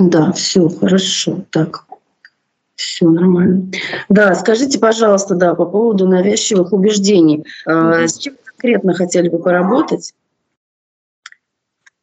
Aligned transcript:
Да, 0.00 0.32
все 0.32 0.68
хорошо. 0.70 1.44
Так, 1.50 1.84
все 2.74 3.08
нормально. 3.08 3.70
Да, 4.08 4.34
скажите, 4.34 4.78
пожалуйста, 4.78 5.34
да, 5.34 5.54
по 5.54 5.66
поводу 5.66 6.08
навязчивых 6.08 6.72
убеждений. 6.72 7.44
Mm-hmm. 7.68 8.08
С 8.08 8.18
чем 8.18 8.34
конкретно 8.42 8.94
хотели 8.94 9.28
бы 9.28 9.38
поработать? 9.38 10.14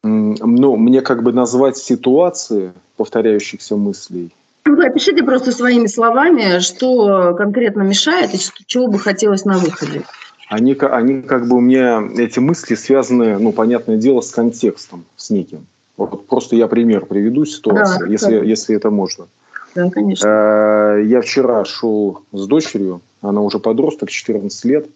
Ну, 0.04 0.76
мне 0.76 1.02
как 1.02 1.24
бы 1.24 1.32
назвать 1.32 1.76
ситуации 1.76 2.72
повторяющихся 2.96 3.74
мыслей. 3.74 4.32
Ну, 4.64 4.80
опишите 4.80 5.24
просто 5.24 5.50
своими 5.50 5.88
словами, 5.88 6.60
что 6.60 7.34
конкретно 7.36 7.82
мешает 7.82 8.32
и 8.32 8.38
чего 8.66 8.86
бы 8.86 9.00
хотелось 9.00 9.44
на 9.44 9.58
выходе. 9.58 10.04
Они, 10.48 10.74
они 10.74 11.22
как 11.22 11.48
бы 11.48 11.56
у 11.56 11.60
меня, 11.60 12.00
эти 12.16 12.38
мысли 12.38 12.76
связаны, 12.76 13.38
ну, 13.38 13.52
понятное 13.52 13.96
дело, 13.96 14.20
с 14.20 14.30
контекстом, 14.30 15.04
с 15.16 15.30
неким. 15.30 15.66
Вот 15.98 16.26
просто 16.26 16.56
я 16.56 16.68
пример 16.68 17.06
приведу 17.06 17.44
ситуацию, 17.44 18.06
да, 18.06 18.12
если, 18.12 18.46
если 18.46 18.76
это 18.76 18.90
можно. 18.90 19.26
Да, 19.74 19.90
конечно. 19.90 20.26
Э, 20.26 21.02
я 21.04 21.20
вчера 21.20 21.64
шел 21.64 22.20
с 22.32 22.46
дочерью, 22.46 23.00
она 23.20 23.42
уже 23.42 23.58
подросток, 23.58 24.08
14 24.08 24.64
лет, 24.64 24.86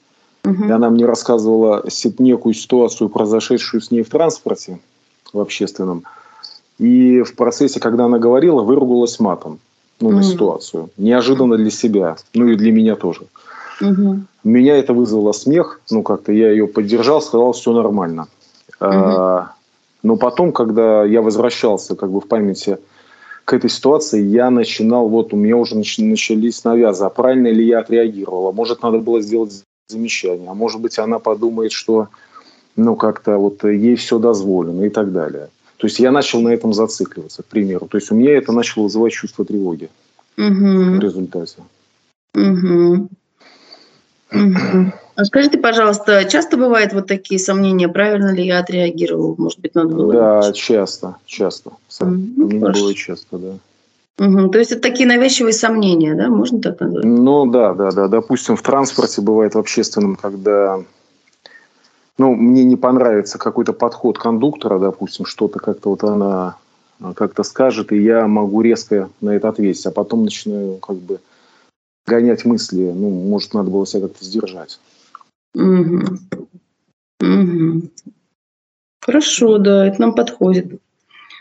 угу. 0.44 0.64
и 0.64 0.70
она 0.70 0.88
мне 0.90 1.04
рассказывала 1.04 1.84
некую 2.18 2.54
ситуацию, 2.54 3.10
произошедшую 3.10 3.80
с 3.80 3.90
ней 3.90 4.02
в 4.02 4.08
транспорте, 4.08 4.78
в 5.32 5.40
общественном. 5.40 6.04
И 6.78 7.22
в 7.22 7.34
процессе, 7.34 7.80
когда 7.80 8.04
она 8.04 8.18
говорила, 8.18 8.62
выругалась 8.62 9.20
матом 9.20 9.58
ну, 10.00 10.10
mm. 10.10 10.14
на 10.14 10.22
ситуацию. 10.22 10.90
Неожиданно 10.96 11.56
для 11.56 11.70
себя, 11.70 12.16
ну 12.34 12.48
и 12.48 12.56
для 12.56 12.72
меня 12.72 12.96
тоже. 12.96 13.22
Mm-hmm. 13.80 14.20
Меня 14.44 14.76
это 14.76 14.92
вызвало 14.92 15.32
смех. 15.32 15.80
Ну, 15.90 16.02
как-то 16.02 16.32
я 16.32 16.50
ее 16.50 16.66
поддержал, 16.66 17.20
сказал, 17.20 17.52
все 17.52 17.72
нормально. 17.72 18.26
А, 18.80 19.52
но 20.02 20.16
потом, 20.16 20.52
когда 20.52 21.04
я 21.04 21.22
возвращался 21.22 21.94
как 21.94 22.10
бы 22.10 22.20
в 22.20 22.26
памяти 22.26 22.78
к 23.44 23.52
этой 23.52 23.70
ситуации, 23.70 24.22
я 24.22 24.50
начинал, 24.50 25.08
вот 25.08 25.32
у 25.32 25.36
меня 25.36 25.56
уже 25.56 25.76
начались 25.76 26.64
навязы, 26.64 27.04
а 27.04 27.10
правильно 27.10 27.48
ли 27.48 27.66
я 27.66 27.80
отреагировала? 27.80 28.52
Может, 28.52 28.82
надо 28.82 28.98
было 28.98 29.20
сделать 29.20 29.62
замечание, 29.88 30.48
а 30.48 30.54
может 30.54 30.80
быть, 30.80 30.98
она 30.98 31.18
подумает, 31.18 31.72
что 31.72 32.08
ну, 32.76 32.96
как-то 32.96 33.36
вот 33.36 33.64
ей 33.64 33.96
все 33.96 34.18
дозволено 34.18 34.84
и 34.84 34.88
так 34.88 35.12
далее. 35.12 35.48
То 35.76 35.86
есть 35.86 35.98
я 35.98 36.12
начал 36.12 36.40
на 36.40 36.50
этом 36.50 36.72
зацикливаться, 36.72 37.42
к 37.42 37.46
примеру. 37.46 37.86
То 37.88 37.98
есть 37.98 38.10
у 38.10 38.14
меня 38.14 38.36
это 38.36 38.52
начало 38.52 38.84
вызывать 38.84 39.12
чувство 39.12 39.44
тревоги 39.44 39.90
угу. 40.38 40.46
в 40.46 41.00
результате. 41.00 41.62
Угу. 42.34 43.08
Угу. 44.32 44.92
А 45.14 45.24
скажите, 45.24 45.58
пожалуйста, 45.58 46.24
часто 46.24 46.56
бывают 46.56 46.92
вот 46.92 47.06
такие 47.06 47.38
сомнения, 47.38 47.88
правильно 47.88 48.32
ли 48.32 48.46
я 48.46 48.60
отреагировал? 48.60 49.34
Может 49.36 49.60
быть, 49.60 49.74
надо 49.74 49.94
было... 49.94 50.12
Да, 50.12 50.52
часто, 50.52 51.16
часто. 51.26 51.72
Сомнения 51.88 52.34
ну, 52.36 52.72
бывает 52.72 52.96
часто, 52.96 53.38
да. 53.38 53.58
Угу. 54.18 54.48
То 54.48 54.58
есть 54.58 54.72
это 54.72 54.80
такие 54.80 55.06
навязчивые 55.06 55.52
сомнения, 55.52 56.14
да? 56.14 56.28
Можно 56.28 56.60
так 56.60 56.80
назвать? 56.80 57.04
Ну 57.04 57.46
да, 57.50 57.74
да, 57.74 57.90
да. 57.90 58.08
Допустим, 58.08 58.56
в 58.56 58.62
транспорте 58.62 59.20
бывает 59.20 59.54
в 59.54 59.58
общественном, 59.58 60.16
когда 60.16 60.82
ну, 62.18 62.34
мне 62.34 62.64
не 62.64 62.76
понравится 62.76 63.38
какой-то 63.38 63.72
подход 63.72 64.18
кондуктора, 64.18 64.78
допустим, 64.78 65.26
что-то 65.26 65.58
как-то 65.58 65.90
вот 65.90 66.04
она 66.04 66.56
а, 67.00 67.14
как-то 67.14 67.42
скажет, 67.42 67.90
и 67.92 68.00
я 68.00 68.26
могу 68.26 68.60
резко 68.60 69.10
на 69.20 69.30
это 69.30 69.48
ответить, 69.48 69.84
а 69.86 69.90
потом 69.90 70.24
начинаю 70.24 70.76
как 70.76 70.96
бы 70.96 71.20
гонять 72.06 72.44
мысли, 72.44 72.92
ну, 72.94 73.10
может, 73.10 73.54
надо 73.54 73.70
было 73.70 73.86
себя 73.86 74.08
как-то 74.08 74.24
сдержать. 74.24 74.78
Угу. 75.54 76.18
Угу. 77.20 77.82
Хорошо, 79.00 79.58
да, 79.58 79.86
это 79.86 80.00
нам 80.00 80.14
подходит. 80.14 80.80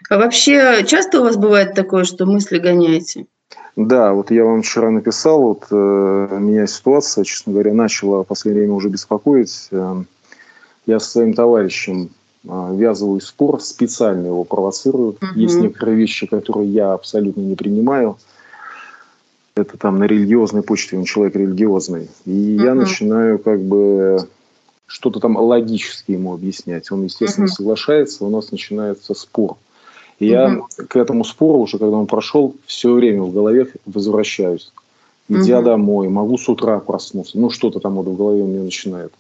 А 0.10 0.18
вообще 0.18 0.84
часто 0.86 1.22
у 1.22 1.24
вас 1.24 1.38
бывает 1.38 1.74
такое, 1.74 2.04
что 2.04 2.26
мысли 2.26 2.58
гоняете? 2.58 3.28
Да, 3.76 4.14
вот 4.14 4.32
я 4.32 4.44
вам 4.44 4.64
вчера 4.64 4.90
написал, 4.90 5.42
вот 5.42 5.68
э, 5.72 6.38
меня 6.40 6.68
ситуация, 6.68 7.24
честно 7.24 7.54
говоря, 7.54 7.74
начала 7.74 8.24
в 8.24 8.28
последнее 8.28 8.64
время 8.64 8.76
уже 8.76 8.90
беспокоить. 8.90 9.70
Э, 9.72 10.04
я 10.86 11.00
со 11.00 11.10
своим 11.12 11.34
товарищем 11.34 12.10
а, 12.48 12.74
ввязываю 12.74 13.22
спор, 13.22 13.62
специально 13.62 14.28
его 14.28 14.44
провоцирую. 14.44 15.12
Угу. 15.12 15.26
Есть 15.36 15.60
некоторые 15.60 15.96
вещи, 15.96 16.26
которые 16.26 16.70
я 16.70 16.94
абсолютно 16.94 17.42
не 17.42 17.56
принимаю. 17.56 18.18
Это 19.56 19.78
там 19.78 20.00
на 20.00 20.06
религиозной 20.06 20.64
почте, 20.64 20.98
он 20.98 21.04
человек 21.04 21.36
религиозный. 21.36 22.10
И 22.26 22.56
угу. 22.56 22.64
я 22.64 22.74
начинаю 22.74 23.38
как 23.38 23.62
бы 23.62 24.28
что-то 24.88 25.20
там 25.20 25.38
логически 25.38 26.12
ему 26.12 26.34
объяснять. 26.34 26.92
Он, 26.92 27.04
естественно, 27.04 27.48
угу. 27.48 27.54
соглашается, 27.54 28.26
у 28.26 28.30
нас 28.30 28.52
начинается 28.52 29.14
спор. 29.14 29.58
И 30.20 30.26
угу. 30.26 30.32
я 30.32 30.62
к 30.88 30.96
этому 30.96 31.24
спору 31.24 31.60
уже, 31.60 31.78
когда 31.78 31.98
он 31.98 32.08
прошел, 32.08 32.56
все 32.66 32.94
время 32.94 33.24
в 33.24 33.34
голове 33.34 33.68
возвращаюсь. 33.86 34.72
Идя 35.28 35.60
угу. 35.60 35.66
домой, 35.66 36.10
могу 36.10 36.38
с 36.38 36.48
утра 36.50 36.80
проснуться. 36.80 37.38
Ну, 37.38 37.50
что-то 37.50 37.80
там 37.80 37.96
вот 37.96 38.06
в 38.06 38.16
голове 38.16 38.44
у 38.44 38.48
меня 38.48 38.64
начинает 38.64 39.14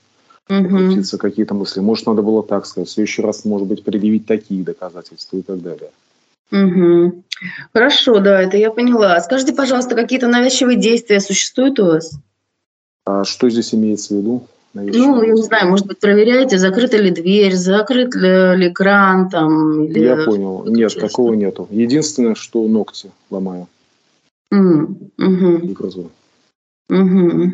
угу. 0.49 1.17
какие-то 1.17 1.53
мысли. 1.53 1.79
Может, 1.79 2.05
надо 2.07 2.21
было 2.21 2.43
так 2.43 2.65
сказать. 2.65 2.89
В 2.89 2.91
следующий 2.91 3.21
раз, 3.21 3.45
может 3.45 3.67
быть, 3.67 3.83
предъявить 3.83 4.25
такие 4.25 4.63
доказательства 4.63 5.37
и 5.37 5.41
так 5.41 5.61
далее. 5.61 5.91
Угу. 6.51 7.23
Хорошо, 7.73 8.19
да, 8.19 8.41
это 8.41 8.57
я 8.57 8.71
поняла. 8.71 9.19
Скажите, 9.21 9.53
пожалуйста, 9.53 9.95
какие-то 9.95 10.27
навязчивые 10.27 10.77
действия 10.77 11.19
существуют 11.19 11.79
у 11.79 11.85
вас? 11.85 12.19
А 13.05 13.23
что 13.23 13.49
здесь 13.49 13.73
имеется 13.73 14.13
в 14.13 14.17
виду? 14.17 14.47
Ну, 14.73 15.21
я 15.21 15.33
не 15.33 15.41
знаю, 15.41 15.69
может 15.69 15.85
быть, 15.85 15.99
проверяете, 15.99 16.57
закрыта 16.57 16.95
ли 16.95 17.11
дверь, 17.11 17.55
закрыт 17.55 18.15
ли 18.15 18.69
экран 18.69 19.29
там. 19.29 19.83
Или 19.83 19.99
я 19.99 20.23
понял. 20.23 20.63
Нет, 20.65 20.91
честно. 20.91 21.09
такого 21.09 21.33
нету. 21.33 21.67
Единственное, 21.71 22.35
что 22.35 22.65
ногти 22.67 23.11
ломаю. 23.29 23.67
Mm, 24.53 25.11
угу. 25.17 26.05
Угу. 26.89 27.53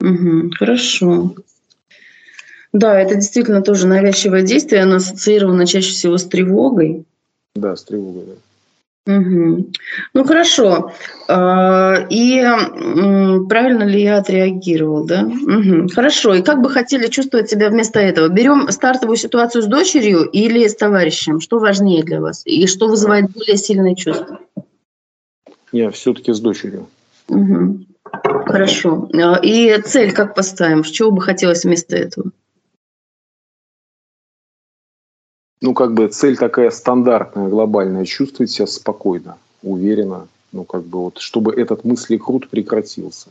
Угу, 0.00 0.50
хорошо. 0.58 1.34
Да, 2.72 3.00
это 3.00 3.14
действительно 3.14 3.62
тоже 3.62 3.86
навязчивое 3.86 4.42
действие, 4.42 4.82
оно 4.82 4.96
ассоциировано 4.96 5.66
чаще 5.66 5.90
всего 5.90 6.18
с 6.18 6.24
тревогой. 6.24 7.04
Да, 7.54 7.74
с 7.74 7.84
тревогой, 7.84 8.24
да. 8.26 8.32
Угу. 9.06 9.66
Ну 10.14 10.24
хорошо. 10.24 10.92
А, 11.28 12.06
и 12.10 12.42
правильно 13.48 13.84
ли 13.84 14.02
я 14.02 14.18
отреагировал, 14.18 15.04
да? 15.06 15.22
Угу. 15.22 15.88
Хорошо. 15.94 16.34
И 16.34 16.42
как 16.42 16.60
бы 16.60 16.68
хотели 16.68 17.06
чувствовать 17.06 17.48
себя 17.48 17.70
вместо 17.70 18.00
этого? 18.00 18.28
Берем 18.28 18.68
стартовую 18.68 19.16
ситуацию 19.16 19.62
с 19.62 19.66
дочерью 19.66 20.24
или 20.24 20.66
с 20.66 20.74
товарищем? 20.74 21.40
Что 21.40 21.60
важнее 21.60 22.02
для 22.02 22.20
вас? 22.20 22.42
И 22.44 22.66
что 22.66 22.88
вызывает 22.88 23.30
более 23.30 23.56
сильное 23.56 23.94
чувство? 23.94 24.40
Я 25.70 25.90
все-таки 25.90 26.32
с 26.32 26.40
дочерью. 26.40 26.88
Угу. 27.28 27.78
Хорошо. 28.46 29.08
А, 29.14 29.38
и 29.40 29.80
цель 29.82 30.12
как 30.12 30.34
поставим? 30.34 30.82
Чего 30.82 31.12
бы 31.12 31.22
хотелось 31.22 31.64
вместо 31.64 31.96
этого? 31.96 32.32
Ну, 35.62 35.72
как 35.74 35.94
бы 35.94 36.08
цель 36.08 36.36
такая 36.36 36.70
стандартная, 36.70 37.48
глобальная. 37.48 38.04
Чувствовать 38.04 38.50
себя 38.50 38.66
спокойно, 38.66 39.38
уверенно. 39.62 40.28
Ну, 40.52 40.64
как 40.64 40.82
бы 40.84 41.00
вот, 41.00 41.18
чтобы 41.18 41.52
этот 41.54 41.84
мыслекрут 41.84 42.48
прекратился. 42.48 43.30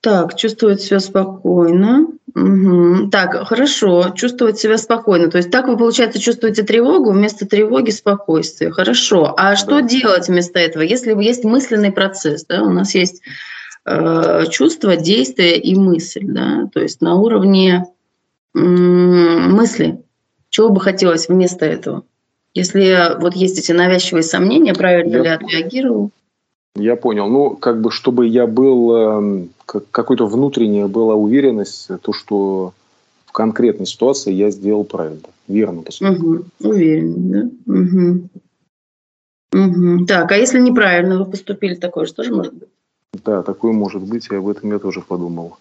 Так, 0.00 0.36
чувствовать 0.36 0.82
себя 0.82 1.00
спокойно. 1.00 2.06
Угу. 2.34 3.10
Так, 3.10 3.48
хорошо, 3.48 4.10
чувствовать 4.14 4.56
себя 4.56 4.78
спокойно. 4.78 5.30
То 5.30 5.38
есть 5.38 5.50
так 5.50 5.66
вы, 5.66 5.76
получается, 5.76 6.20
чувствуете 6.20 6.62
тревогу, 6.62 7.10
вместо 7.10 7.44
тревоги 7.44 7.90
спокойствие. 7.90 8.70
Хорошо. 8.70 9.34
А 9.36 9.50
да. 9.50 9.56
что 9.56 9.80
делать 9.80 10.28
вместо 10.28 10.60
этого? 10.60 10.82
Если 10.82 11.12
есть 11.20 11.42
мысленный 11.42 11.90
процесс, 11.90 12.44
да, 12.46 12.62
у 12.62 12.70
нас 12.70 12.94
есть 12.94 13.20
э, 13.84 14.44
чувство, 14.50 14.96
действие 14.96 15.58
и 15.58 15.74
мысль, 15.74 16.22
да, 16.24 16.68
то 16.72 16.80
есть 16.80 17.00
на 17.00 17.16
уровне 17.16 17.86
э, 18.54 18.58
мысли. 18.60 20.04
Чего 20.56 20.70
бы 20.70 20.80
хотелось 20.80 21.28
вместо 21.28 21.66
этого? 21.66 22.04
Если 22.54 23.20
вот 23.20 23.34
есть 23.36 23.58
эти 23.58 23.72
навязчивые 23.72 24.22
сомнения, 24.22 24.72
правильно 24.72 25.16
Я... 25.16 25.22
ли 25.22 25.28
отреагировал? 25.28 26.12
Я 26.74 26.96
понял. 26.96 27.28
Ну, 27.28 27.56
как 27.56 27.82
бы, 27.82 27.90
чтобы 27.90 28.26
я 28.26 28.46
был, 28.46 28.96
эм, 28.96 29.50
какой-то 29.66 30.26
внутренняя 30.26 30.86
была 30.86 31.14
уверенность, 31.14 31.90
то, 32.00 32.14
что 32.14 32.72
в 33.26 33.32
конкретной 33.32 33.84
ситуации 33.84 34.32
я 34.32 34.50
сделал 34.50 34.84
правильно, 34.84 35.28
верно 35.46 35.82
поступил. 35.82 36.36
Угу. 36.36 36.44
Уверен, 36.60 37.30
да? 37.30 37.72
Угу. 39.52 39.62
Угу. 39.62 40.06
Так, 40.06 40.32
а 40.32 40.36
если 40.36 40.58
неправильно 40.58 41.18
вы 41.18 41.30
поступили, 41.30 41.74
такое 41.74 42.06
же 42.06 42.14
тоже 42.14 42.34
может 42.34 42.54
быть? 42.54 42.70
Да, 43.26 43.42
такое 43.42 43.72
может 43.72 44.00
быть, 44.00 44.28
и 44.30 44.34
об 44.34 44.48
этом 44.48 44.72
я 44.72 44.78
тоже 44.78 45.02
подумал. 45.02 45.58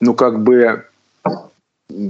Ну, 0.00 0.14
как 0.14 0.42
бы 0.42 0.84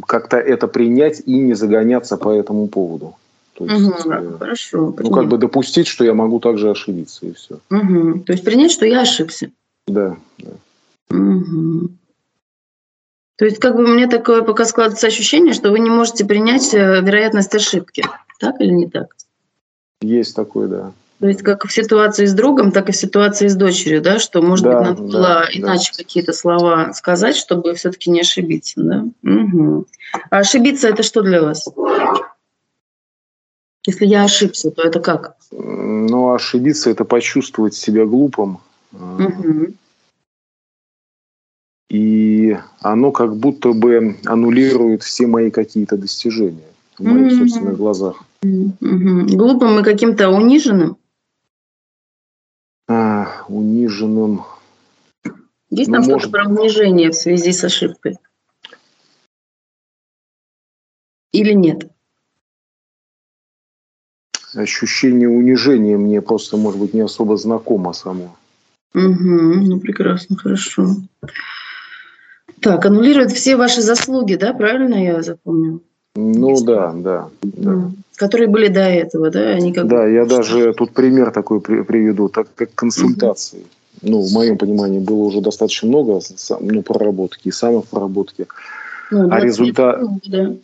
как-то 0.07 0.37
это 0.37 0.67
принять 0.67 1.23
и 1.25 1.39
не 1.39 1.55
загоняться 1.55 2.17
по 2.17 2.31
этому 2.31 2.69
поводу. 2.69 3.17
То 3.55 3.65
есть, 3.65 3.89
угу, 3.89 4.13
э, 4.13 4.39
хорошо. 4.39 4.95
Ну, 4.99 5.11
как 5.11 5.29
бы 5.29 5.39
допустить, 5.39 5.87
что 5.87 6.05
я 6.05 6.15
могу 6.15 6.39
также 6.39 6.71
ошибиться, 6.71 7.27
и 7.27 7.33
все. 7.33 7.59
Угу. 7.71 8.21
То 8.21 8.33
есть 8.33 8.45
принять, 8.45 8.71
что 8.71 8.87
я 8.87 9.03
ошибся. 9.03 9.51
Да, 9.87 10.17
да. 10.39 10.51
Угу. 11.11 11.89
То 13.37 13.45
есть 13.45 13.59
как 13.59 13.77
бы 13.77 13.85
у 13.85 13.89
меня 13.89 14.09
такое 14.09 14.43
пока 14.43 14.65
складывается 14.65 15.07
ощущение, 15.07 15.55
что 15.55 15.71
вы 15.71 15.79
не 15.79 15.91
можете 15.91 16.25
принять 16.25 16.75
э, 16.75 17.01
вероятность 17.01 17.55
ошибки. 17.55 18.05
Так 18.41 18.61
или 18.61 18.71
не 18.71 18.89
так? 18.89 19.15
Есть 20.01 20.37
такое, 20.37 20.69
да. 20.69 20.93
То 21.21 21.27
есть 21.27 21.43
как 21.43 21.67
в 21.67 21.73
ситуации 21.73 22.27
с 22.27 22.33
другом, 22.33 22.71
так 22.71 22.89
и 22.89 22.93
в 22.93 22.97
ситуации 22.97 23.49
с 23.49 23.57
дочерью, 23.57 24.01
да, 24.01 24.21
что, 24.21 24.41
может 24.41 24.65
да, 24.65 24.79
быть, 24.79 24.89
надо 24.89 25.03
да, 25.03 25.09
было 25.09 25.23
да. 25.23 25.49
иначе 25.53 25.93
какие-то 25.97 26.33
слова 26.33 26.93
сказать, 26.93 27.37
чтобы 27.37 27.75
все-таки 27.75 28.11
не 28.11 28.21
ошибиться, 28.21 28.81
да? 28.81 29.05
Угу. 29.25 29.87
А 30.31 30.39
ошибиться 30.39 30.89
это 30.89 31.03
что 31.03 31.23
для 31.23 31.43
вас? 31.43 31.69
Если 33.85 34.07
я 34.07 34.25
ошибся, 34.25 34.71
то 34.71 34.83
это 34.83 35.01
как? 35.01 35.37
Ну, 35.51 36.33
ошибиться– 36.33 36.91
это 36.93 37.05
почувствовать 37.05 37.75
себя 37.75 38.05
глупым. 38.05 38.59
Угу. 38.93 39.75
И 41.91 42.57
оно 42.81 43.13
как 43.13 43.37
будто 43.37 43.73
бы 43.73 44.17
аннулирует 44.25 45.03
все 45.03 45.27
мои 45.27 45.51
какие-то 45.51 45.97
достижения 45.97 46.69
в 46.99 47.03
моих 47.03 47.33
угу. 47.33 47.39
собственных 47.41 47.77
глазах. 47.77 48.23
Угу. 48.43 49.37
Глупым 49.37 49.81
и 49.81 49.83
каким-то 49.85 50.29
униженным? 50.29 50.97
Униженным. 53.49 54.45
Есть 55.71 55.91
там 55.91 56.03
ну, 56.03 56.19
что-то 56.19 56.31
про 56.31 56.49
унижение 56.49 57.11
в 57.11 57.15
связи 57.15 57.53
с 57.53 57.63
ошибкой? 57.65 58.17
Или 61.33 61.53
нет? 61.53 61.91
Ощущение 64.55 65.29
унижения 65.29 65.99
мне 65.99 66.23
просто, 66.23 66.57
может 66.57 66.81
быть, 66.81 66.95
не 66.95 67.01
особо 67.01 67.37
знакомо 67.37 67.93
само. 67.93 68.37
Угу, 68.95 69.05
ну 69.05 69.79
прекрасно, 69.81 70.37
хорошо. 70.37 70.97
Так, 72.61 72.87
аннулирует 72.87 73.31
все 73.33 73.57
ваши 73.57 73.83
заслуги, 73.83 74.35
да, 74.35 74.55
правильно 74.55 74.95
я 74.95 75.23
запомнил? 75.23 75.83
Ну 76.21 76.51
Есть? 76.51 76.65
да, 76.65 76.93
да, 76.97 77.29
да. 77.43 77.91
Которые 78.17 78.49
были 78.49 78.67
до 78.67 78.81
этого, 78.81 79.31
да? 79.31 79.51
Они 79.51 79.73
как 79.73 79.87
да, 79.87 80.05
я 80.05 80.27
даже 80.27 80.73
тут 80.73 80.91
пример 80.91 81.31
такой 81.31 81.61
приведу, 81.61 82.29
так 82.29 82.49
как 82.57 82.75
консультации. 82.75 83.59
Угу. 83.59 84.11
Ну, 84.11 84.21
в 84.21 84.33
моем 84.33 84.59
понимании 84.59 84.99
было 84.99 85.23
уже 85.25 85.41
достаточно 85.41 85.89
много 85.89 86.21
ну, 86.61 86.83
проработки, 86.83 87.51
самых 87.51 87.87
проработки. 87.87 88.47
Ну, 89.13 89.29
а 89.31 89.41
результат... 89.41 90.01
Да. 90.27 90.55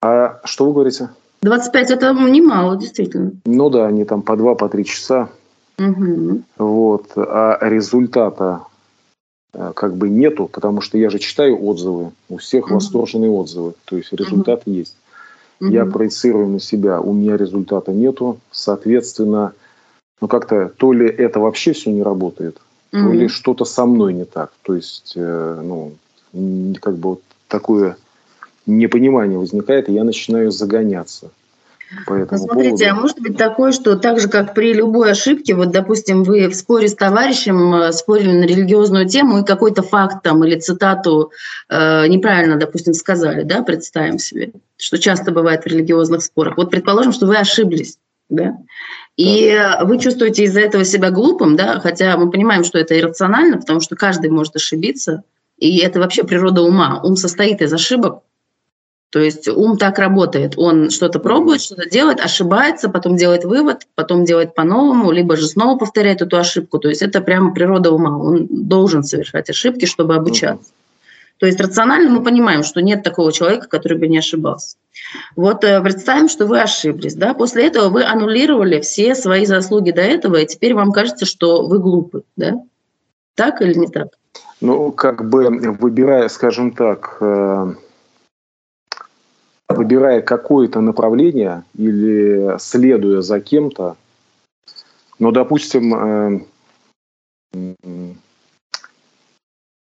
А 0.00 0.40
что 0.44 0.66
вы 0.66 0.72
говорите? 0.72 1.08
25 1.42 1.90
это 1.90 2.12
немало, 2.12 2.76
действительно. 2.76 3.32
Ну 3.44 3.70
да, 3.70 3.86
они 3.86 4.04
там 4.04 4.22
по 4.22 4.36
2, 4.36 4.54
по 4.54 4.68
3 4.68 4.84
часа. 4.84 5.28
Угу. 5.78 6.42
Вот. 6.58 7.06
А 7.16 7.58
результата 7.60 8.62
как 9.52 9.96
бы 9.96 10.08
нету, 10.08 10.46
потому 10.46 10.80
что 10.80 10.96
я 10.98 11.10
же 11.10 11.18
читаю 11.18 11.62
отзывы, 11.62 12.12
у 12.28 12.38
всех 12.38 12.66
угу. 12.66 12.74
восторженные 12.74 13.30
отзывы, 13.30 13.74
то 13.84 13.96
есть 13.96 14.12
результат 14.12 14.62
угу. 14.66 14.76
есть. 14.76 14.96
Угу. 15.60 15.70
Я 15.70 15.84
проецирую 15.84 16.48
на 16.48 16.60
себя, 16.60 17.00
у 17.00 17.12
меня 17.12 17.36
результата 17.36 17.92
нету, 17.92 18.38
соответственно, 18.50 19.52
ну 20.20 20.28
как-то 20.28 20.70
то 20.76 20.92
ли 20.92 21.06
это 21.06 21.38
вообще 21.38 21.72
все 21.72 21.90
не 21.90 22.02
работает, 22.02 22.60
угу. 22.92 23.02
то 23.02 23.12
ли 23.12 23.28
что-то 23.28 23.64
со 23.64 23.84
мной 23.84 24.14
не 24.14 24.24
так. 24.24 24.52
То 24.62 24.74
есть, 24.74 25.12
э, 25.16 25.62
ну, 25.62 25.92
как 26.80 26.96
бы 26.96 27.10
вот 27.10 27.22
такое 27.48 27.96
непонимание 28.66 29.38
возникает, 29.38 29.88
и 29.88 29.92
я 29.92 30.04
начинаю 30.04 30.50
загоняться. 30.50 31.30
По 32.06 32.14
этому 32.14 32.40
ну, 32.40 32.46
Смотрите, 32.46 32.70
поводу. 32.70 32.90
а 32.90 33.00
может 33.00 33.20
быть 33.20 33.36
такое, 33.36 33.72
что 33.72 33.96
так 33.96 34.20
же, 34.20 34.28
как 34.28 34.54
при 34.54 34.72
любой 34.72 35.12
ошибке, 35.12 35.54
вот, 35.54 35.70
допустим, 35.70 36.22
вы 36.22 36.48
в 36.48 36.54
споре 36.54 36.88
с 36.88 36.94
товарищем 36.94 37.74
э, 37.74 37.92
спорили 37.92 38.32
на 38.32 38.44
религиозную 38.44 39.06
тему 39.08 39.38
и 39.38 39.44
какой-то 39.44 39.82
факт 39.82 40.22
там 40.22 40.44
или 40.44 40.58
цитату 40.58 41.32
э, 41.68 42.06
неправильно, 42.08 42.56
допустим, 42.56 42.94
сказали, 42.94 43.42
да, 43.42 43.62
представим 43.62 44.18
себе, 44.18 44.52
что 44.76 44.98
часто 44.98 45.32
бывает 45.32 45.64
в 45.64 45.66
религиозных 45.66 46.22
спорах. 46.22 46.56
Вот 46.56 46.70
предположим, 46.70 47.12
что 47.12 47.26
вы 47.26 47.36
ошиблись, 47.36 47.98
да, 48.28 48.56
и 49.16 49.58
вы 49.82 49.98
чувствуете 49.98 50.44
из-за 50.44 50.60
этого 50.60 50.84
себя 50.84 51.10
глупым, 51.10 51.56
да, 51.56 51.80
хотя 51.80 52.16
мы 52.16 52.30
понимаем, 52.30 52.64
что 52.64 52.78
это 52.78 52.98
иррационально, 52.98 53.58
потому 53.58 53.80
что 53.80 53.96
каждый 53.96 54.30
может 54.30 54.56
ошибиться, 54.56 55.24
и 55.58 55.78
это 55.78 56.00
вообще 56.00 56.24
природа 56.24 56.62
ума. 56.62 57.00
Ум 57.04 57.16
состоит 57.16 57.60
из 57.60 57.72
ошибок, 57.72 58.22
то 59.12 59.20
есть 59.20 59.46
ум 59.46 59.76
так 59.76 59.98
работает. 59.98 60.54
Он 60.56 60.88
что-то 60.88 61.20
пробует, 61.20 61.60
что-то 61.60 61.86
делает, 61.86 62.18
ошибается, 62.18 62.88
потом 62.88 63.14
делает 63.16 63.44
вывод, 63.44 63.86
потом 63.94 64.24
делает 64.24 64.54
по-новому, 64.54 65.12
либо 65.12 65.36
же 65.36 65.46
снова 65.46 65.76
повторяет 65.76 66.22
эту 66.22 66.38
ошибку. 66.38 66.78
То 66.78 66.88
есть 66.88 67.02
это 67.02 67.20
прямо 67.20 67.52
природа 67.52 67.90
ума. 67.90 68.16
Он 68.16 68.46
должен 68.50 69.04
совершать 69.04 69.50
ошибки, 69.50 69.84
чтобы 69.84 70.14
обучаться. 70.14 70.72
То 71.36 71.44
есть 71.44 71.60
рационально 71.60 72.08
мы 72.08 72.22
понимаем, 72.22 72.62
что 72.62 72.80
нет 72.80 73.02
такого 73.02 73.32
человека, 73.32 73.68
который 73.68 73.98
бы 73.98 74.08
не 74.08 74.16
ошибался. 74.16 74.76
Вот 75.36 75.62
э, 75.62 75.82
представим, 75.82 76.30
что 76.30 76.46
вы 76.46 76.62
ошиблись. 76.62 77.14
Да? 77.14 77.34
После 77.34 77.66
этого 77.66 77.90
вы 77.90 78.04
аннулировали 78.04 78.80
все 78.80 79.14
свои 79.14 79.44
заслуги 79.44 79.90
до 79.90 80.00
этого, 80.00 80.36
и 80.36 80.46
теперь 80.46 80.72
вам 80.72 80.90
кажется, 80.90 81.26
что 81.26 81.66
вы 81.66 81.80
глупы. 81.80 82.22
Да? 82.36 82.62
Так 83.34 83.60
или 83.60 83.74
не 83.74 83.88
так? 83.88 84.08
Ну, 84.62 84.90
как 84.90 85.28
бы 85.28 85.50
выбирая, 85.78 86.28
скажем 86.28 86.70
так, 86.70 87.18
э, 87.20 87.74
выбирая 89.72 90.22
какое-то 90.22 90.80
направление 90.80 91.64
или 91.76 92.56
следуя 92.58 93.22
за 93.22 93.40
кем-то, 93.40 93.96
но, 95.18 95.30
допустим, 95.30 95.94
э, 95.94 96.40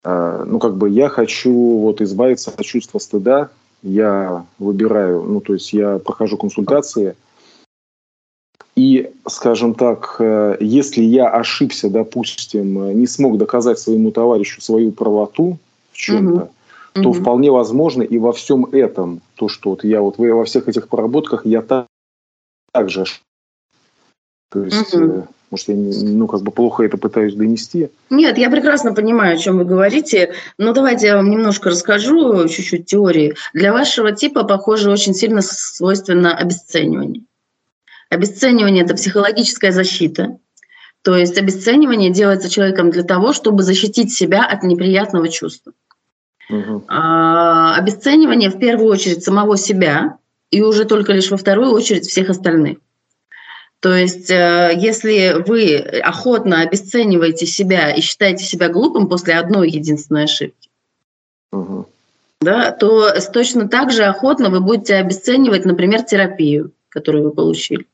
э, 0.03 0.43
ну, 0.45 0.59
как 0.59 0.77
бы 0.77 0.89
я 0.89 1.09
хочу 1.09 1.53
вот 1.53 2.01
избавиться 2.01 2.51
от 2.51 2.65
чувства 2.65 2.99
стыда, 2.99 3.49
я 3.83 4.45
выбираю, 4.57 5.23
ну, 5.23 5.41
то 5.41 5.53
есть 5.53 5.73
я 5.73 5.99
прохожу 5.99 6.37
консультации, 6.37 7.15
и, 8.75 9.11
скажем 9.27 9.73
так, 9.73 10.17
э, 10.19 10.57
если 10.59 11.01
я 11.01 11.29
ошибся, 11.29 11.89
допустим, 11.89 12.97
не 12.97 13.07
смог 13.07 13.37
доказать 13.37 13.79
своему 13.79 14.11
товарищу 14.11 14.61
свою 14.61 14.91
правоту 14.91 15.57
в 15.91 15.97
чем-то, 15.97 16.41
угу 16.43 16.51
то 17.01 17.09
угу. 17.09 17.19
вполне 17.19 17.51
возможно 17.51 18.01
и 18.01 18.17
во 18.17 18.31
всем 18.33 18.65
этом, 18.65 19.21
то, 19.37 19.47
что 19.47 19.71
вот 19.71 19.83
я 19.83 20.01
вот 20.01 20.17
во 20.17 20.45
всех 20.45 20.67
этих 20.67 20.89
проработках, 20.89 21.45
я 21.45 21.61
так, 21.61 21.87
так 22.71 22.89
же 22.89 23.05
то 24.49 24.63
есть, 24.63 24.93
угу. 24.93 25.27
может, 25.51 25.67
я 25.67 25.75
ну, 25.75 26.27
как 26.27 26.41
бы 26.41 26.51
плохо 26.51 26.83
это 26.83 26.97
пытаюсь 26.97 27.35
донести. 27.35 27.89
Нет, 28.09 28.37
я 28.37 28.49
прекрасно 28.49 28.93
понимаю, 28.93 29.35
о 29.35 29.37
чем 29.37 29.57
вы 29.57 29.65
говорите. 29.65 30.33
Но 30.57 30.73
давайте 30.73 31.07
я 31.07 31.17
вам 31.17 31.29
немножко 31.29 31.69
расскажу, 31.69 32.47
чуть-чуть 32.47 32.85
теории. 32.85 33.35
Для 33.53 33.73
вашего 33.73 34.13
типа, 34.13 34.43
похоже, 34.43 34.89
очень 34.89 35.13
сильно 35.13 35.41
свойственно 35.41 36.35
обесценивание. 36.35 37.23
Обесценивание– 38.09 38.83
это 38.85 38.95
психологическая 38.95 39.71
защита. 39.71 40.37
То 41.01 41.15
есть 41.15 41.37
обесценивание 41.37 42.11
делается 42.11 42.49
человеком 42.49 42.89
для 42.89 43.03
того, 43.03 43.33
чтобы 43.33 43.63
защитить 43.63 44.13
себя 44.13 44.45
от 44.45 44.63
неприятного 44.63 45.27
чувства. 45.27 45.71
Угу. 45.71 45.86
А, 46.87 47.75
обесценивание 47.75 48.49
в 48.49 48.59
первую 48.59 48.91
очередь 48.91 49.23
самого 49.23 49.57
себя 49.57 50.17
и 50.49 50.61
уже 50.61 50.85
только 50.85 51.11
лишь 51.11 51.29
во 51.29 51.37
вторую 51.37 51.71
очередь 51.71 52.07
всех 52.07 52.29
остальных. 52.29 52.77
То 53.79 53.93
есть, 53.93 54.31
э, 54.31 54.73
если 54.75 55.43
вы 55.45 55.77
охотно 55.77 56.61
обесцениваете 56.61 57.45
себя 57.45 57.91
и 57.91 58.01
считаете 58.01 58.43
себя 58.43 58.69
глупым 58.69 59.07
после 59.07 59.35
одной 59.35 59.69
единственной 59.69 60.23
ошибки, 60.23 60.69
угу. 61.51 61.87
да, 62.41 62.71
то 62.71 63.13
точно 63.31 63.67
так 63.67 63.91
же 63.91 64.05
охотно 64.05 64.49
вы 64.49 64.61
будете 64.61 64.95
обесценивать, 64.95 65.65
например, 65.65 66.03
терапию, 66.03 66.71
которую 66.89 67.25
вы 67.25 67.31
получили. 67.31 67.85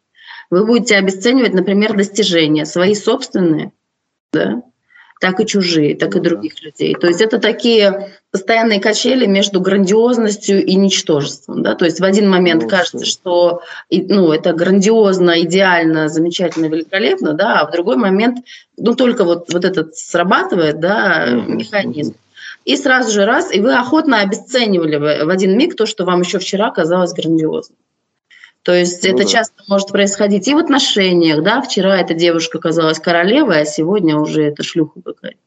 Вы 0.49 0.65
будете 0.65 0.95
обесценивать, 0.95 1.53
например, 1.53 1.97
достижения 1.97 2.65
свои 2.65 2.95
собственные, 2.95 3.73
да, 4.31 4.61
так 5.19 5.39
и 5.39 5.45
чужие, 5.45 5.95
так 5.97 6.15
и 6.15 6.19
ну 6.19 6.23
других 6.23 6.61
людей. 6.61 6.95
То 6.95 7.07
есть 7.07 7.19
это 7.19 7.39
такие 7.39 8.13
постоянные 8.33 8.81
качели 8.81 9.27
между 9.27 9.61
грандиозностью 9.61 10.65
и 10.65 10.73
ничтожеством. 10.73 11.61
Да? 11.61 11.75
То 11.75 11.85
есть 11.85 11.99
в 11.99 12.03
один 12.03 12.27
момент 12.27 12.63
ну, 12.63 12.67
кажется, 12.69 13.05
что 13.05 13.61
ну, 13.91 14.31
это 14.31 14.53
грандиозно, 14.53 15.43
идеально, 15.43 16.09
замечательно, 16.09 16.65
великолепно, 16.65 17.33
да, 17.33 17.59
а 17.59 17.67
в 17.67 17.71
другой 17.71 17.95
момент 17.95 18.39
ну, 18.75 18.95
только 18.95 19.23
вот, 19.23 19.53
вот 19.53 19.63
этот 19.63 19.95
срабатывает 19.95 20.79
да, 20.79 21.27
механизм. 21.29 22.15
И 22.65 22.75
сразу 22.75 23.11
же 23.11 23.25
раз, 23.25 23.53
и 23.53 23.61
вы 23.61 23.75
охотно 23.75 24.21
обесценивали 24.21 24.95
в 24.95 25.29
один 25.29 25.55
миг 25.55 25.75
то, 25.75 25.85
что 25.85 26.03
вам 26.03 26.21
еще 26.21 26.39
вчера 26.39 26.71
казалось 26.71 27.13
грандиозным. 27.13 27.77
То 28.63 28.73
есть 28.73 29.03
ну, 29.03 29.09
это 29.09 29.25
да. 29.25 29.29
часто 29.29 29.61
может 29.67 29.89
происходить 29.89 30.47
и 30.47 30.55
в 30.55 30.57
отношениях, 30.57 31.43
да, 31.43 31.61
вчера 31.61 31.99
эта 31.99 32.15
девушка 32.15 32.57
казалась 32.57 32.97
королевой, 32.97 33.61
а 33.61 33.65
сегодня 33.65 34.17
уже 34.17 34.45
это 34.45 34.63
шлюха 34.63 35.01
какая-то. 35.05 35.37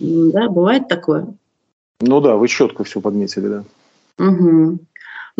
Да, 0.00 0.48
бывает 0.48 0.88
такое? 0.88 1.34
Ну 2.00 2.20
да, 2.20 2.36
вы 2.36 2.48
четко 2.48 2.84
все 2.84 3.00
подметили, 3.00 3.48
да. 3.48 3.64
Угу. 4.18 4.78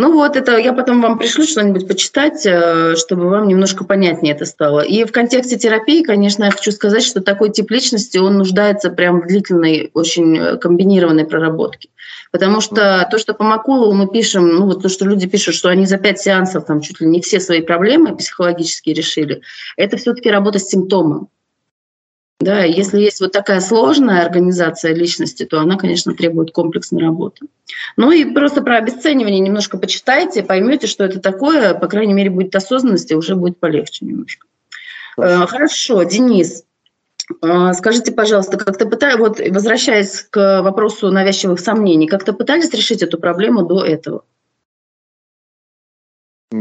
Ну 0.00 0.12
вот, 0.12 0.36
это 0.36 0.56
я 0.56 0.72
потом 0.72 1.02
вам 1.02 1.18
пришлю 1.18 1.44
что-нибудь 1.44 1.88
почитать, 1.88 2.46
э, 2.46 2.94
чтобы 2.94 3.28
вам 3.28 3.48
немножко 3.48 3.82
понятнее 3.84 4.32
это 4.32 4.44
стало. 4.44 4.78
И 4.78 5.04
в 5.04 5.10
контексте 5.10 5.58
терапии, 5.58 6.04
конечно, 6.04 6.44
я 6.44 6.52
хочу 6.52 6.70
сказать, 6.70 7.02
что 7.02 7.20
такой 7.20 7.50
тип 7.50 7.68
личности, 7.72 8.16
он 8.16 8.38
нуждается 8.38 8.90
прям 8.90 9.20
в 9.20 9.26
длительной, 9.26 9.90
очень 9.94 10.38
э, 10.38 10.56
комбинированной 10.56 11.26
проработке. 11.26 11.88
Потому 12.30 12.60
что 12.60 13.08
то, 13.10 13.18
что 13.18 13.34
по 13.34 13.42
Макулову 13.42 13.92
мы 13.92 14.06
пишем, 14.08 14.48
ну 14.48 14.66
вот 14.66 14.82
то, 14.82 14.88
что 14.88 15.04
люди 15.04 15.26
пишут, 15.26 15.56
что 15.56 15.68
они 15.68 15.84
за 15.84 15.98
пять 15.98 16.20
сеансов 16.20 16.66
там 16.66 16.80
чуть 16.80 17.00
ли 17.00 17.08
не 17.08 17.20
все 17.20 17.40
свои 17.40 17.60
проблемы 17.60 18.14
психологические 18.16 18.94
решили, 18.94 19.40
это 19.76 19.96
все-таки 19.96 20.30
работа 20.30 20.60
с 20.60 20.68
симптомом. 20.68 21.28
Да, 22.40 22.62
если 22.62 23.00
есть 23.00 23.20
вот 23.20 23.32
такая 23.32 23.60
сложная 23.60 24.24
организация 24.24 24.94
личности, 24.94 25.44
то 25.44 25.60
она, 25.60 25.76
конечно, 25.76 26.14
требует 26.14 26.52
комплексной 26.52 27.02
работы. 27.02 27.46
Ну 27.96 28.12
и 28.12 28.24
просто 28.32 28.62
про 28.62 28.76
обесценивание 28.76 29.40
немножко 29.40 29.76
почитайте, 29.76 30.44
поймете, 30.44 30.86
что 30.86 31.04
это 31.04 31.18
такое, 31.18 31.74
по 31.74 31.88
крайней 31.88 32.12
мере, 32.12 32.30
будет 32.30 32.54
осознанность, 32.54 33.10
и 33.10 33.16
уже 33.16 33.34
будет 33.34 33.58
полегче 33.58 34.06
немножко. 34.06 34.46
Хорошо, 35.16 35.46
Хорошо 35.46 36.02
Денис, 36.04 36.62
э, 37.42 37.72
Скажите, 37.72 38.12
пожалуйста, 38.12 38.56
как-то 38.56 38.86
пытались, 38.86 39.18
вот 39.18 39.40
возвращаясь 39.40 40.24
к 40.30 40.62
вопросу 40.62 41.10
навязчивых 41.10 41.58
сомнений, 41.58 42.06
как-то 42.06 42.32
пытались 42.32 42.70
решить 42.70 43.02
эту 43.02 43.18
проблему 43.18 43.62
до 43.64 43.84
этого? 43.84 44.22
Э, 46.52 46.54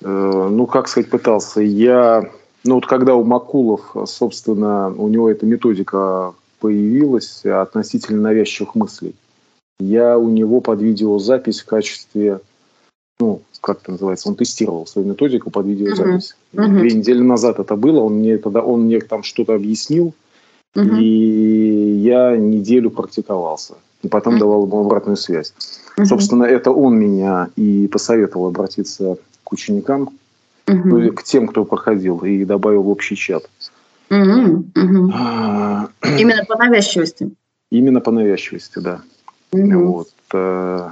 ну, 0.00 0.66
как 0.66 0.88
сказать, 0.88 1.08
пытался. 1.08 1.60
Я 1.60 2.24
ну 2.64 2.76
вот 2.76 2.86
когда 2.86 3.14
у 3.14 3.24
Макулов, 3.24 3.94
собственно, 4.06 4.92
у 4.96 5.08
него 5.08 5.30
эта 5.30 5.44
методика 5.44 6.34
появилась 6.60 7.44
относительно 7.44 8.22
навязчивых 8.22 8.74
мыслей, 8.74 9.14
я 9.78 10.18
у 10.18 10.30
него 10.30 10.60
под 10.60 10.80
видеозапись 10.80 11.60
в 11.60 11.66
качестве, 11.66 12.40
ну, 13.20 13.42
как 13.60 13.82
это 13.82 13.92
называется, 13.92 14.28
он 14.28 14.36
тестировал 14.36 14.86
свою 14.86 15.08
методику 15.08 15.50
под 15.50 15.66
видеозапись. 15.66 16.36
Uh-huh. 16.52 16.68
Две 16.68 16.92
недели 16.92 17.20
назад 17.20 17.58
это 17.58 17.76
было, 17.76 18.00
он 18.00 18.14
мне 18.14 18.38
тогда, 18.38 18.62
он 18.62 18.82
мне 18.82 19.00
там 19.00 19.22
что-то 19.22 19.54
объяснил, 19.54 20.14
uh-huh. 20.74 20.98
и 21.00 21.96
я 22.02 22.36
неделю 22.36 22.90
практиковался. 22.90 23.74
И 24.02 24.08
потом 24.08 24.36
uh-huh. 24.36 24.40
давал 24.40 24.66
ему 24.66 24.80
обратную 24.80 25.16
связь. 25.16 25.52
Uh-huh. 25.98 26.04
Собственно, 26.04 26.44
это 26.44 26.70
он 26.70 26.96
меня 26.96 27.48
и 27.56 27.88
посоветовал 27.88 28.46
обратиться 28.46 29.16
к 29.42 29.52
ученикам, 29.52 30.10
угу. 30.66 30.98
ну, 30.98 31.12
к 31.12 31.22
тем, 31.22 31.46
кто 31.46 31.64
проходил, 31.64 32.18
и 32.20 32.44
добавил 32.44 32.82
в 32.82 32.88
общий 32.88 33.16
чат. 33.16 33.48
Угу, 34.10 34.64
угу. 34.76 35.12
А, 35.14 35.88
Именно 36.18 36.44
по 36.44 36.56
навязчивости? 36.56 37.30
Именно 37.70 38.00
по 38.00 38.10
навязчивости, 38.10 38.78
да. 38.78 39.00
Угу. 39.52 39.84
Вот. 39.86 40.08
Э, 40.32 40.90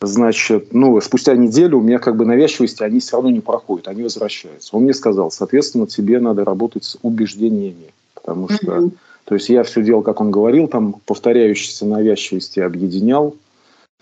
значит, 0.00 0.72
ну, 0.72 1.00
спустя 1.00 1.34
неделю 1.34 1.78
у 1.78 1.82
меня 1.82 1.98
как 1.98 2.16
бы 2.16 2.24
навязчивости, 2.26 2.82
они 2.82 3.00
все 3.00 3.16
равно 3.16 3.30
не 3.30 3.40
проходят, 3.40 3.88
они 3.88 4.02
возвращаются. 4.02 4.76
Он 4.76 4.82
мне 4.82 4.94
сказал, 4.94 5.30
соответственно, 5.30 5.86
тебе 5.86 6.20
надо 6.20 6.44
работать 6.44 6.84
с 6.84 6.98
убеждениями, 7.02 7.92
потому 8.14 8.48
что, 8.48 8.78
угу. 8.78 8.92
то 9.24 9.34
есть 9.34 9.48
я 9.48 9.62
все 9.62 9.82
делал, 9.82 10.02
как 10.02 10.20
он 10.20 10.30
говорил, 10.30 10.68
там 10.68 10.96
повторяющиеся 11.06 11.86
навязчивости 11.86 12.60
объединял, 12.60 13.36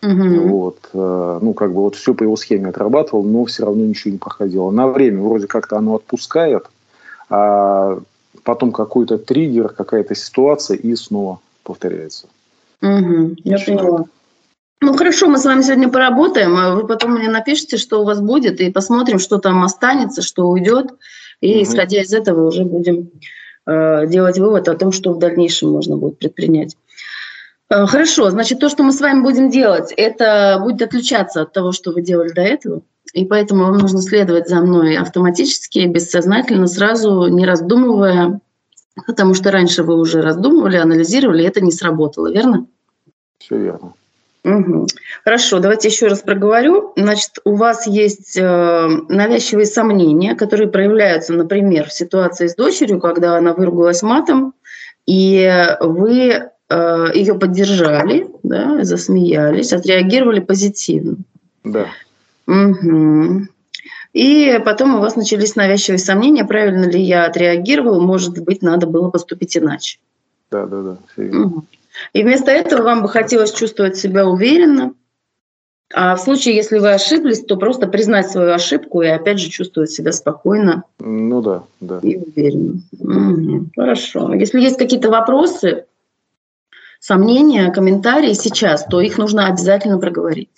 Угу. 0.04 0.48
Вот, 0.48 0.78
э, 0.92 1.38
ну, 1.40 1.54
как 1.54 1.72
бы 1.72 1.80
вот 1.80 1.94
все 1.94 2.14
по 2.14 2.22
его 2.22 2.36
схеме 2.36 2.68
отрабатывал, 2.68 3.22
но 3.22 3.44
все 3.46 3.64
равно 3.64 3.84
ничего 3.84 4.12
не 4.12 4.18
проходило. 4.18 4.70
На 4.70 4.86
время 4.88 5.22
вроде 5.22 5.46
как-то 5.46 5.78
оно 5.78 5.96
отпускает, 5.96 6.66
а 7.30 7.98
потом 8.42 8.70
какой-то 8.70 9.16
триггер, 9.16 9.68
какая-то 9.68 10.14
ситуация, 10.14 10.76
и 10.76 10.94
снова 10.94 11.40
повторяется. 11.62 12.26
Угу, 12.82 13.36
я 13.44 13.58
поняла. 13.64 14.04
Ну 14.82 14.94
хорошо, 14.94 15.28
мы 15.28 15.38
с 15.38 15.44
вами 15.46 15.62
сегодня 15.62 15.88
поработаем, 15.88 16.54
а 16.56 16.74
вы 16.74 16.86
потом 16.86 17.12
мне 17.12 17.30
напишите, 17.30 17.78
что 17.78 18.02
у 18.02 18.04
вас 18.04 18.20
будет, 18.20 18.60
и 18.60 18.70
посмотрим, 18.70 19.18
что 19.18 19.38
там 19.38 19.64
останется, 19.64 20.20
что 20.20 20.46
уйдет, 20.46 20.88
и 21.40 21.54
угу. 21.54 21.62
исходя 21.62 22.02
из 22.02 22.12
этого 22.12 22.46
уже 22.46 22.64
будем 22.64 23.08
э, 23.66 24.06
делать 24.06 24.38
вывод 24.38 24.68
о 24.68 24.74
том, 24.74 24.92
что 24.92 25.14
в 25.14 25.18
дальнейшем 25.18 25.70
можно 25.70 25.96
будет 25.96 26.18
предпринять. 26.18 26.76
Э, 27.70 27.86
хорошо, 27.86 28.30
значит, 28.30 28.60
то, 28.60 28.68
что 28.68 28.82
мы 28.82 28.92
с 28.92 29.00
вами 29.00 29.22
будем 29.22 29.50
делать, 29.50 29.92
это 29.96 30.58
будет 30.60 30.82
отличаться 30.82 31.42
от 31.42 31.52
того, 31.52 31.72
что 31.72 31.92
вы 31.92 32.02
делали 32.02 32.30
до 32.30 32.42
этого. 32.42 32.82
И 33.12 33.24
поэтому 33.24 33.64
вам 33.64 33.78
нужно 33.78 34.02
следовать 34.02 34.48
за 34.48 34.60
мной 34.60 34.96
автоматически, 34.96 35.86
бессознательно, 35.86 36.66
сразу 36.66 37.28
не 37.28 37.46
раздумывая, 37.46 38.40
потому 39.06 39.34
что 39.34 39.50
раньше 39.50 39.82
вы 39.82 39.96
уже 39.96 40.20
раздумывали, 40.20 40.76
анализировали, 40.76 41.42
и 41.42 41.46
это 41.46 41.60
не 41.60 41.70
сработало, 41.70 42.30
верно? 42.32 42.66
Все 43.38 43.56
верно. 43.56 43.92
Угу. 44.44 44.88
Хорошо, 45.24 45.58
давайте 45.58 45.88
еще 45.88 46.08
раз 46.08 46.20
проговорю. 46.20 46.92
Значит, 46.96 47.38
у 47.44 47.54
вас 47.54 47.86
есть 47.86 48.36
э, 48.36 48.88
навязчивые 49.08 49.64
сомнения, 49.64 50.34
которые 50.34 50.68
проявляются, 50.68 51.32
например, 51.32 51.88
в 51.88 51.94
ситуации 51.94 52.48
с 52.48 52.54
дочерью, 52.54 53.00
когда 53.00 53.38
она 53.38 53.54
выругалась 53.54 54.02
матом, 54.02 54.52
и 55.06 55.50
вы 55.80 56.50
ее 56.70 57.34
поддержали, 57.34 58.26
да, 58.42 58.84
засмеялись, 58.84 59.72
отреагировали 59.72 60.40
позитивно. 60.40 61.16
Да. 61.62 61.86
Угу. 62.46 63.46
И 64.12 64.60
потом 64.64 64.94
у 64.94 65.00
вас 65.00 65.16
начались 65.16 65.56
навязчивые 65.56 65.98
сомнения, 65.98 66.44
правильно 66.44 66.84
ли 66.84 67.00
я 67.00 67.26
отреагировал, 67.26 68.00
может 68.00 68.38
быть, 68.38 68.62
надо 68.62 68.86
было 68.86 69.10
поступить 69.10 69.56
иначе. 69.56 69.98
Да, 70.50 70.66
да, 70.66 70.82
да. 70.82 70.96
Угу. 71.16 71.64
И 72.12 72.22
вместо 72.22 72.50
этого 72.50 72.82
вам 72.82 73.02
бы 73.02 73.08
хотелось 73.08 73.52
чувствовать 73.52 73.96
себя 73.96 74.26
уверенно. 74.26 74.94
А 75.92 76.16
в 76.16 76.20
случае, 76.20 76.56
если 76.56 76.78
вы 76.78 76.92
ошиблись, 76.92 77.44
то 77.44 77.56
просто 77.56 77.86
признать 77.86 78.28
свою 78.30 78.52
ошибку 78.52 79.02
и 79.02 79.06
опять 79.06 79.38
же 79.38 79.50
чувствовать 79.50 79.90
себя 79.90 80.12
спокойно. 80.12 80.84
Ну 80.98 81.42
да, 81.42 81.64
да. 81.80 81.98
И 82.02 82.16
уверенно. 82.16 82.80
Угу. 82.98 83.66
Хорошо. 83.76 84.32
Если 84.34 84.60
есть 84.60 84.78
какие-то 84.78 85.10
вопросы, 85.10 85.84
сомнения, 87.04 87.70
комментарии 87.70 88.32
сейчас, 88.32 88.86
то 88.86 88.98
их 89.02 89.18
нужно 89.18 89.46
обязательно 89.46 89.98
проговорить. 89.98 90.48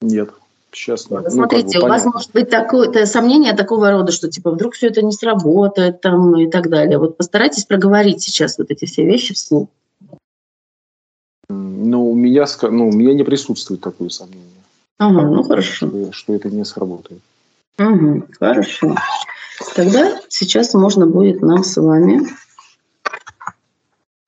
Нет, 0.00 0.30
сейчас 0.72 1.10
нет. 1.10 1.30
Смотрите, 1.30 1.66
ну, 1.66 1.72
как 1.72 1.82
бы, 1.82 1.86
у 1.86 1.90
вас 1.90 2.04
может 2.06 2.32
быть 2.32 2.48
такое 2.48 3.04
сомнение 3.04 3.52
такого 3.52 3.90
рода, 3.90 4.10
что 4.10 4.30
типа 4.30 4.52
вдруг 4.52 4.72
все 4.72 4.86
это 4.86 5.02
не 5.02 5.12
сработает 5.12 6.00
там 6.00 6.34
и 6.40 6.50
так 6.50 6.70
далее. 6.70 6.96
Вот 6.96 7.18
постарайтесь 7.18 7.66
проговорить 7.66 8.22
сейчас 8.22 8.56
вот 8.56 8.70
эти 8.70 8.86
все 8.86 9.04
вещи 9.04 9.34
вслух. 9.34 9.68
Ну, 11.50 12.10
у 12.10 12.14
меня, 12.14 12.46
ну, 12.62 12.88
у 12.88 12.92
меня 12.92 13.12
не 13.12 13.24
присутствует 13.24 13.82
такое 13.82 14.08
сомнение. 14.08 14.46
Ага, 14.96 15.26
ну 15.26 15.42
хорошо. 15.42 15.88
Что, 15.88 16.12
что 16.12 16.34
это 16.34 16.48
не 16.48 16.64
сработает. 16.64 17.20
Угу, 17.78 18.28
хорошо. 18.38 18.94
Тогда 19.74 20.22
сейчас 20.28 20.72
можно 20.72 21.06
будет 21.06 21.42
нам 21.42 21.64
с 21.64 21.76
вами 21.76 22.26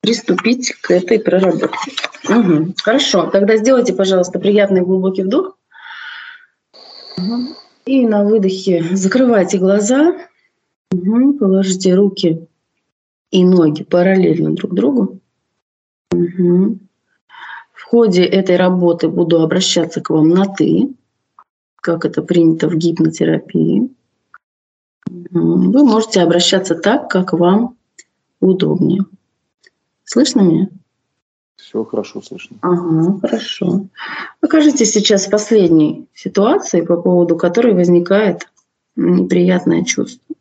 приступить 0.03 0.73
к 0.81 0.91
этой 0.91 1.17
проработке. 1.17 1.91
Угу. 2.29 2.75
Хорошо, 2.83 3.29
тогда 3.31 3.55
сделайте, 3.55 3.93
пожалуйста, 3.93 4.37
приятный 4.37 4.81
глубокий 4.81 5.23
вдох. 5.23 5.57
Угу. 7.17 7.55
И 7.85 8.05
на 8.05 8.25
выдохе 8.25 8.83
закрывайте 8.91 9.57
глаза, 9.57 10.13
угу. 10.91 11.33
положите 11.35 11.95
руки 11.95 12.45
и 13.31 13.45
ноги 13.45 13.83
параллельно 13.83 14.53
друг 14.53 14.73
другу. 14.73 15.19
Угу. 16.11 16.79
В 17.73 17.83
ходе 17.83 18.25
этой 18.25 18.57
работы 18.57 19.07
буду 19.07 19.41
обращаться 19.41 20.01
к 20.01 20.09
вам 20.09 20.29
на 20.29 20.45
«ты», 20.45 20.93
как 21.77 22.03
это 22.03 22.21
принято 22.21 22.67
в 22.67 22.75
гипнотерапии. 22.75 23.89
Вы 25.05 25.85
можете 25.85 26.21
обращаться 26.21 26.75
так, 26.75 27.09
как 27.09 27.31
вам 27.31 27.77
удобнее. 28.41 29.05
Слышно 30.13 30.41
меня? 30.41 30.69
Все 31.55 31.83
хорошо 31.83 32.21
слышно. 32.21 32.57
Ага, 32.61 33.19
хорошо. 33.19 33.87
Покажите 34.41 34.85
сейчас 34.85 35.25
последней 35.25 36.07
ситуации, 36.13 36.81
по 36.81 37.01
поводу 37.01 37.35
которой 37.35 37.73
возникает 37.73 38.47
неприятное 38.95 39.83
чувство. 39.83 40.35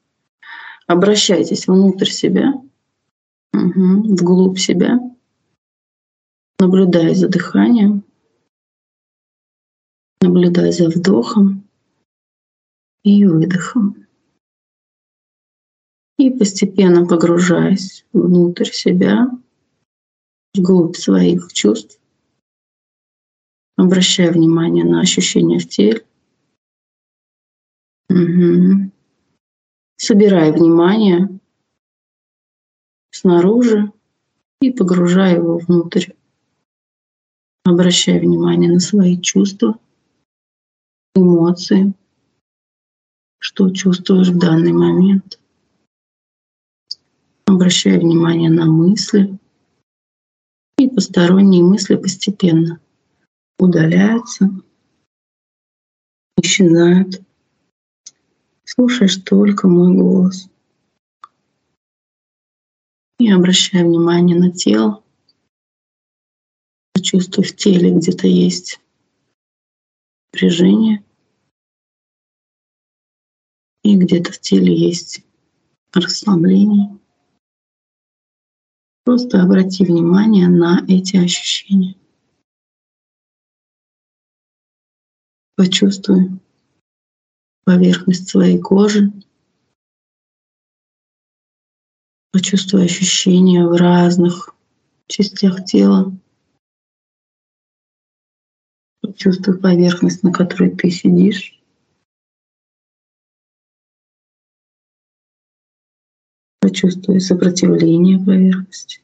Обращайтесь 0.87 1.67
внутрь 1.67 2.11
себя, 2.11 2.53
угу, 3.55 4.15
вглубь 4.15 4.59
себя, 4.59 5.01
наблюдая 6.59 7.15
за 7.15 7.29
дыханием, 7.29 8.05
наблюдая 10.21 10.71
за 10.71 10.91
вдохом 10.91 11.67
и 13.05 13.25
выдохом. 13.25 14.07
И 16.19 16.29
постепенно 16.29 17.07
погружаясь 17.07 18.05
внутрь 18.13 18.71
себя, 18.71 19.31
вглубь 20.55 20.97
своих 20.97 21.53
чувств, 21.53 21.99
обращая 23.77 24.33
внимание 24.33 24.85
на 24.85 25.01
ощущения 25.01 25.59
в 25.59 25.69
теле. 25.69 26.05
Угу. 28.09 28.91
Собирая 29.97 30.53
внимание 30.53 31.39
снаружи 33.11 33.93
и 34.61 34.71
погружая 34.71 35.37
его 35.37 35.59
внутрь 35.59 36.13
Обращай 37.65 38.19
внимание 38.19 38.73
на 38.73 38.81
свои 38.81 39.21
чувства, 39.21 39.79
эмоции, 41.15 41.95
что 43.39 43.71
чувствуешь 43.71 44.31
в 44.31 44.39
данный 44.39 44.73
момент. 44.73 45.39
Обращай 47.47 48.01
внимание 48.01 48.51
на 48.51 48.67
мысли, 48.67 49.39
и 50.79 50.89
посторонние 50.89 51.63
мысли 51.63 51.97
постепенно 51.97 52.81
удаляются, 53.59 54.51
исчезают. 56.37 57.23
Слушаешь 58.65 59.17
только 59.17 59.69
мой 59.69 59.95
голос. 59.95 60.49
И 63.19 63.31
обращай 63.31 63.85
внимание 63.85 64.39
на 64.39 64.51
тело. 64.51 65.03
Чувствуй 67.01 67.45
в 67.45 67.57
теле 67.57 67.93
где-то 67.95 68.27
есть 68.27 68.81
напряжение. 70.33 71.05
И 73.85 73.97
где-то 73.97 74.33
в 74.33 74.39
теле 74.39 74.75
есть 74.75 75.25
расслабление. 75.93 76.99
Просто 79.05 79.43
обрати 79.43 79.85
внимание 79.85 80.49
на 80.49 80.85
эти 80.89 81.17
ощущения. 81.17 81.97
Почувствуй 85.57 86.31
поверхность 87.65 88.29
своей 88.29 88.61
кожи. 88.61 89.13
Почувствуй 92.33 92.85
ощущения 92.85 93.67
в 93.67 93.73
разных 93.73 94.55
частях 95.07 95.65
тела. 95.65 96.17
Почувствуй 99.01 99.59
поверхность, 99.59 100.23
на 100.23 100.33
которой 100.33 100.71
ты 100.71 100.91
сидишь. 100.91 101.62
Почувствуй 106.63 107.21
сопротивление 107.21 108.25
поверхности. 108.25 109.01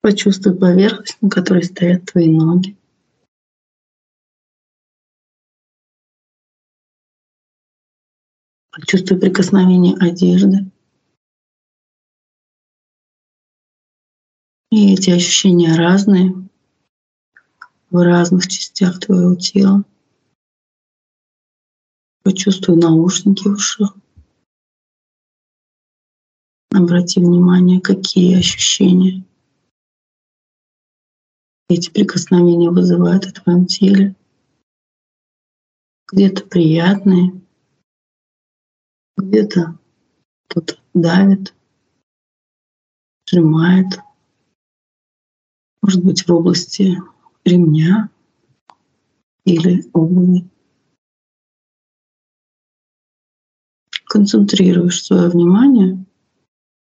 Почувствуй 0.00 0.56
поверхность, 0.56 1.18
на 1.20 1.28
которой 1.28 1.64
стоят 1.64 2.04
твои 2.04 2.28
ноги. 2.28 2.76
Почувствуй 8.70 9.18
прикосновение 9.18 9.96
одежды. 9.98 10.70
И 14.70 14.94
эти 14.94 15.10
ощущения 15.10 15.74
разные 15.74 16.48
в 17.90 17.96
разных 18.04 18.46
частях 18.46 19.00
твоего 19.00 19.34
тела. 19.34 19.84
Почувствуй 22.28 22.76
наушники 22.76 23.48
в 23.48 23.52
ушах. 23.52 23.96
Обрати 26.70 27.20
внимание, 27.20 27.80
какие 27.80 28.38
ощущения 28.38 29.24
эти 31.70 31.90
прикосновения 31.90 32.68
вызывают 32.68 33.24
в 33.24 33.32
твоем 33.32 33.64
теле. 33.64 34.14
Где-то 36.12 36.44
приятные, 36.44 37.40
где-то 39.16 39.78
тут 40.48 40.82
давит, 40.92 41.54
сжимает. 43.26 44.00
Может 45.80 46.04
быть, 46.04 46.28
в 46.28 46.34
области 46.34 46.98
ремня 47.46 48.10
или 49.46 49.88
обуви. 49.94 50.46
Концентрируешь 54.08 55.04
свое 55.04 55.28
внимание, 55.28 56.04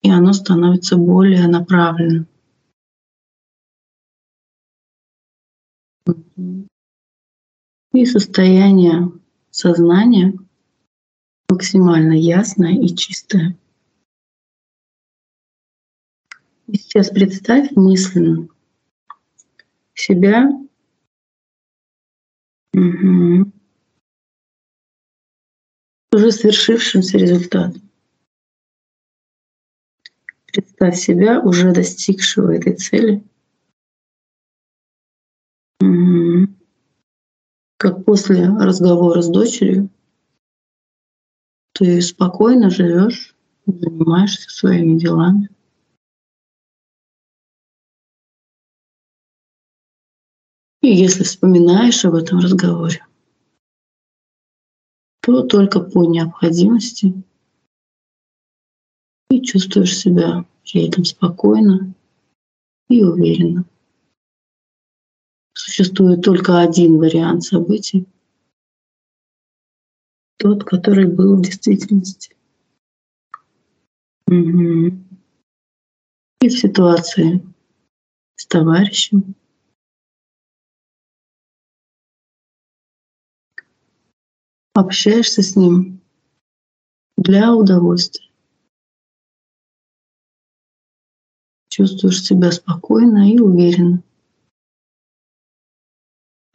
и 0.02 0.10
оно 0.10 0.32
становится 0.32 0.96
более 0.96 1.46
направленным. 1.48 2.26
И 7.92 8.04
состояние 8.04 9.12
сознания 9.50 10.36
максимально 11.48 12.12
ясное 12.12 12.72
и 12.72 12.88
чистое. 12.88 13.56
И 16.66 16.76
сейчас 16.76 17.10
представь 17.10 17.70
мысленно 17.76 18.48
себя 19.94 20.50
уже 26.14 26.30
свершившимся 26.30 27.18
результатом. 27.18 27.82
Представь 30.46 30.96
себя 30.96 31.40
уже 31.40 31.72
достигшего 31.72 32.54
этой 32.54 32.76
цели. 32.76 33.24
Как 37.76 38.04
после 38.04 38.46
разговора 38.46 39.20
с 39.20 39.28
дочерью 39.28 39.90
ты 41.72 42.00
спокойно 42.00 42.70
живешь, 42.70 43.34
занимаешься 43.66 44.48
своими 44.48 44.98
делами. 44.98 45.48
И 50.82 50.88
если 50.94 51.24
вспоминаешь 51.24 52.04
об 52.04 52.14
этом 52.14 52.38
разговоре, 52.38 53.04
то 55.24 55.42
только 55.42 55.80
по 55.80 56.04
необходимости 56.04 57.14
и 59.30 59.40
чувствуешь 59.40 59.96
себя 59.96 60.44
при 60.64 60.86
этом 60.86 61.04
спокойно 61.04 61.94
и 62.90 63.02
уверенно. 63.02 63.64
Существует 65.54 66.22
только 66.22 66.60
один 66.60 66.98
вариант 66.98 67.44
событий, 67.44 68.06
тот, 70.36 70.64
который 70.64 71.06
был 71.06 71.36
в 71.36 71.42
действительности. 71.42 72.36
Угу. 74.26 74.92
И 76.42 76.48
в 76.48 76.52
ситуации 76.52 77.40
с 78.36 78.46
товарищем, 78.46 79.34
общаешься 84.74 85.42
с 85.42 85.56
ним 85.56 86.00
для 87.16 87.54
удовольствия. 87.54 88.28
Чувствуешь 91.68 92.22
себя 92.22 92.52
спокойно 92.52 93.32
и 93.32 93.38
уверенно. 93.38 94.02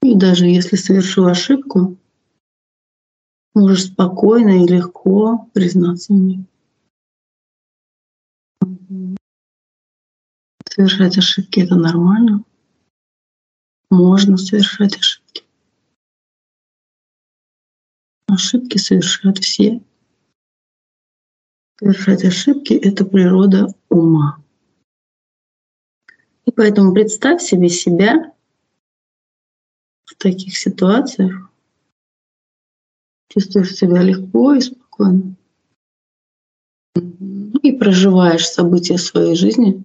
И 0.01 0.15
даже 0.15 0.45
если 0.45 0.75
совершил 0.75 1.27
ошибку, 1.27 1.97
можешь 3.53 3.87
спокойно 3.87 4.63
и 4.63 4.67
легко 4.67 5.49
признаться 5.53 6.13
мне. 6.13 6.45
Совершать 10.69 11.17
ошибки— 11.17 11.59
это 11.61 11.75
нормально. 11.75 12.43
Можно 13.89 14.37
совершать 14.37 14.97
ошибки. 14.97 15.43
Ошибки 18.39 18.77
совершают 18.77 19.39
все. 19.39 19.81
Совершать 21.77 22.23
ошибки— 22.23 22.71
это 22.73 23.03
природа 23.03 23.67
ума. 23.89 24.41
И 26.45 26.51
поэтому 26.55 26.93
представь 26.93 27.41
себе 27.41 27.67
себя 27.67 28.33
в 30.05 30.15
таких 30.15 30.57
ситуациях. 30.57 31.51
Чувствуешь 33.27 33.75
себя 33.75 34.01
легко 34.03 34.53
и 34.53 34.61
спокойно. 34.61 35.35
И 37.61 37.73
проживаешь 37.73 38.47
события 38.47 38.97
своей 38.97 39.35
жизни 39.35 39.83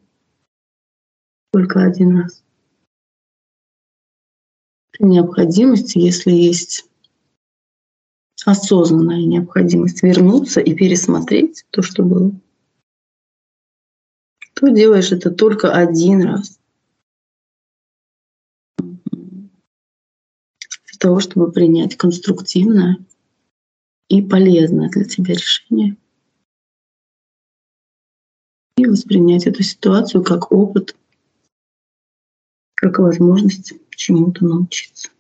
только 1.50 1.82
один 1.82 2.20
раз. 2.20 2.44
При 4.92 5.06
необходимости, 5.06 5.98
если 5.98 6.30
есть 6.30 6.88
осознанная 8.44 9.24
необходимость 9.24 10.02
вернуться 10.02 10.60
и 10.60 10.74
пересмотреть 10.74 11.64
то, 11.70 11.82
что 11.82 12.02
было, 12.02 12.32
то 14.54 14.68
делаешь 14.68 15.12
это 15.12 15.30
только 15.30 15.72
один 15.72 16.22
раз. 16.22 16.58
Для 18.78 19.48
того, 20.98 21.20
чтобы 21.20 21.52
принять 21.52 21.96
конструктивное 21.96 22.98
и 24.08 24.22
полезное 24.22 24.90
для 24.90 25.04
тебя 25.04 25.34
решение. 25.34 25.96
И 28.76 28.86
воспринять 28.86 29.46
эту 29.46 29.62
ситуацию 29.62 30.22
как 30.22 30.52
опыт, 30.52 30.96
как 32.74 32.98
возможность 32.98 33.74
чему-то 33.90 34.44
научиться. 34.44 35.10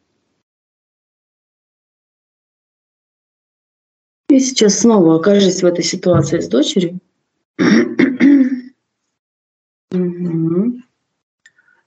И 4.34 4.40
сейчас 4.40 4.80
снова 4.80 5.14
окажись 5.14 5.62
в 5.62 5.64
этой 5.64 5.84
ситуации 5.84 6.40
с 6.40 6.48
дочерью. 6.48 6.98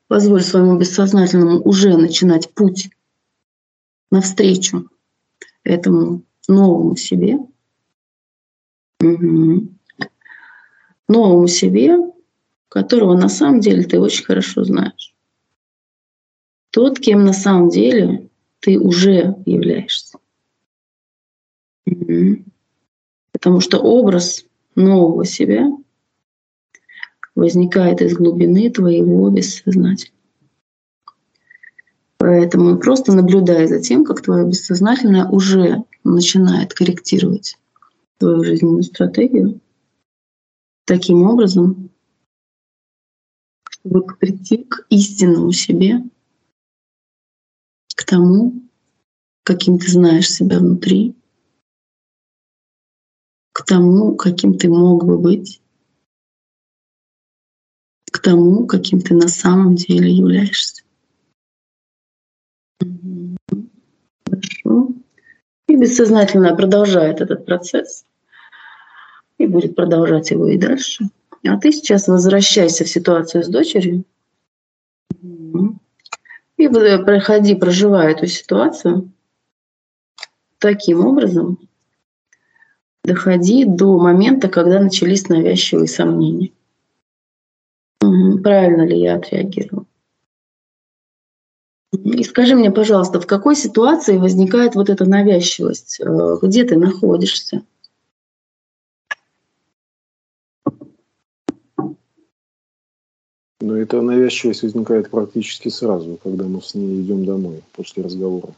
Позволь 0.07 0.41
своему 0.41 0.77
бессознательному 0.77 1.59
уже 1.59 1.97
начинать 1.97 2.49
путь 2.53 2.89
навстречу 4.11 4.89
этому 5.65 6.23
новому 6.47 6.95
себе. 6.95 7.37
Угу. 9.01 9.67
Новому 11.09 11.47
себе, 11.47 11.97
которого 12.69 13.17
на 13.17 13.27
самом 13.27 13.59
деле 13.59 13.83
ты 13.83 13.99
очень 13.99 14.23
хорошо 14.23 14.63
знаешь. 14.63 15.13
Тот, 16.69 16.97
кем 16.97 17.25
на 17.25 17.33
самом 17.33 17.67
деле 17.67 18.29
ты 18.61 18.79
уже 18.79 19.35
являешься. 19.45 20.06
Потому 23.31 23.59
что 23.59 23.79
образ 23.79 24.45
нового 24.75 25.25
себя 25.25 25.67
возникает 27.35 28.01
из 28.01 28.15
глубины 28.15 28.69
твоего 28.71 29.29
бессознательного. 29.29 30.17
Поэтому 32.17 32.77
просто 32.77 33.13
наблюдай 33.13 33.67
за 33.67 33.79
тем, 33.79 34.03
как 34.03 34.21
твое 34.21 34.45
бессознательное 34.45 35.27
уже 35.27 35.83
начинает 36.03 36.73
корректировать 36.73 37.57
твою 38.17 38.43
жизненную 38.43 38.83
стратегию 38.83 39.59
таким 40.85 41.23
образом, 41.23 41.91
чтобы 43.69 44.03
прийти 44.15 44.63
к 44.63 44.87
истинному 44.89 45.51
себе, 45.51 46.01
к 47.95 48.03
тому, 48.03 48.63
каким 49.43 49.77
ты 49.77 49.91
знаешь 49.91 50.31
себя 50.31 50.59
внутри, 50.59 51.15
к 53.57 53.65
тому, 53.65 54.15
каким 54.15 54.55
ты 54.55 54.69
мог 54.69 55.03
бы 55.03 55.17
быть, 55.17 55.59
к 58.11 58.19
тому, 58.19 58.67
каким 58.67 59.01
ты 59.01 59.15
на 59.15 59.27
самом 59.27 59.73
деле 59.73 60.11
являешься. 60.11 60.83
Хорошо. 64.29 64.89
И 65.67 65.75
бессознательно 65.75 66.55
продолжает 66.55 67.19
этот 67.19 67.47
процесс 67.47 68.05
и 69.39 69.47
будет 69.47 69.75
продолжать 69.75 70.29
его 70.29 70.47
и 70.47 70.59
дальше. 70.59 71.09
А 71.43 71.57
ты 71.57 71.71
сейчас 71.71 72.07
возвращайся 72.07 72.83
в 72.83 72.89
ситуацию 72.89 73.43
с 73.43 73.47
дочерью 73.47 74.05
и 76.57 76.67
проходи, 76.67 77.55
проживай 77.55 78.11
эту 78.11 78.27
ситуацию 78.27 79.11
таким 80.59 81.03
образом, 81.03 81.57
доходи 83.07 83.63
до 83.65 83.97
момента, 83.97 84.49
когда 84.49 84.79
начались 84.79 85.29
навязчивые 85.29 85.87
сомнения. 85.87 86.51
Угу, 88.03 88.39
правильно 88.39 88.85
ли 88.85 88.99
я 88.99 89.15
отреагировал? 89.15 89.85
И 91.93 92.23
скажи 92.23 92.53
мне, 92.53 92.69
пожалуйста, 92.69 93.19
в 93.19 93.25
какой 93.25 93.55
ситуации 93.55 94.17
возникает 94.17 94.75
вот 94.75 94.89
эта 94.89 95.05
навязчивость? 95.05 96.01
Э, 96.01 96.37
где 96.41 96.65
ты 96.65 96.77
находишься? 96.77 97.63
Но 103.59 103.75
эта 103.75 104.01
навязчивость 104.01 104.63
возникает 104.63 105.09
практически 105.09 105.69
сразу, 105.69 106.19
когда 106.21 106.43
мы 106.43 106.61
с 106.61 106.75
ней 106.75 107.01
идем 107.01 107.25
домой 107.25 107.63
после 107.71 108.03
разговора. 108.03 108.53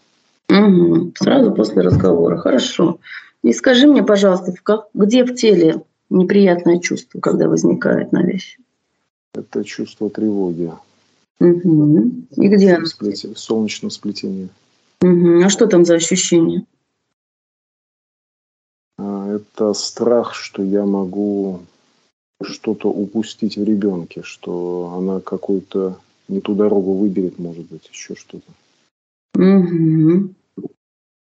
Угу, 0.50 1.14
сразу 1.16 1.52
после 1.54 1.84
разговора, 1.84 2.38
хорошо. 2.38 3.00
И 3.44 3.54
скажи 3.54 3.88
мне, 3.88 4.04
пожалуйста, 4.04 4.52
в 4.52 4.62
как, 4.62 4.90
где 4.94 5.24
в 5.24 5.34
теле 5.36 5.84
неприятное 6.10 6.80
чувство, 6.80 7.20
когда 7.20 7.48
возникает 7.48 8.12
навязчивость? 8.12 8.68
Это 9.34 9.64
чувство 9.64 10.10
тревоги. 10.10 10.72
Угу. 11.40 12.12
И 12.36 12.48
где 12.50 12.74
оно? 12.74 12.86
В 12.86 13.40
солнечном 13.40 13.92
сплетении. 13.92 14.50
Угу. 15.02 15.44
А 15.46 15.50
что 15.50 15.68
там 15.68 15.86
за 15.86 15.96
ощущение? 15.96 16.66
А, 18.98 19.36
это 19.36 19.74
страх, 19.74 20.34
что 20.34 20.62
я 20.62 20.86
могу 20.86 21.62
что-то 22.42 22.90
упустить 22.90 23.58
в 23.58 23.64
ребенке, 23.64 24.22
что 24.24 24.94
она 24.98 25.22
какую-то 25.22 25.98
не 26.28 26.42
ту 26.42 26.56
дорогу 26.56 26.94
выберет, 26.94 27.40
может 27.40 27.66
быть, 27.68 27.88
еще 27.90 28.16
что-то. 28.16 28.52
Угу. 29.36 30.34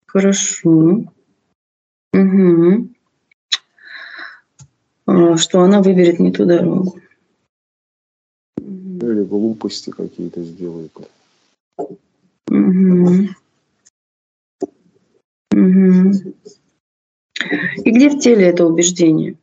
Хорошо. 0.06 1.06
Угу. 2.14 2.90
Что 5.38 5.62
она 5.62 5.82
выберет 5.82 6.20
не 6.20 6.32
ту 6.32 6.46
дорогу. 6.46 7.00
Или 8.58 9.24
глупости 9.24 9.90
какие-то 9.90 10.44
сделает. 10.44 10.92
Угу. 11.78 13.30
Угу. 15.52 16.12
И 17.84 17.92
где 17.92 18.10
в 18.10 18.20
теле 18.20 18.46
это 18.46 18.66
убеждение? 18.66 19.36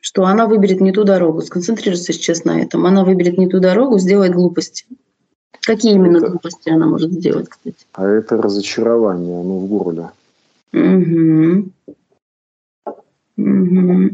Что 0.00 0.24
она 0.24 0.46
выберет 0.46 0.80
не 0.80 0.92
ту 0.92 1.04
дорогу. 1.04 1.40
Сконцентрируйся 1.42 2.12
сейчас 2.12 2.44
на 2.44 2.60
этом. 2.60 2.86
Она 2.86 3.04
выберет 3.04 3.38
не 3.38 3.48
ту 3.48 3.58
дорогу, 3.58 3.98
сделает 3.98 4.34
глупости. 4.34 4.86
Какие 5.66 5.94
именно 5.94 6.18
это, 6.18 6.28
глупости 6.28 6.70
она 6.70 6.86
может 6.86 7.10
сделать, 7.10 7.48
кстати? 7.48 7.86
А 7.92 8.06
это 8.06 8.40
разочарование, 8.40 9.40
оно 9.40 9.58
в 9.58 9.66
горле. 9.66 10.10
Угу. 10.72 11.70
Угу. 13.36 14.10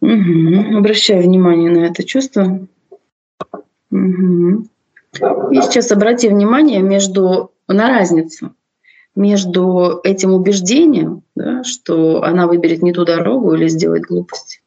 Угу. 0.00 0.78
Обращаю 0.78 1.22
внимание 1.24 1.72
на 1.72 1.86
это 1.86 2.04
чувство. 2.04 2.60
Угу. 3.90 4.68
И 5.50 5.60
сейчас 5.62 5.90
обрати 5.90 6.28
внимание 6.28 6.80
между, 6.80 7.50
на 7.66 7.88
разницу 7.88 8.54
между 9.16 10.00
этим 10.04 10.32
убеждением, 10.32 11.22
да, 11.34 11.64
что 11.64 12.22
она 12.22 12.46
выберет 12.46 12.82
не 12.82 12.92
ту 12.92 13.04
дорогу 13.04 13.52
или 13.54 13.66
сделает 13.66 14.04
глупости. 14.04 14.60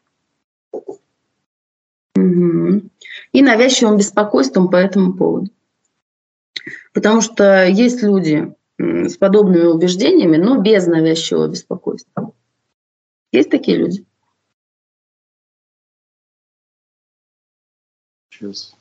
Угу 2.17 2.89
и 3.35 3.41
навязчивым 3.41 3.97
беспокойством 3.97 4.69
по 4.69 4.77
этому 4.77 5.13
поводу. 5.13 5.51
Потому 6.93 7.19
что 7.19 7.65
есть 7.65 8.01
люди 8.01 8.55
с 8.77 9.17
подобными 9.17 9.65
убеждениями, 9.65 10.37
но 10.37 10.61
без 10.61 10.87
навязчивого 10.87 11.49
беспокойства. 11.49 12.31
Есть 13.33 13.49
такие 13.49 13.77
люди? 13.77 14.05
Сейчас. 18.29 18.73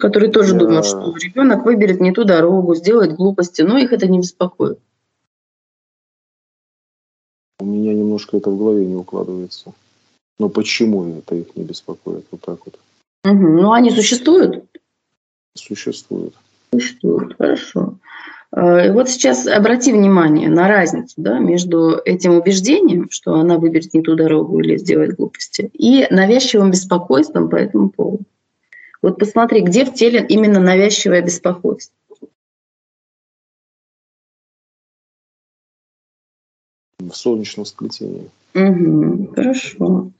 Которые 0.00 0.32
тоже 0.32 0.54
Я... 0.54 0.60
думают, 0.60 0.86
что 0.86 1.14
ребенок 1.14 1.66
выберет 1.66 2.00
не 2.00 2.10
ту 2.10 2.24
дорогу, 2.24 2.74
сделает 2.74 3.16
глупости, 3.16 3.60
но 3.60 3.76
их 3.76 3.92
это 3.92 4.06
не 4.06 4.20
беспокоит. 4.20 4.78
У 7.58 7.66
меня 7.66 7.92
немножко 7.92 8.38
это 8.38 8.48
в 8.48 8.56
голове 8.56 8.86
не 8.86 8.96
укладывается. 8.96 9.74
Но 10.38 10.48
почему 10.48 11.18
это 11.18 11.34
их 11.34 11.54
не 11.54 11.64
беспокоит? 11.64 12.26
Вот 12.30 12.40
так 12.40 12.64
вот. 12.64 12.80
Угу. 13.24 13.32
Ну, 13.32 13.72
они 13.72 13.90
существуют? 13.90 14.64
Существуют. 15.54 16.34
Существуют, 16.72 17.36
хорошо. 17.38 17.94
А, 18.50 18.86
и 18.86 18.90
вот 18.90 19.08
сейчас 19.08 19.46
обрати 19.46 19.92
внимание 19.92 20.48
на 20.48 20.68
разницу 20.68 21.14
да, 21.16 21.38
между 21.38 22.00
этим 22.04 22.34
убеждением, 22.34 23.08
что 23.10 23.34
она 23.34 23.58
выберет 23.58 23.94
не 23.94 24.02
ту 24.02 24.14
дорогу 24.14 24.60
или 24.60 24.76
сделает 24.76 25.16
глупости, 25.16 25.70
и 25.72 26.06
навязчивым 26.10 26.70
беспокойством 26.70 27.48
по 27.48 27.56
этому 27.56 27.90
поводу. 27.90 28.24
Вот 29.00 29.18
посмотри, 29.18 29.62
где 29.62 29.84
в 29.84 29.94
теле 29.94 30.24
именно 30.28 30.60
навязчивое 30.60 31.22
беспокойство. 31.22 31.94
В 36.98 37.12
солнечном 37.12 37.66
сплетении. 37.66 38.30
Угу, 38.54 39.34
хорошо. 39.34 40.10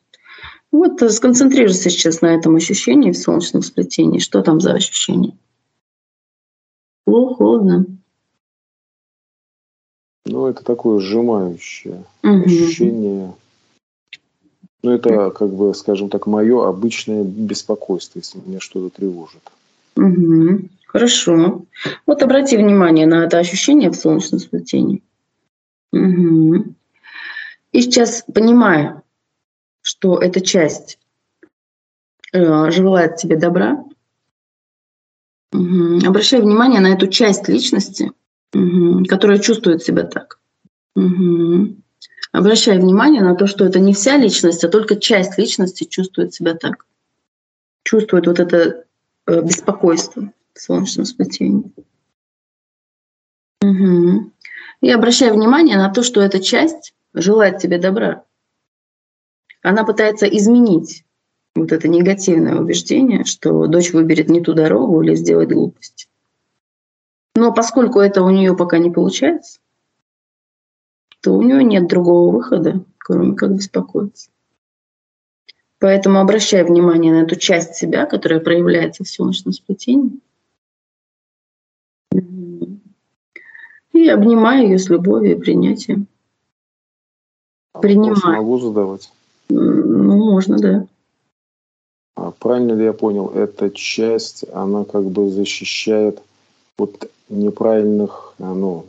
Вот 0.75 1.01
э, 1.03 1.09
сконцентрируйся 1.11 1.89
сейчас 1.89 2.21
на 2.21 2.35
этом 2.35 2.57
ощущении 2.57 3.13
в 3.13 3.17
солнечном 3.17 3.63
сплетении. 3.63 4.19
Что 4.19 4.43
там 4.43 4.61
за 4.61 4.73
ощущение? 4.73 5.37
Плохо, 7.05 7.35
холодно? 7.37 7.87
Ну, 10.27 10.47
это 10.47 10.65
такое 10.65 10.99
сжимающее 10.99 12.03
угу. 12.25 12.45
ощущение. 12.45 13.35
Ну, 14.83 14.91
это, 14.91 15.31
как 15.31 15.55
бы, 15.55 15.73
скажем 15.77 16.09
так, 16.09 16.27
мое 16.27 16.69
обычное 16.69 17.23
беспокойство, 17.23 18.19
если 18.19 18.41
меня 18.45 18.59
что-то 18.59 18.97
тревожит. 18.97 19.43
Угу. 19.95 20.71
Хорошо. 20.87 21.63
Вот 22.05 22.21
обрати 22.25 22.57
внимание 22.57 23.07
на 23.07 23.25
это 23.27 23.39
ощущение 23.39 23.91
в 23.91 23.95
солнечном 23.95 24.41
сплетении. 24.41 25.05
Угу. 25.93 26.65
И 27.71 27.81
сейчас, 27.81 28.25
понимая, 28.35 29.04
что 30.05 30.19
эта 30.19 30.43
часть 30.43 30.99
э, 32.35 32.71
желает 32.71 33.17
тебе 33.17 33.39
добра, 33.39 33.83
угу. 35.51 36.07
обращай 36.07 36.43
внимание 36.43 36.81
на 36.81 36.89
эту 36.89 37.07
часть 37.07 37.49
личности, 37.49 38.13
угу. 38.53 39.03
которая 39.07 39.39
чувствует 39.39 39.83
себя 39.83 40.03
так. 40.03 40.39
Угу. 40.95 41.77
Обращай 42.33 42.79
внимание 42.79 43.23
на 43.23 43.35
то, 43.35 43.47
что 43.47 43.65
это 43.65 43.81
не 43.81 43.95
вся 43.95 44.19
личность, 44.19 44.63
а 44.63 44.69
только 44.69 44.97
часть 44.97 45.39
личности 45.39 45.85
чувствует 45.85 46.35
себя 46.35 46.53
так. 46.53 46.85
Чувствует 47.83 48.27
вот 48.27 48.41
это 48.41 48.85
э, 49.27 49.41
беспокойство 49.41 50.31
в 50.53 50.61
солнечном 50.61 51.07
сплетении. 51.07 51.73
Угу. 53.63 54.33
И 54.83 54.91
обращай 54.91 55.33
внимание 55.33 55.79
на 55.79 55.89
то, 55.89 56.03
что 56.03 56.21
эта 56.21 56.41
часть 56.41 56.93
желает 57.15 57.57
тебе 57.57 57.79
добра. 57.79 58.25
Она 59.65 59.85
пытается 59.85 60.27
изменить 60.27 61.07
вот 61.55 61.73
это 61.73 61.89
негативное 61.89 62.61
убеждение, 62.61 63.25
что 63.25 63.67
дочь 63.67 63.95
выберет 63.95 64.29
не 64.29 64.43
ту 64.43 64.53
дорогу 64.53 65.01
или 65.01 65.15
сделает 65.15 65.53
глупость. 65.53 66.11
Но 67.35 67.51
поскольку 67.51 67.99
это 68.01 68.23
у 68.23 68.29
нее 68.29 68.55
пока 68.55 68.77
не 68.77 68.91
получается, 68.91 69.61
то 71.23 71.33
у 71.33 71.41
нее 71.41 71.65
нет 71.65 71.89
другого 71.89 72.31
выхода, 72.31 72.85
кроме 72.99 73.35
как 73.35 73.55
беспокоиться. 73.55 74.29
Поэтому 75.79 76.21
обращай 76.21 76.63
внимание 76.63 77.15
на 77.15 77.23
эту 77.23 77.37
часть 77.37 77.75
себя, 77.75 78.05
которая 78.05 78.41
проявляется 78.41 79.03
в 79.03 79.09
солнечном 79.09 79.55
сплетении. 79.55 80.21
И 83.93 84.09
обнимай 84.11 84.65
ее 84.65 84.79
с 84.79 84.91
любовью 84.91 85.39
и 85.39 85.41
принятием. 85.41 86.07
Принимай. 87.81 88.37
Могу 88.37 88.59
задавать? 88.59 89.11
Ну, 89.49 90.33
можно, 90.33 90.59
да. 90.59 90.87
А 92.17 92.31
правильно 92.31 92.73
ли 92.73 92.85
я 92.85 92.93
понял, 92.93 93.31
эта 93.31 93.71
часть, 93.71 94.45
она 94.53 94.85
как 94.85 95.05
бы 95.05 95.31
защищает 95.31 96.23
от 96.79 97.11
неправильных, 97.29 98.35
а, 98.39 98.55
ну... 98.55 98.87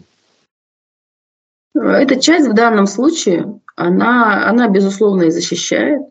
Эта 1.74 2.20
часть 2.20 2.48
в 2.48 2.54
данном 2.54 2.88
случае, 2.88 3.60
она, 3.76 4.48
она 4.48 4.70
безусловно, 4.70 5.24
и 5.24 5.32
защищает. 5.32 6.02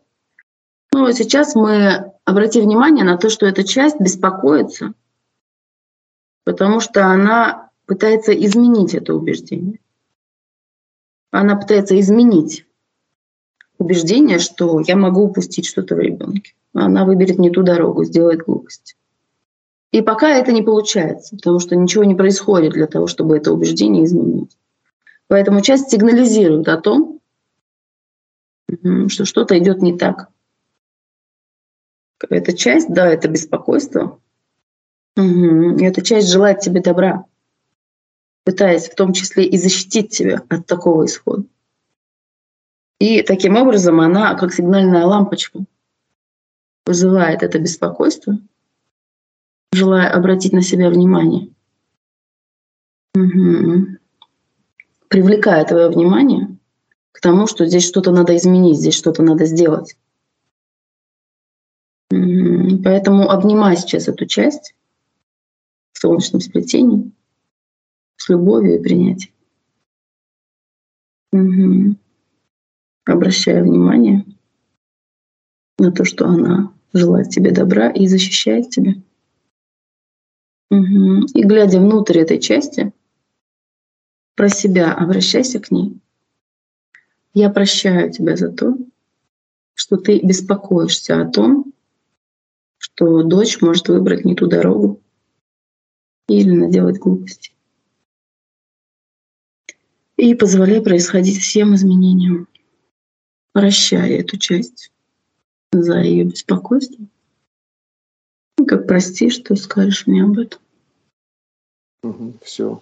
Но 0.93 1.11
сейчас 1.11 1.55
мы 1.55 2.13
обратим 2.23 2.63
внимание 2.63 3.03
на 3.03 3.17
то, 3.17 3.29
что 3.29 3.45
эта 3.45 3.63
часть 3.63 3.99
беспокоится, 3.99 4.93
потому 6.43 6.79
что 6.79 7.07
она 7.07 7.69
пытается 7.87 8.33
изменить 8.33 8.93
это 8.93 9.15
убеждение. 9.15 9.79
Она 11.31 11.55
пытается 11.55 11.99
изменить 11.99 12.65
убеждение, 13.77 14.39
что 14.39 14.79
я 14.79 14.95
могу 14.95 15.23
упустить 15.23 15.65
что-то 15.65 15.95
в 15.95 15.99
ребенке. 15.99 16.53
Она 16.73 17.05
выберет 17.05 17.39
не 17.39 17.49
ту 17.49 17.63
дорогу, 17.63 18.03
сделает 18.03 18.43
глупость. 18.43 18.95
И 19.91 20.01
пока 20.01 20.29
это 20.29 20.51
не 20.51 20.61
получается, 20.61 21.35
потому 21.37 21.59
что 21.59 21.75
ничего 21.75 22.03
не 22.03 22.15
происходит 22.15 22.73
для 22.73 22.87
того, 22.87 23.07
чтобы 23.07 23.37
это 23.37 23.53
убеждение 23.53 24.03
изменить. 24.03 24.57
Поэтому 25.27 25.61
часть 25.61 25.89
сигнализирует 25.89 26.67
о 26.67 26.77
том, 26.77 27.21
что 29.07 29.25
что-то 29.25 29.57
идет 29.57 29.81
не 29.81 29.97
так. 29.97 30.29
Эта 32.29 32.53
часть, 32.53 32.89
да, 32.89 33.07
это 33.07 33.27
беспокойство. 33.27 34.19
Угу. 35.15 35.77
И 35.77 35.85
эта 35.85 36.01
часть 36.01 36.29
желает 36.29 36.59
тебе 36.59 36.81
добра, 36.81 37.25
пытаясь 38.43 38.89
в 38.89 38.95
том 38.95 39.13
числе 39.13 39.45
и 39.45 39.57
защитить 39.57 40.09
тебя 40.09 40.41
от 40.49 40.65
такого 40.65 41.05
исхода. 41.05 41.45
И 42.99 43.21
таким 43.23 43.57
образом 43.57 43.99
она, 43.99 44.35
как 44.35 44.53
сигнальная 44.53 45.05
лампочка, 45.05 45.65
вызывает 46.85 47.43
это 47.43 47.59
беспокойство, 47.59 48.39
желая 49.73 50.09
обратить 50.09 50.53
на 50.53 50.61
себя 50.61 50.89
внимание. 50.89 51.49
Угу. 53.15 53.97
Привлекая 55.09 55.65
твое 55.65 55.89
внимание 55.89 56.57
к 57.11 57.19
тому, 57.19 57.47
что 57.47 57.65
здесь 57.65 57.85
что-то 57.85 58.11
надо 58.11 58.35
изменить, 58.37 58.77
здесь 58.77 58.95
что-то 58.95 59.23
надо 59.23 59.45
сделать. 59.45 59.97
Угу. 62.11 62.81
Поэтому 62.83 63.29
обнимай 63.29 63.75
сейчас 63.75 64.07
эту 64.07 64.25
часть 64.25 64.73
в 65.91 65.99
солнечном 65.99 66.39
сплетении 66.39 67.11
с 68.15 68.29
любовью 68.29 68.79
и 68.79 68.83
принятием. 68.83 69.33
Угу 71.33 71.97
обращая 73.05 73.63
внимание 73.63 74.25
на 75.77 75.91
то, 75.91 76.05
что 76.05 76.25
она 76.25 76.73
желает 76.93 77.29
тебе 77.29 77.51
добра 77.51 77.89
и 77.89 78.07
защищает 78.07 78.69
тебя. 78.69 78.93
Угу. 80.71 81.27
И 81.33 81.43
глядя 81.43 81.79
внутрь 81.79 82.19
этой 82.19 82.39
части, 82.39 82.91
про 84.35 84.49
себя 84.49 84.93
обращайся 84.93 85.59
к 85.59 85.71
ней. 85.71 85.99
Я 87.33 87.49
прощаю 87.49 88.11
тебя 88.11 88.35
за 88.35 88.49
то, 88.49 88.77
что 89.73 89.97
ты 89.97 90.19
беспокоишься 90.21 91.21
о 91.21 91.29
том, 91.29 91.73
что 92.77 93.23
дочь 93.23 93.61
может 93.61 93.87
выбрать 93.89 94.25
не 94.25 94.35
ту 94.35 94.47
дорогу 94.47 95.01
или 96.27 96.49
наделать 96.49 96.97
глупости. 96.97 97.51
И 100.17 100.33
позволяй 100.33 100.81
происходить 100.81 101.39
всем 101.39 101.75
изменениям 101.75 102.47
прощая 103.55 104.19
эту 104.19 104.35
часть 104.37 104.91
за 105.71 106.01
ее 106.01 106.25
беспокойство. 106.25 107.05
И 108.57 108.65
как 108.65 108.85
прости, 108.85 109.29
что 109.29 109.55
скажешь 109.55 110.07
мне 110.07 110.23
об 110.23 110.37
этом. 110.37 110.59
Угу, 112.03 112.33
все. 112.43 112.81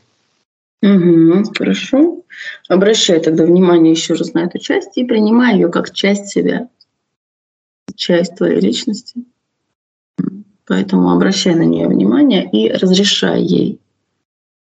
Угу, 0.82 1.54
хорошо. 1.56 2.24
Обращай 2.68 3.22
тогда 3.22 3.46
внимание 3.46 3.92
еще 3.92 4.16
раз 4.16 4.34
на 4.34 4.46
эту 4.46 4.58
часть 4.58 4.98
и 4.98 5.06
принимай 5.06 5.54
ее 5.54 5.70
как 5.70 5.94
часть 5.94 6.30
себя, 6.30 6.68
часть 7.96 8.38
твоей 8.38 8.60
личности. 8.60 9.24
Поэтому 10.66 11.12
обращай 11.12 11.54
на 11.54 11.66
нее 11.66 11.88
внимание 11.88 12.50
и 12.52 12.72
разрешай 12.72 13.44
ей 13.44 13.80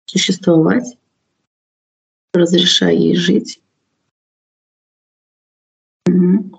существовать, 0.07 0.97
разрешай 2.33 2.97
ей 2.97 3.15
жить 3.15 3.61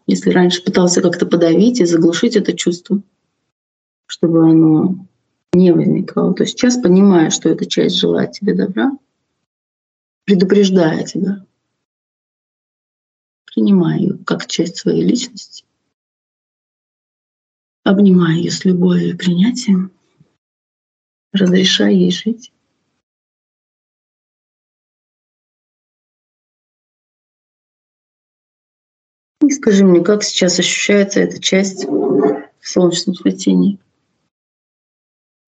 если 0.07 0.31
раньше 0.31 0.63
пытался 0.63 1.03
как-то 1.03 1.27
подавить 1.27 1.81
и 1.81 1.85
заглушить 1.85 2.37
это 2.37 2.53
чувство, 2.53 3.03
чтобы 4.07 4.51
оно 4.51 5.07
не 5.53 5.73
возникало, 5.73 6.35
то 6.35 6.47
сейчас, 6.47 6.77
понимая, 6.77 7.31
что 7.31 7.49
эта 7.49 7.67
часть 7.67 7.97
желает 7.97 8.33
тебе 8.33 8.55
добра, 8.55 8.93
предупреждая 10.25 11.05
тебя, 11.05 11.45
принимая 13.47 13.99
ее 13.99 14.19
как 14.25 14.47
часть 14.47 14.77
своей 14.77 15.05
личности, 15.05 15.65
обнимая 17.85 18.37
ее 18.37 18.51
с 18.51 18.65
любовью 18.65 19.11
и 19.11 19.17
принятием, 19.17 19.91
разрешая 21.33 21.93
ей 21.93 22.11
жить. 22.11 22.53
И 29.43 29.51
скажи 29.51 29.85
мне, 29.85 30.03
как 30.03 30.23
сейчас 30.23 30.59
ощущается 30.59 31.21
эта 31.21 31.41
часть 31.41 31.87
в 31.87 32.49
солнечном 32.63 33.15
сплетении? 33.15 33.79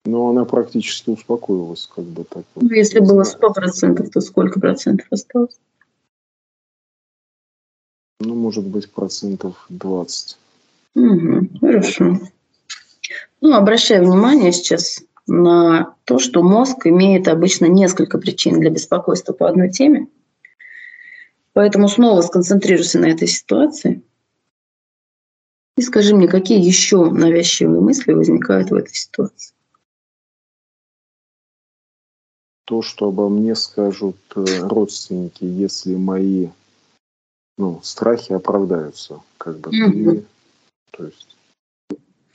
Ну, 0.05 0.29
она 0.29 0.45
практически 0.45 1.11
успокоилась, 1.11 1.89
как 1.93 2.03
бы 2.03 2.23
так. 2.25 2.43
Ну, 2.55 2.69
если 2.69 2.99
было 2.99 3.23
сто 3.23 3.51
процентов, 3.53 4.09
то 4.09 4.19
сколько 4.19 4.59
процентов 4.59 5.07
осталось? 5.11 5.57
Ну, 8.19 8.35
может 8.35 8.65
быть, 8.65 8.89
процентов 8.91 9.65
20. 9.69 10.37
Угу, 10.95 11.47
хорошо. 11.61 12.19
Ну, 13.41 13.53
обращай 13.53 13.99
внимание 13.99 14.51
сейчас 14.51 15.03
на 15.27 15.95
то, 16.05 16.19
что 16.19 16.43
мозг 16.43 16.85
имеет 16.85 17.27
обычно 17.27 17.65
несколько 17.65 18.17
причин 18.17 18.59
для 18.59 18.69
беспокойства 18.69 19.33
по 19.33 19.47
одной 19.47 19.69
теме. 19.69 20.07
Поэтому 21.53 21.87
снова 21.87 22.21
сконцентрируйся 22.21 22.99
на 22.99 23.05
этой 23.05 23.27
ситуации 23.27 24.01
и 25.77 25.81
скажи 25.81 26.15
мне, 26.15 26.27
какие 26.27 26.63
еще 26.63 27.09
навязчивые 27.09 27.81
мысли 27.81 28.13
возникают 28.13 28.71
в 28.71 28.75
этой 28.75 28.93
ситуации. 28.93 29.53
То, 32.65 32.81
что 32.81 33.09
обо 33.09 33.27
мне 33.29 33.55
скажут 33.55 34.15
э, 34.35 34.45
родственники, 34.61 35.43
если 35.43 35.95
мои 35.95 36.49
ну, 37.57 37.81
страхи 37.83 38.31
оправдаются, 38.33 39.21
как 39.37 39.59
бы 39.59 39.71
ты, 39.71 40.25
то 40.91 41.05
есть 41.05 41.35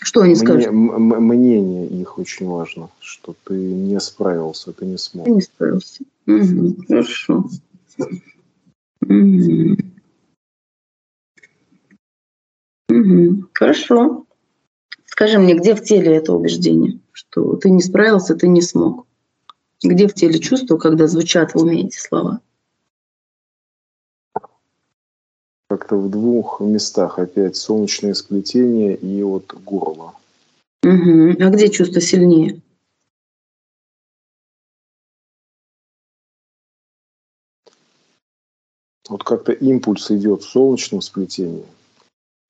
что 0.01 0.21
они 0.21 0.35
мне, 0.35 0.41
скажут? 0.41 0.71
Мнение 0.73 1.89
их 1.89 2.19
очень 2.19 2.47
важно, 2.47 2.91
что 3.01 3.35
ты 3.45 3.55
не 3.55 3.99
справился, 4.01 4.73
ты 4.73 4.87
не 4.87 4.97
смог. 4.97 5.25
Ты 5.25 5.33
не 5.33 5.41
справился. 5.41 6.05
Угу. 6.27 6.77
Хорошо. 6.87 7.45
Угу. 9.09 9.77
Угу. 12.91 13.49
Хорошо. 13.55 14.25
Скажи 15.07 15.39
мне, 15.39 15.55
где 15.55 15.75
в 15.75 15.83
теле 15.83 16.15
это 16.15 16.33
убеждение, 16.33 17.01
что 17.13 17.57
ты 17.57 17.71
не 17.71 17.83
справился, 17.83 18.37
ты 18.37 18.49
не 18.49 18.63
смог? 18.63 19.07
Где 19.83 20.07
в 20.09 20.15
теле 20.15 20.39
чувство, 20.39 20.77
когда 20.77 21.07
звучат 21.07 21.55
в 21.55 21.63
уме 21.63 21.87
эти 21.87 21.99
слова? 21.99 22.41
Как-то 25.69 25.97
в 25.97 26.11
двух 26.11 26.61
местах 26.61 27.19
опять 27.19 27.57
солнечное 27.57 28.15
сплетение 28.15 28.95
и 28.97 29.23
вот 29.23 29.55
горло. 29.65 30.15
Угу. 30.83 31.37
А 31.41 31.51
где 31.51 31.69
чувство 31.69 32.01
сильнее? 32.01 32.61
Вот 39.09 39.25
как-то 39.25 39.53
импульс 39.53 40.11
идет 40.11 40.43
в 40.43 40.49
солнечном 40.49 41.01
сплетении, 41.01 41.65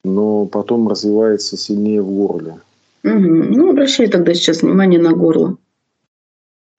но 0.05 0.47
потом 0.47 0.89
развивается 0.89 1.57
сильнее 1.57 2.03
в 2.03 2.11
горле. 2.11 2.59
Угу. 3.05 3.13
Ну, 3.13 3.71
обращай 3.71 4.09
тогда 4.09 4.35
сейчас 4.35 4.63
внимание 4.63 5.01
на 5.01 5.13
горло. 5.13 5.57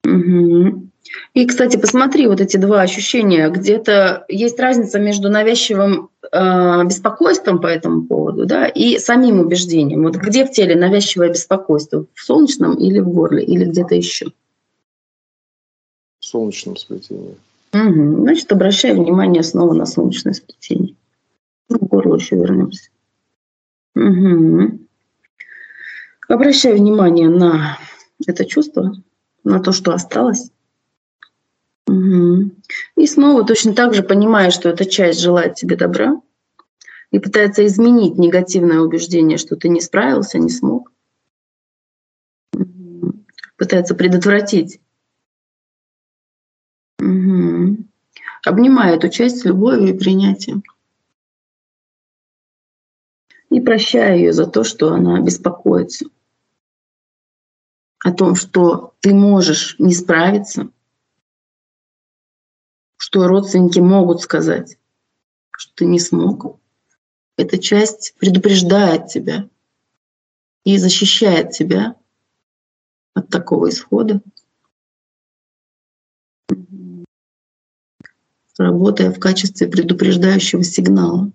Угу. 0.04 0.90
И, 1.34 1.46
кстати, 1.46 1.76
посмотри 1.76 2.26
вот 2.26 2.40
эти 2.40 2.56
два 2.56 2.82
ощущения. 2.82 3.48
Где-то 3.48 4.26
есть 4.28 4.60
разница 4.60 4.98
между 4.98 5.30
навязчивым 5.30 6.10
э, 6.30 6.84
беспокойством 6.84 7.60
по 7.60 7.66
этому 7.66 8.02
поводу, 8.02 8.46
да, 8.46 8.66
и 8.66 8.98
самим 8.98 9.40
убеждением. 9.40 10.04
Вот 10.04 10.16
где 10.16 10.44
в 10.44 10.50
теле 10.50 10.76
навязчивое 10.76 11.30
беспокойство? 11.30 12.04
В 12.14 12.20
солнечном 12.22 12.74
или 12.74 12.98
в 13.00 13.08
горле, 13.08 13.42
или 13.42 13.64
где-то 13.64 13.94
еще? 13.94 14.26
В 16.20 16.26
солнечном 16.26 16.76
сплетении. 16.76 17.34
Угу. 17.72 18.22
Значит, 18.22 18.50
обращай 18.52 18.94
внимание 18.94 19.42
снова 19.42 19.74
на 19.74 19.86
солнечное 19.86 20.32
сплетение. 20.32 20.96
Ну, 21.68 21.78
к 21.78 21.82
горлу 21.82 22.16
еще 22.16 22.36
вернемся. 22.36 22.90
Угу. 23.94 24.78
Обращай 26.28 26.74
внимание 26.74 27.28
на 27.28 27.78
это 28.26 28.44
чувство, 28.44 28.94
на 29.44 29.60
то, 29.60 29.72
что 29.72 29.92
осталось. 29.92 30.50
Угу. 31.86 32.50
И 32.96 33.06
снова 33.06 33.44
точно 33.44 33.74
так 33.74 33.94
же 33.94 34.02
понимая, 34.02 34.50
что 34.50 34.68
эта 34.68 34.84
часть 34.84 35.20
желает 35.20 35.54
тебе 35.54 35.76
добра 35.76 36.20
и 37.10 37.18
пытается 37.18 37.66
изменить 37.66 38.18
негативное 38.18 38.80
убеждение, 38.80 39.38
что 39.38 39.56
ты 39.56 39.68
не 39.68 39.80
справился, 39.80 40.38
не 40.38 40.50
смог. 40.50 40.92
Угу. 42.54 43.24
Пытается 43.56 43.94
предотвратить. 43.94 44.80
Обнимая 48.44 48.96
эту 48.96 49.08
часть 49.08 49.40
с 49.40 49.44
любовью 49.44 49.94
и 49.94 49.98
принятием. 49.98 50.62
И 53.50 53.60
прощая 53.60 54.16
ее 54.16 54.32
за 54.32 54.46
то, 54.46 54.64
что 54.64 54.92
она 54.92 55.20
беспокоится 55.20 56.06
о 58.02 58.12
том, 58.12 58.34
что 58.34 58.94
ты 59.00 59.12
можешь 59.12 59.76
не 59.78 59.92
справиться, 59.92 60.70
что 62.96 63.26
родственники 63.26 63.78
могут 63.78 64.22
сказать, 64.22 64.78
что 65.50 65.74
ты 65.74 65.86
не 65.86 65.98
смог. 65.98 66.58
Эта 67.36 67.58
часть 67.58 68.14
предупреждает 68.18 69.08
тебя 69.08 69.48
и 70.64 70.78
защищает 70.78 71.50
тебя 71.50 71.96
от 73.14 73.28
такого 73.28 73.68
исхода, 73.68 74.22
работая 78.60 79.12
в 79.12 79.18
качестве 79.18 79.66
предупреждающего 79.68 80.62
сигнала, 80.62 81.30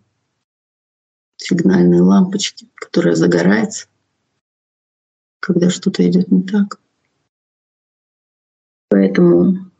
сигнальной 1.37 1.99
лампочки, 1.99 2.67
которая 2.75 3.15
загорается 3.15 3.87
когда 5.45 5.69
что-то 5.69 6.07
идет 6.07 6.31
не 6.31 6.41
так. 6.41 6.79
Поэтому 8.89 9.71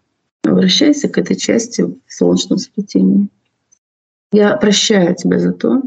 обращайся 0.43 1.09
к 1.09 1.17
этой 1.17 1.35
части 1.35 1.81
в 1.81 1.99
солнечном. 2.07 3.29
Я 4.31 4.55
прощаю 4.57 5.15
тебя 5.15 5.39
за 5.39 5.53
то, 5.53 5.81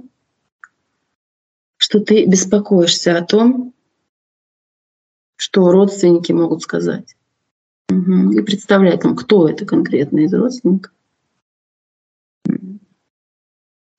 что 1.76 2.00
ты 2.00 2.26
беспокоишься 2.26 3.16
о 3.16 3.24
том, 3.24 3.72
что 5.36 5.70
родственники 5.70 6.32
могут 6.32 6.62
сказать. 6.62 7.16
Угу. 7.90 8.32
И 8.32 8.42
представляй 8.42 8.98
там, 8.98 9.14
кто 9.14 9.48
это 9.48 9.64
конкретно 9.64 10.18
из 10.20 10.34
родственников. 10.34 10.92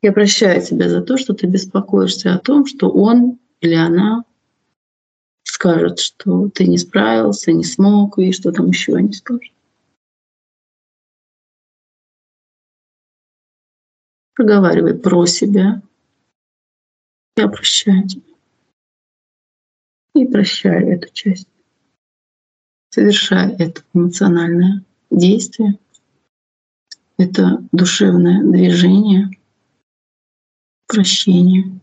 Я 0.01 0.13
прощаю 0.13 0.61
тебя 0.61 0.87
за 0.87 1.01
то, 1.01 1.17
что 1.17 1.33
ты 1.33 1.47
беспокоишься 1.47 2.33
о 2.33 2.39
том, 2.39 2.65
что 2.65 2.89
он 2.89 3.37
или 3.59 3.75
она 3.75 4.23
скажут, 5.43 5.99
что 5.99 6.49
ты 6.49 6.67
не 6.67 6.77
справился, 6.77 7.51
не 7.51 7.65
смог, 7.65 8.17
и 8.17 8.31
что 8.31 8.51
там 8.51 8.67
еще 8.67 8.95
они 8.95 9.11
скажут. 9.11 9.53
Проговаривай 14.35 14.97
про 14.97 15.25
себя. 15.25 15.81
Я 17.35 17.49
прощаю 17.49 18.07
тебя. 18.07 18.23
И 20.15 20.25
прощаю 20.25 20.93
эту 20.93 21.11
часть. 21.11 21.49
Совершай 22.89 23.53
это 23.55 23.83
эмоциональное 23.93 24.83
действие, 25.11 25.77
это 27.17 27.63
душевное 27.71 28.41
движение, 28.43 29.29
прощение 30.89 31.79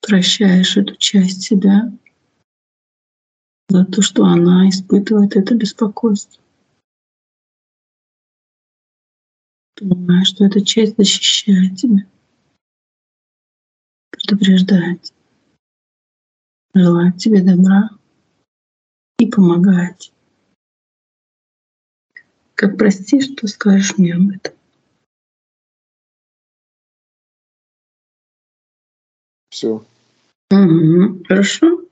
прощаешь 0.00 0.78
эту 0.78 0.96
часть 0.96 1.42
себя 1.42 1.92
за 3.68 3.84
то, 3.84 4.00
что 4.00 4.24
она 4.24 4.68
испытывает 4.68 5.36
это 5.36 5.54
беспокойство. 5.54 6.42
Понимаешь, 9.76 10.28
что 10.28 10.46
эта 10.46 10.64
часть 10.64 10.96
защищает 10.96 11.76
тебя, 11.76 12.06
предупреждает, 14.10 15.12
желает 16.72 17.18
тебе 17.18 17.42
добра 17.42 17.90
и 19.18 19.26
помогает. 19.26 20.12
Как 22.54 22.78
простишь, 22.78 23.28
то 23.36 23.46
скажешь 23.48 23.98
мне 23.98 24.14
об 24.14 24.30
этом. 24.30 24.54
Все. 29.54 29.84
Угу, 30.50 31.24
хорошо. 31.28 31.84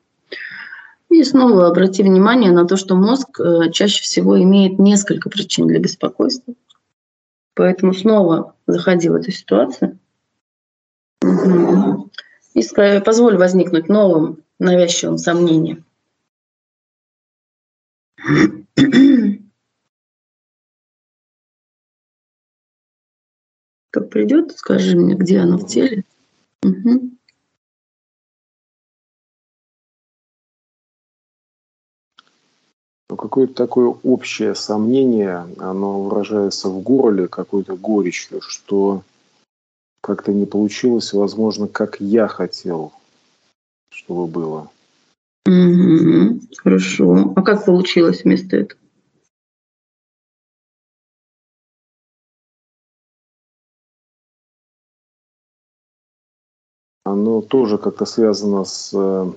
И 1.11 1.23
снова 1.23 1.69
обрати 1.69 2.03
внимание 2.03 2.51
на 2.51 2.67
то, 2.67 2.77
что 2.77 2.97
мозг 2.97 3.39
э, 3.39 3.71
чаще 3.71 4.03
всего 4.03 4.43
имеет 4.43 4.81
несколько 4.81 5.31
причин 5.31 5.69
для 5.69 5.79
беспокойства. 5.79 6.55
Поэтому 7.55 7.95
снова 7.95 8.57
заходи 8.67 9.09
в 9.09 9.15
эту 9.15 9.31
ситуацию. 9.31 10.01
Угу. 11.23 12.11
И 12.55 12.63
позволь 13.05 13.37
возникнуть 13.37 13.89
новым 13.89 14.43
навязчивым 14.59 15.19
сомнением. 15.19 15.85
Как 23.91 24.11
придет, 24.11 24.51
скажи 24.57 24.97
мне, 24.97 25.15
где 25.15 25.39
оно 25.39 25.59
в 25.59 25.69
теле. 25.69 26.05
Угу. 26.65 27.13
Ну, 33.13 33.17
какое-то 33.17 33.53
такое 33.53 33.95
общее 34.05 34.55
сомнение, 34.55 35.47
оно 35.59 36.01
выражается 36.01 36.71
в 36.71 36.81
горле 36.81 37.29
какой-то 37.29 37.77
горечью, 37.77 38.41
что 38.41 39.03
как-то 40.01 40.33
не 40.33 40.47
получилось, 40.47 41.13
возможно, 41.13 41.69
как 41.69 42.01
я 42.01 42.27
хотел, 42.27 42.95
чтобы 43.91 44.29
было. 44.29 44.71
Угу, 45.47 46.41
хорошо. 46.57 47.35
А 47.37 47.43
как 47.43 47.67
получилось 47.67 48.25
вместо 48.25 48.57
этого? 48.57 48.81
Оно 57.05 57.43
тоже 57.43 57.77
как-то 57.77 58.07
связано 58.07 58.65
с 58.65 58.91
э, 58.95 59.33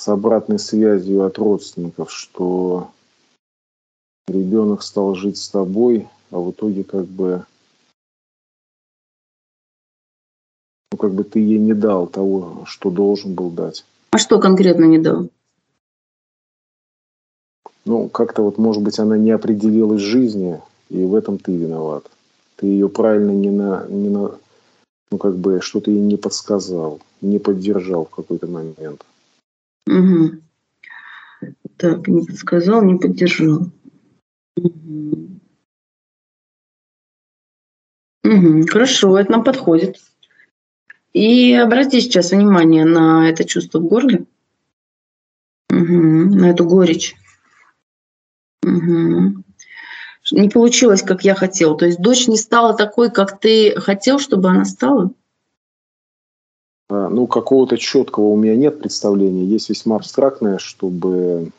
с 0.00 0.08
обратной 0.08 0.58
связью 0.58 1.26
от 1.26 1.36
родственников, 1.36 2.10
что 2.10 2.90
ребенок 4.26 4.82
стал 4.82 5.14
жить 5.14 5.36
с 5.36 5.50
тобой, 5.50 6.08
а 6.30 6.38
в 6.38 6.52
итоге 6.52 6.84
как 6.84 7.04
бы 7.04 7.44
ну, 10.90 10.96
как 10.96 11.12
бы 11.12 11.22
ты 11.22 11.40
ей 11.40 11.58
не 11.58 11.74
дал 11.74 12.06
того, 12.06 12.64
что 12.64 12.90
должен 12.90 13.34
был 13.34 13.50
дать. 13.50 13.84
А 14.12 14.16
что 14.16 14.40
конкретно 14.40 14.86
не 14.86 14.98
дал? 14.98 15.28
Ну, 17.84 18.08
как-то 18.08 18.40
вот, 18.40 18.56
может 18.56 18.82
быть, 18.82 18.98
она 18.98 19.18
не 19.18 19.32
определилась 19.32 20.00
в 20.00 20.06
жизни, 20.06 20.62
и 20.88 21.04
в 21.04 21.14
этом 21.14 21.36
ты 21.36 21.54
виноват. 21.54 22.10
Ты 22.56 22.68
ее 22.68 22.88
правильно 22.88 23.32
не 23.32 23.50
на, 23.50 23.86
не 23.86 24.08
на 24.08 24.38
ну 25.10 25.18
как 25.18 25.36
бы 25.36 25.60
что-то 25.60 25.90
ей 25.90 26.00
не 26.00 26.16
подсказал, 26.16 27.00
не 27.20 27.38
поддержал 27.38 28.06
в 28.06 28.10
какой-то 28.10 28.46
момент. 28.46 29.04
Угу. 29.86 30.42
Так, 31.76 32.08
не 32.08 32.26
подсказал, 32.26 32.82
не 32.82 32.98
поддержал. 32.98 33.70
Угу. 34.56 35.40
Угу, 38.24 38.66
хорошо, 38.68 39.18
это 39.18 39.32
нам 39.32 39.44
подходит. 39.44 39.96
И 41.12 41.52
обрати 41.54 42.00
сейчас 42.00 42.30
внимание 42.30 42.84
на 42.84 43.28
это 43.28 43.44
чувство 43.44 43.80
в 43.80 43.86
горле, 43.86 44.26
угу, 45.68 45.84
на 45.84 46.50
эту 46.50 46.64
горечь. 46.64 47.16
Угу. 48.62 49.42
Не 50.32 50.48
получилось, 50.48 51.02
как 51.02 51.24
я 51.24 51.34
хотел. 51.34 51.76
То 51.76 51.86
есть 51.86 52.00
дочь 52.00 52.28
не 52.28 52.36
стала 52.36 52.76
такой, 52.76 53.10
как 53.10 53.40
ты 53.40 53.74
хотел, 53.80 54.18
чтобы 54.18 54.50
она 54.50 54.64
стала? 54.64 55.12
А, 56.90 57.08
ну, 57.08 57.26
какого-то 57.26 57.78
четкого 57.78 58.24
у 58.24 58.36
меня 58.36 58.56
нет 58.56 58.80
представления. 58.80 59.44
Есть 59.44 59.70
весьма 59.70 59.96
абстрактное, 59.96 60.58
чтобы 60.58 61.50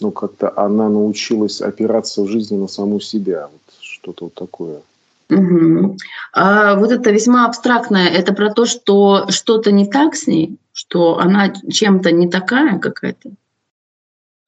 ну, 0.00 0.12
как-то 0.12 0.52
она 0.56 0.88
научилась 0.88 1.60
опираться 1.60 2.22
в 2.22 2.28
жизни 2.28 2.56
на 2.56 2.68
саму 2.68 3.00
себя. 3.00 3.48
Вот 3.52 3.74
что-то 3.80 4.24
вот 4.26 4.34
такое. 4.34 4.80
Угу. 5.28 5.96
А 6.32 6.74
вот 6.76 6.90
это 6.90 7.10
весьма 7.10 7.46
абстрактное, 7.46 8.08
это 8.08 8.32
про 8.32 8.52
то, 8.52 8.64
что 8.64 9.26
что-то 9.28 9.70
не 9.70 9.86
так 9.86 10.16
с 10.16 10.26
ней, 10.26 10.56
что 10.72 11.18
она 11.18 11.52
чем-то 11.70 12.10
не 12.10 12.28
такая 12.28 12.78
какая-то, 12.78 13.30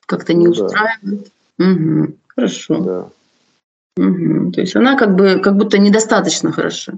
как-то 0.07 0.35
не 0.35 0.47
ну, 0.47 0.53
устраивает. 0.53 1.31
Да. 1.59 1.67
Угу. 1.67 2.15
Хорошо. 2.29 2.79
Да. 2.79 3.09
Угу. 3.97 4.53
То 4.53 4.61
есть 4.61 4.75
она 4.75 4.97
как 4.97 5.15
бы 5.15 5.41
как 5.41 5.57
будто 5.57 5.79
недостаточно 5.79 6.51
хороша. 6.51 6.95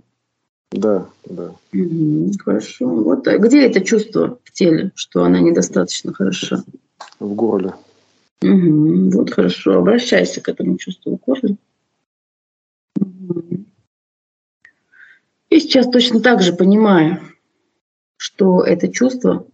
Да, 0.74 1.06
да. 1.24 1.54
Угу. 1.72 2.32
Хорошо. 2.44 2.88
Вот 2.88 3.28
а 3.28 3.38
где 3.38 3.64
это 3.64 3.80
чувство 3.80 4.38
в 4.42 4.50
теле, 4.50 4.90
что 4.96 5.22
она 5.22 5.38
недостаточно 5.38 6.12
хороша? 6.12 6.64
В 7.20 7.32
горле. 7.34 7.74
Угу. 8.42 9.10
Вот 9.10 9.32
хорошо. 9.32 9.78
Обращайся 9.78 10.40
к 10.40 10.48
этому 10.48 10.76
чувству 10.76 11.16
в 11.16 11.24
горле. 11.24 11.56
И 15.48 15.60
сейчас 15.60 15.88
точно 15.88 16.18
так 16.18 16.42
же 16.42 16.52
понимаю, 16.52 17.20
что 18.16 18.64
это 18.64 18.88
чувство, 18.88 19.46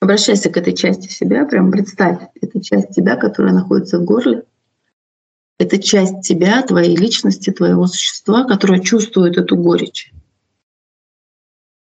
обращайся 0.00 0.50
к 0.50 0.58
этой 0.58 0.74
части 0.74 1.08
себя, 1.08 1.46
прям 1.46 1.70
представь, 1.70 2.18
это 2.38 2.60
часть 2.60 2.90
тебя, 2.90 3.16
которая 3.16 3.54
находится 3.54 3.98
в 3.98 4.04
горле, 4.04 4.44
это 5.64 5.82
часть 5.82 6.20
тебя, 6.22 6.62
твоей 6.62 6.96
личности, 6.96 7.50
твоего 7.50 7.86
существа, 7.86 8.44
которая 8.44 8.80
чувствует 8.80 9.36
эту 9.36 9.56
горечь. 9.56 10.12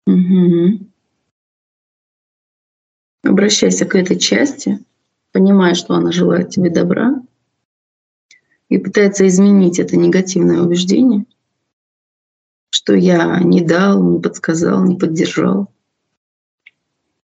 Угу. 0.06 0.86
Обращайся 3.24 3.84
к 3.86 3.94
этой 3.94 4.18
части, 4.18 4.78
понимая, 5.32 5.74
что 5.74 5.94
она 5.94 6.12
желает 6.12 6.50
тебе 6.50 6.70
добра, 6.70 7.22
и 8.68 8.78
пытается 8.78 9.26
изменить 9.26 9.78
это 9.78 9.96
негативное 9.96 10.60
убеждение— 10.60 11.24
что 12.70 12.94
я 12.94 13.40
не 13.40 13.60
дал, 13.60 14.02
не 14.02 14.20
подсказал, 14.20 14.84
не 14.84 14.96
поддержал, 14.96 15.68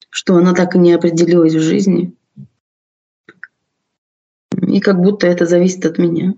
что 0.09 0.35
она 0.35 0.53
так 0.53 0.75
и 0.75 0.79
не 0.79 0.93
определилась 0.93 1.53
в 1.53 1.59
жизни. 1.59 2.13
И 4.69 4.79
как 4.81 5.01
будто 5.01 5.25
это 5.25 5.47
зависит 5.47 5.83
от 5.85 5.97
меня. 5.97 6.35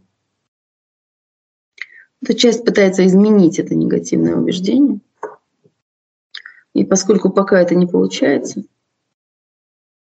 Эта 2.21 2.33
часть 2.33 2.63
пытается 2.63 3.05
изменить 3.05 3.59
это 3.59 3.75
негативное 3.75 4.35
убеждение. 4.35 5.01
И 6.73 6.85
поскольку 6.85 7.29
пока 7.29 7.59
это 7.59 7.75
не 7.75 7.87
получается, 7.87 8.63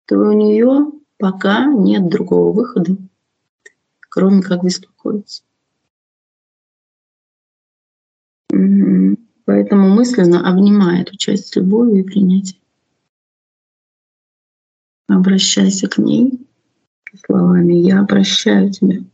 то 0.06 0.16
у 0.16 0.32
нее 0.32 0.90
пока 1.18 1.66
нет 1.66 2.08
другого 2.08 2.52
выхода, 2.52 2.96
кроме 4.08 4.40
как 4.40 4.64
беспокоиться. 4.64 5.42
Поэтому 9.44 9.90
мысленно 9.90 10.48
обнимай 10.48 11.02
эту 11.02 11.18
часть 11.18 11.54
любовью 11.56 12.00
и 12.00 12.08
принятием. 12.08 12.62
Обращайся 15.08 15.88
к 15.88 15.98
ней 15.98 16.44
словами 17.16 17.74
«Я 17.74 18.04
прощаю 18.04 18.70
тебя 18.70 19.04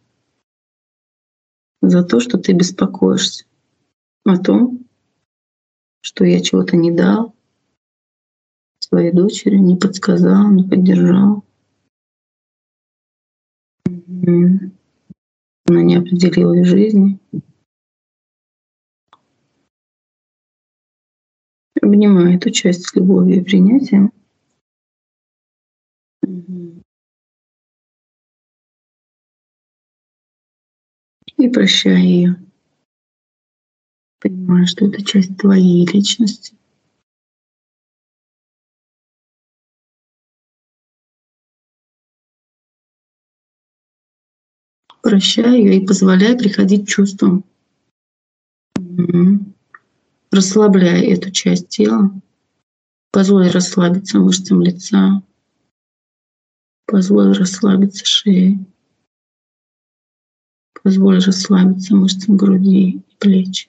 за 1.82 2.05
то, 2.05 2.20
что 2.20 2.38
ты 2.38 2.53
беспокоишься 2.53 3.44
о 4.24 4.36
том, 4.36 4.86
что 6.03 6.24
я 6.24 6.40
чего-то 6.40 6.76
не 6.76 6.90
дал 6.92 7.34
своей 8.78 9.12
дочери, 9.12 9.57
не 9.57 9.76
подсказал, 9.76 10.51
не 10.51 10.64
поддержал. 10.64 11.44
Она 15.66 15.82
не 15.82 15.96
определила 15.96 16.53
в 16.53 16.64
жизни. 16.64 17.18
Обнимаю 21.80 22.36
эту 22.36 22.51
часть 22.51 22.86
с 22.86 22.94
любовью 22.94 23.40
и 23.40 23.44
принятием. 23.44 24.12
И 31.41 31.49
прощаю 31.49 31.99
ее. 31.99 32.36
Понимаю, 34.20 34.66
что 34.66 34.84
это 34.84 35.03
часть 35.03 35.38
твоей 35.38 35.86
личности. 35.86 36.55
Прощаю 45.01 45.55
ее 45.55 45.76
и 45.78 45.86
позволяю 45.86 46.36
приходить 46.36 46.86
чувствам. 46.86 47.45
Угу. 48.76 49.55
Расслабляй 50.30 51.07
эту 51.07 51.30
часть 51.30 51.68
тела. 51.68 52.12
Позволь 53.12 53.49
расслабиться 53.49 54.18
мышцам 54.18 54.61
лица. 54.61 55.22
Позволь 56.84 57.32
расслабиться 57.32 58.05
шее. 58.05 58.59
Позволь 60.83 61.20
расслабиться 61.22 61.95
мышцам 61.95 62.37
груди 62.37 62.91
и 62.91 63.16
плеч. 63.18 63.68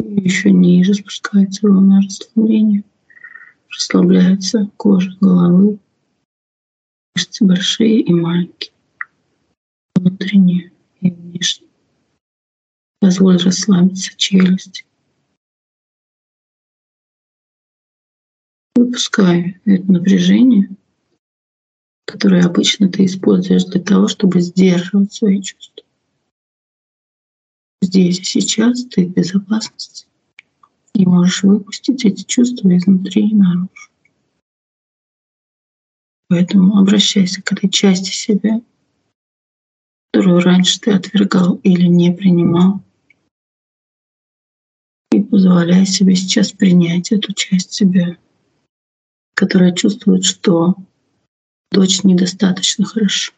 Еще 0.00 0.50
ниже 0.50 0.94
спускается 0.94 1.66
волна 1.66 2.00
расслабления. 2.02 2.84
Расслабляется 3.70 4.70
кожа 4.76 5.16
головы, 5.20 5.78
мышцы 7.14 7.44
большие 7.44 8.00
и 8.00 8.12
маленькие, 8.12 8.72
внутренние 9.94 10.72
и 11.00 11.10
внешние. 11.10 11.70
Позволь 13.00 13.38
расслабиться 13.38 14.14
челюсть. 14.16 14.84
Выпускай 18.74 19.60
это 19.64 19.92
напряжение, 19.92 20.68
которое 22.10 22.44
обычно 22.44 22.88
ты 22.88 23.04
используешь 23.04 23.64
для 23.66 23.80
того, 23.80 24.08
чтобы 24.08 24.40
сдерживать 24.40 25.12
свои 25.12 25.40
чувства. 25.40 25.84
Здесь 27.80 28.18
и 28.20 28.24
сейчас 28.24 28.84
ты 28.84 29.06
в 29.06 29.12
безопасности 29.14 30.06
и 30.94 31.06
можешь 31.06 31.44
выпустить 31.44 32.04
эти 32.04 32.24
чувства 32.24 32.76
изнутри 32.76 33.30
и 33.30 33.34
наружу. 33.34 33.90
Поэтому 36.28 36.78
обращайся 36.78 37.42
к 37.42 37.52
этой 37.52 37.70
части 37.70 38.10
себя, 38.10 38.60
которую 40.12 40.40
раньше 40.40 40.80
ты 40.80 40.90
отвергал 40.90 41.56
или 41.62 41.86
не 41.86 42.12
принимал, 42.12 42.82
и 45.12 45.22
позволяя 45.22 45.84
себе 45.84 46.16
сейчас 46.16 46.52
принять 46.52 47.12
эту 47.12 47.32
часть 47.32 47.72
себя, 47.72 48.16
которая 49.34 49.72
чувствует, 49.72 50.24
что 50.24 50.76
дочь 51.70 52.04
недостаточно 52.04 52.84
хорошо. 52.84 53.32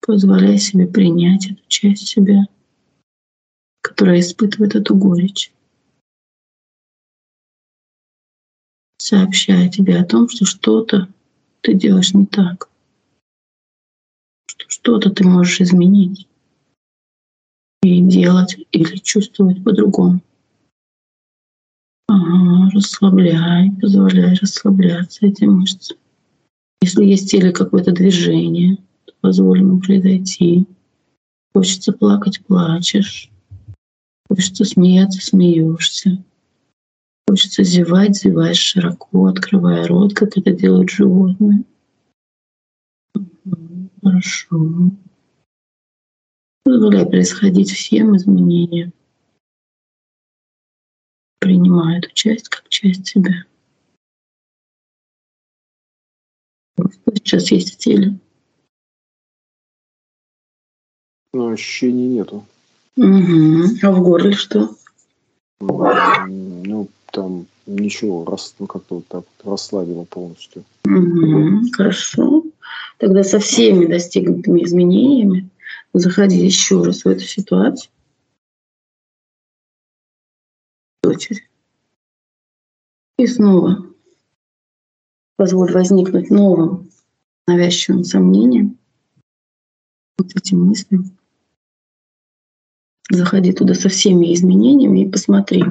Позволяя 0.00 0.58
себе 0.58 0.86
принять 0.86 1.50
эту 1.50 1.62
часть 1.68 2.08
себя, 2.08 2.46
которая 3.80 4.20
испытывает 4.20 4.74
эту 4.74 4.94
горечь. 4.94 5.52
Сообщая 8.98 9.68
тебе 9.68 9.98
о 9.98 10.04
том, 10.04 10.28
что 10.28 10.44
что-то 10.44 11.08
ты 11.62 11.74
делаешь 11.74 12.14
не 12.14 12.26
так 12.26 12.68
что 14.54 14.68
что-то 14.68 15.10
ты 15.10 15.24
можешь 15.24 15.60
изменить 15.60 16.26
и 17.82 18.00
делать 18.02 18.56
или 18.70 18.96
чувствовать 18.96 19.62
по-другому. 19.62 20.20
Расслабляй, 22.08 23.70
позволяй 23.80 24.34
расслабляться 24.34 25.26
этим 25.26 25.60
мышцам. 25.60 25.96
Если 26.82 27.04
есть 27.04 27.26
в 27.26 27.30
теле 27.30 27.52
какое-то 27.52 27.92
движение, 27.92 28.76
то 29.06 29.14
позволь 29.20 29.60
ему 29.60 29.80
произойти. 29.80 30.66
Хочется 31.54 31.92
плакать— 31.92 32.44
плачешь. 32.46 33.30
Хочется 34.28 34.64
смеяться— 34.64 35.20
смеешься. 35.24 36.22
Хочется 37.26 37.62
зевать— 37.62 38.16
зеваешь 38.22 38.58
широко, 38.58 39.26
открывая 39.26 39.86
рот, 39.86 40.14
как 40.14 40.36
это 40.36 40.52
делают 40.52 40.90
животные. 40.90 41.64
Хорошо. 44.02 44.90
Позволяй 46.64 47.06
происходить 47.06 47.70
всем 47.70 48.16
изменениям. 48.16 48.92
Принимай 51.44 51.98
эту 51.98 52.10
часть 52.14 52.48
как 52.48 52.66
часть 52.70 53.06
себя. 53.06 53.44
Что 56.78 56.90
сейчас 57.16 57.50
есть 57.50 57.74
в 57.74 57.76
теле? 57.76 58.18
Ну, 61.34 61.52
ощущений 61.52 62.08
нету. 62.08 62.46
Угу. 62.96 63.76
А 63.82 63.90
в 63.90 64.02
горле 64.02 64.32
что? 64.32 64.74
Ну, 65.60 66.88
там 67.12 67.46
ничего, 67.66 68.24
рас, 68.24 68.54
ну, 68.58 68.66
как-то 68.66 68.94
вот 68.94 69.06
так 69.08 69.24
расслабило 69.44 70.04
полностью. 70.04 70.64
Угу. 70.86 71.72
Хорошо. 71.72 72.42
Тогда 72.96 73.22
со 73.22 73.38
всеми 73.38 73.84
достигнутыми 73.84 74.64
изменениями 74.64 75.50
заходи 75.92 76.38
еще 76.38 76.82
раз 76.82 77.04
в 77.04 77.08
эту 77.08 77.24
ситуацию. 77.24 77.90
Дочери. 81.14 81.48
И 83.18 83.26
снова 83.28 83.86
позволь 85.36 85.72
возникнуть 85.72 86.30
новым 86.30 86.90
навязчивым 87.46 88.02
сомнением, 88.02 88.78
вот 90.18 90.34
этим 90.34 90.64
мыслям. 90.64 91.16
Заходи 93.10 93.52
туда 93.52 93.74
со 93.74 93.88
всеми 93.88 94.34
изменениями 94.34 95.04
и 95.04 95.10
посмотри, 95.10 95.62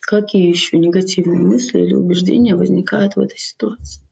какие 0.00 0.48
еще 0.48 0.78
негативные 0.78 1.38
мысли 1.38 1.80
или 1.80 1.94
убеждения 1.94 2.56
возникают 2.56 3.14
в 3.14 3.20
этой 3.20 3.38
ситуации. 3.38 4.02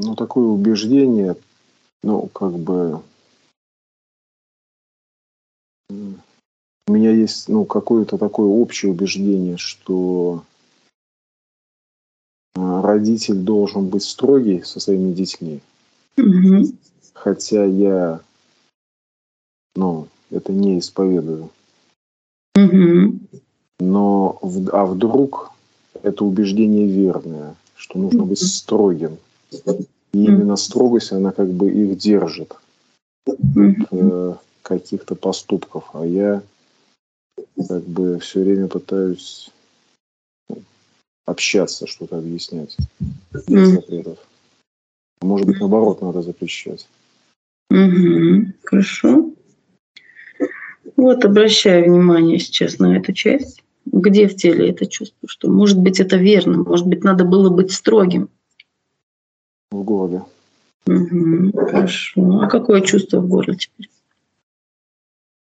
Ну, 0.00 0.14
такое 0.16 0.44
убеждение, 0.48 1.36
ну, 2.02 2.26
как 2.26 2.52
бы 2.58 3.02
у 5.90 6.92
меня 6.92 7.10
есть, 7.10 7.48
ну, 7.48 7.64
какое-то 7.64 8.18
такое 8.18 8.46
общее 8.46 8.92
убеждение, 8.92 9.56
что 9.56 10.44
а, 12.54 12.82
родитель 12.82 13.36
должен 13.36 13.88
быть 13.88 14.04
строгий 14.04 14.62
со 14.62 14.80
своими 14.80 15.12
детьми. 15.12 15.60
Угу. 16.16 16.72
Хотя 17.14 17.64
я, 17.64 18.20
ну, 19.74 20.08
это 20.30 20.52
не 20.52 20.78
исповедую. 20.78 21.50
Угу. 22.56 23.18
Но, 23.80 24.38
а 24.72 24.86
вдруг 24.86 25.52
это 26.02 26.24
убеждение 26.24 26.86
верное, 26.86 27.56
что 27.76 27.98
нужно 27.98 28.24
быть 28.24 28.40
строгим. 28.40 29.18
И 29.50 30.24
именно 30.24 30.56
строгость, 30.56 31.12
она 31.12 31.32
как 31.32 31.50
бы 31.50 31.70
их 31.70 31.98
держит 31.98 32.54
э, 33.26 34.34
каких-то 34.64 35.14
поступков. 35.14 35.84
А 35.92 36.04
я 36.04 36.42
как 37.68 37.84
бы 37.84 38.18
все 38.18 38.42
время 38.42 38.66
пытаюсь 38.66 39.50
общаться, 41.26 41.86
что-то 41.86 42.18
объяснять 42.18 42.76
без 43.46 43.68
запретов. 43.68 44.18
Может 45.20 45.46
быть, 45.46 45.60
наоборот, 45.60 46.02
надо 46.02 46.22
запрещать. 46.22 46.86
Угу. 47.70 48.52
Хорошо. 48.64 49.30
Вот 50.96 51.24
обращаю 51.24 51.84
внимание 51.84 52.38
сейчас 52.38 52.78
на 52.78 52.96
эту 52.96 53.12
часть. 53.12 53.62
Где 53.86 54.28
в 54.28 54.36
теле 54.36 54.70
это 54.70 54.86
чувство? 54.86 55.28
Что, 55.28 55.50
может 55.50 55.78
быть, 55.78 56.00
это 56.00 56.16
верно, 56.16 56.62
может 56.62 56.86
быть, 56.86 57.04
надо 57.04 57.24
было 57.24 57.50
быть 57.50 57.72
строгим. 57.72 58.28
В 59.70 59.82
горле. 59.82 60.22
Угу. 60.86 61.52
Хорошо. 61.66 62.40
А 62.40 62.48
какое 62.48 62.80
чувство 62.80 63.20
в 63.20 63.28
горле 63.28 63.56
теперь? 63.56 63.88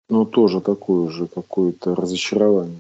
Ну, 0.10 0.26
тоже 0.26 0.62
такое 0.62 1.10
же 1.10 1.28
какое-то 1.28 1.94
разочарование. 1.96 2.78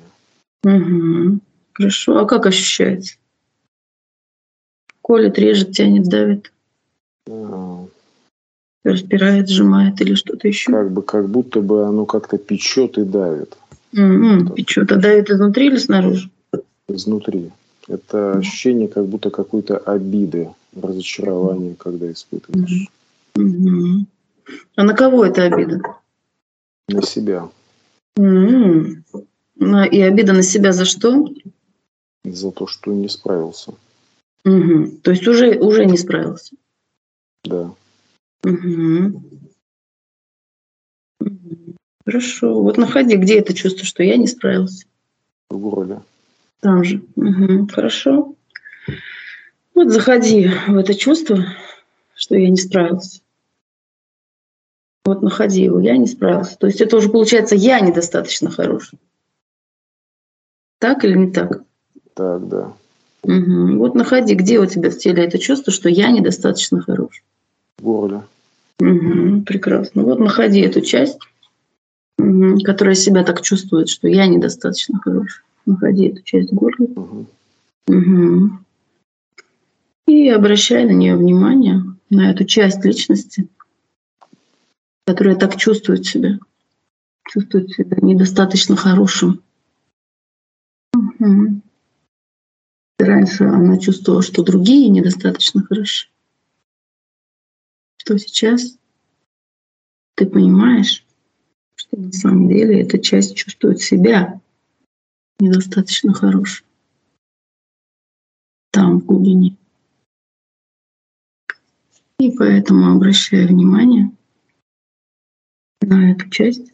Угу. 0.63 1.39
Хорошо. 1.73 2.17
А 2.19 2.25
как 2.25 2.45
ощущается? 2.45 3.15
Колет, 5.01 5.37
режет, 5.37 5.71
тянет, 5.71 6.07
давит? 6.07 6.51
А, 7.29 7.85
Распирает, 8.83 9.49
сжимает 9.49 9.99
или 10.01 10.13
что-то 10.15 10.47
еще? 10.47 10.71
как 10.71 10.91
бы, 10.91 11.01
как 11.01 11.27
будто 11.29 11.61
бы 11.61 11.85
оно 11.85 12.05
как-то 12.05 12.37
печет 12.37 12.97
и 12.97 13.03
давит 13.03 13.57
М-м, 13.93 14.53
печет. 14.53 14.91
А 14.91 14.95
давит 14.95 15.29
изнутри 15.29 15.67
или 15.67 15.77
снаружи? 15.77 16.29
изнутри. 16.87 17.51
Это 17.87 18.37
ощущение 18.37 18.87
как 18.87 19.05
будто 19.07 19.29
какой-то 19.29 19.77
обиды, 19.77 20.49
разочарования, 20.81 21.75
когда 21.75 22.09
испытываешь. 22.11 22.87
Угу. 23.35 24.05
А 24.75 24.83
на 24.83 24.93
кого 24.93 25.25
это 25.25 25.43
обида? 25.43 25.81
На 26.87 27.01
себя. 27.01 27.49
На- 28.15 29.85
И 29.85 29.99
обида 30.01 30.33
на 30.33 30.43
себя 30.43 30.71
за 30.71 30.85
что? 30.85 31.27
За 32.23 32.51
то, 32.51 32.67
что 32.67 32.93
не 32.93 33.09
справился. 33.09 33.73
Мгм. 34.45 34.97
То 35.01 35.11
есть 35.11 35.27
уже, 35.27 35.57
уже 35.59 35.85
не 35.85 35.97
справился. 35.97 36.55
Да. 37.43 37.73
Мгм. 38.43 39.23
Хорошо. 42.05 42.61
Вот 42.61 42.77
находи, 42.77 43.17
где 43.17 43.39
это 43.39 43.53
чувство, 43.53 43.85
что 43.85 44.03
я 44.03 44.15
не 44.17 44.27
справился. 44.27 44.85
В 45.49 45.57
горле. 45.57 46.01
Там 46.61 46.83
же. 46.83 47.01
Мгм. 47.15 47.67
Хорошо. 47.67 48.35
Вот 49.73 49.89
заходи 49.89 50.49
в 50.67 50.77
это 50.77 50.95
чувство, 50.95 51.45
что 52.15 52.35
я 52.35 52.49
не 52.49 52.55
справился. 52.57 53.19
Вот 55.07 55.21
находи 55.21 55.63
его, 55.63 55.79
я 55.79 55.95
не 55.95 56.05
справился. 56.05 56.57
То 56.57 56.67
есть 56.67 56.81
это 56.81 56.97
уже 56.97 57.07
получается, 57.07 57.55
я 57.55 57.79
недостаточно 57.79 58.51
хорош. 58.51 58.91
Так 60.79 61.05
или 61.05 61.17
не 61.17 61.31
так? 61.31 61.61
Так, 62.13 62.45
да. 62.49 62.73
Мгм. 63.23 63.77
Вот 63.77 63.95
находи, 63.95 64.35
где 64.35 64.59
у 64.59 64.65
тебя 64.65 64.89
в 64.89 64.97
теле 64.97 65.23
это 65.23 65.39
чувство, 65.39 65.71
что 65.71 65.87
я 65.87 66.11
недостаточно 66.11 66.81
хорош. 66.81 67.23
В 67.77 67.83
горле. 67.83 68.21
Мгм. 68.81 69.45
Прекрасно. 69.45 70.03
Вот 70.03 70.19
находи 70.19 70.59
эту 70.59 70.81
часть, 70.81 71.19
мгм, 72.17 72.59
которая 72.59 72.95
себя 72.95 73.23
так 73.23 73.41
чувствует, 73.41 73.87
что 73.87 74.09
я 74.09 74.27
недостаточно 74.27 74.99
хорош. 74.99 75.41
Находи 75.65 76.07
эту 76.07 76.21
часть 76.23 76.51
в 76.51 76.55
горле. 76.55 76.85
Угу. 76.85 77.25
Мгм. 77.87 78.65
И 80.05 80.27
обращай 80.27 80.83
на 80.83 80.91
нее 80.91 81.15
внимание, 81.15 81.81
на 82.09 82.29
эту 82.29 82.43
часть 82.43 82.83
личности, 82.83 83.47
которая 85.07 85.37
так 85.37 85.55
чувствует 85.55 86.05
себя, 86.05 86.37
чувствует 87.29 87.71
себя 87.71 87.97
недостаточно 88.01 88.75
хорошим. 88.75 89.41
Мгм. 90.93 91.63
Раньше 92.99 93.45
она 93.45 93.77
чувствовала, 93.77 94.21
что 94.21 94.43
другие 94.43 94.89
недостаточно 94.89 95.63
хороши. 95.63 96.09
Что 97.99 98.17
сейчас 98.19 98.77
ты 100.15 100.25
понимаешь, 100.25 101.05
что 101.75 101.95
на 101.97 102.11
самом 102.11 102.49
деле 102.49 102.81
эта 102.81 102.99
часть 102.99 103.33
чувствует 103.35 103.79
себя 103.79 104.41
недостаточно 105.39 106.13
хорошей. 106.13 106.65
Там, 108.71 108.99
в 108.99 109.05
глубине. 109.05 109.55
И 112.19 112.31
поэтому 112.31 112.91
обращаю 112.91 113.47
внимание 113.47 114.11
на 115.81 116.11
эту 116.11 116.29
часть. 116.29 116.73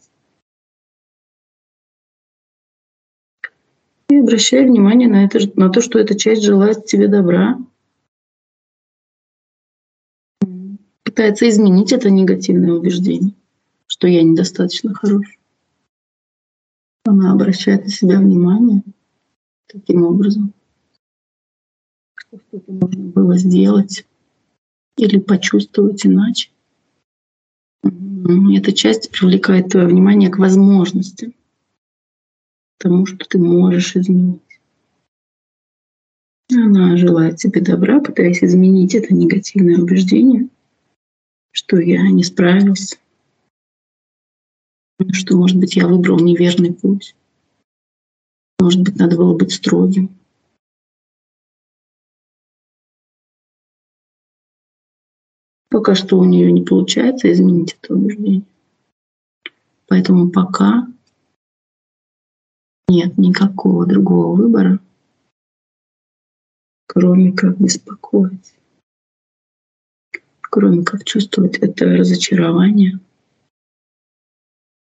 И 4.09 4.17
обращаю 4.17 4.67
внимание 4.67 5.07
на, 5.07 5.25
это, 5.25 5.39
на 5.55 5.69
то, 5.69 5.81
что 5.81 5.99
эта 5.99 6.17
часть 6.17 6.43
желает 6.43 6.85
тебе 6.85 7.07
добра. 7.07 7.57
Пытается 11.03 11.47
изменить 11.49 11.91
это 11.91 12.09
негативное 12.09 12.73
убеждение, 12.73 13.33
что 13.87 14.07
я 14.07 14.23
недостаточно 14.23 14.93
хорош. 14.93 15.37
Она 17.05 17.33
обращает 17.33 17.83
на 17.83 17.89
себя 17.89 18.19
внимание 18.19 18.83
таким 19.67 20.03
образом, 20.03 20.53
что 22.15 22.37
что-то 22.37 22.71
можно 22.71 23.03
было 23.03 23.37
сделать 23.37 24.05
или 24.97 25.19
почувствовать 25.19 26.05
иначе. 26.05 26.51
Эта 28.25 28.71
часть 28.71 29.11
привлекает 29.11 29.69
твое 29.69 29.87
внимание 29.87 30.29
к 30.29 30.37
возможности, 30.37 31.33
тому, 32.77 33.05
что 33.05 33.17
ты 33.27 33.37
можешь 33.37 33.97
изменить. 33.97 34.41
Она 36.49 36.95
желает 36.95 37.37
тебе 37.37 37.59
добра, 37.59 37.99
пытаясь 37.99 38.43
изменить 38.43 38.95
это 38.95 39.13
негативное 39.13 39.77
убеждение, 39.77 40.47
что 41.51 41.77
я 41.77 42.09
не 42.11 42.23
справился, 42.23 42.97
что, 45.11 45.35
может 45.35 45.57
быть, 45.57 45.75
я 45.75 45.87
выбрал 45.87 46.19
неверный 46.19 46.73
путь, 46.73 47.15
может 48.59 48.81
быть, 48.83 48.95
надо 48.95 49.17
было 49.17 49.35
быть 49.35 49.51
строгим. 49.51 50.09
Пока 55.73 55.95
что 55.95 56.19
у 56.19 56.23
нее 56.23 56.51
не 56.51 56.61
получается 56.61 57.31
изменить 57.31 57.75
это 57.81 57.95
убеждение. 57.95 58.43
Поэтому 59.87 60.29
пока 60.29 60.87
нет 62.87 63.17
никакого 63.17 63.87
другого 63.87 64.35
выбора, 64.35 64.79
кроме 66.85 67.31
как 67.31 67.59
беспокоиться, 67.59 68.53
кроме 70.41 70.83
как 70.83 71.05
чувствовать 71.05 71.57
это 71.57 71.85
разочарование, 71.85 72.99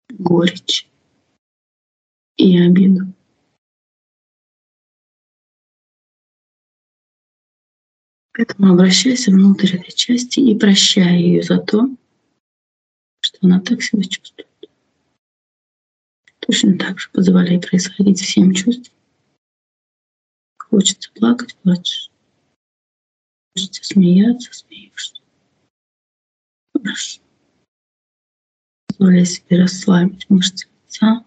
горечь 0.07 0.87
и 2.37 2.57
обиду. 2.57 3.11
Поэтому 8.39 8.71
обращайся 8.71 9.31
внутрь 9.31 9.75
этой 9.75 9.91
части 9.91 10.39
и 10.39 10.57
прощай 10.57 11.21
ее 11.21 11.43
за 11.43 11.57
то, 11.57 11.89
что 13.19 13.37
она 13.41 13.59
так 13.59 13.83
себя 13.83 14.01
чувствует. 14.03 14.47
Точно 16.39 16.77
так 16.77 17.01
же 17.01 17.09
позволяй 17.09 17.59
происходить 17.59 18.21
всем 18.21 18.53
чувствам. 18.53 18.95
Хочется 20.57 21.11
плакать, 21.11 21.57
плачешь. 21.63 22.09
Хочется 23.57 23.83
смеяться, 23.83 24.53
смеешься. 24.53 25.21
Хорошо. 26.73 27.21
Позволяй 28.87 29.25
себе 29.25 29.63
расслабить 29.63 30.29
мышцы 30.29 30.65
лица, 30.85 31.25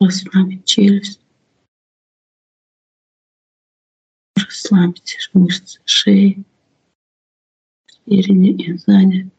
расслабить 0.00 0.64
челюсть. 0.64 1.25
Расслабьте 4.46 5.18
мышцы 5.32 5.80
шеи 5.84 6.44
спереди 7.86 8.50
и 8.62 8.78
сзади, 8.78 9.30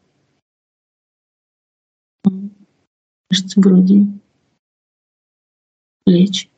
мышцы 3.30 3.60
груди, 3.60 4.00
плечи. 6.04 6.50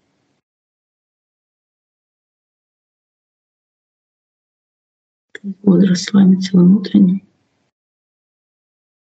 Вот 5.63 5.85
расслабите 5.85 6.51
внутренние, 6.53 7.27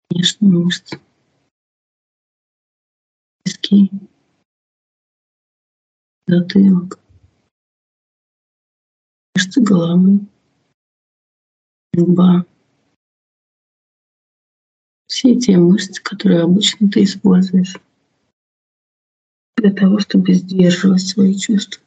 внешние 0.10 0.52
мышцы, 0.52 1.00
виски, 3.46 3.90
затылок, 6.28 7.00
мышцы 9.40 9.62
головы, 9.62 10.20
лба. 11.96 12.46
Все 15.08 15.40
те 15.40 15.58
мышцы, 15.58 16.04
которые 16.04 16.42
обычно 16.42 16.90
ты 16.90 17.04
используешь 17.04 17.78
для 19.56 19.72
того, 19.72 20.00
чтобы 20.00 20.34
сдерживать 20.34 21.08
свои 21.08 21.38
чувства. 21.38 21.82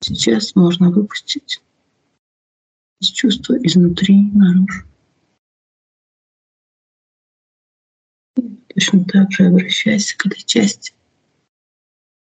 Сейчас 0.00 0.54
можно 0.54 0.90
выпустить 0.90 1.60
чувства 3.00 3.54
изнутри 3.66 4.22
наружу. 4.30 4.84
Точно 8.68 9.04
так 9.06 9.32
же 9.32 9.46
обращайся 9.46 10.16
к 10.16 10.26
этой 10.26 10.44
части, 10.44 10.94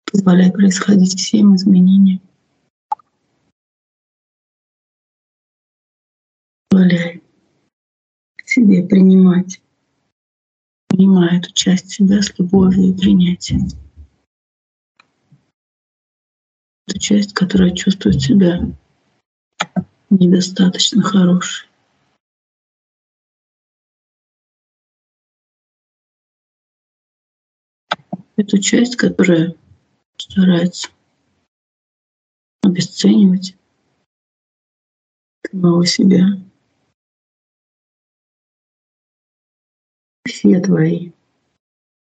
позволяя 0.05 0.51
происходить 0.51 1.19
всем 1.19 1.57
изменениям. 1.57 2.21
Позволяй 6.99 7.23
себе 8.45 8.87
принимать, 8.87 9.61
принимая 10.87 11.39
эту 11.39 11.51
часть 11.53 11.91
себя 11.91 12.21
с 12.21 12.37
любовью 12.37 12.89
и 12.89 12.97
принятием. 12.97 13.67
Эту 16.87 16.99
часть, 16.99 17.33
которая 17.33 17.71
чувствует 17.71 18.21
себя 18.21 18.59
недостаточно 20.09 21.03
хорошей. 21.03 21.69
Эту 28.35 28.57
часть, 28.57 28.95
которая 28.95 29.55
старается 30.17 30.89
обесценивать 32.63 33.55
самого 35.51 35.85
себя, 35.85 36.48
все 40.29 40.59
твои 40.61 41.11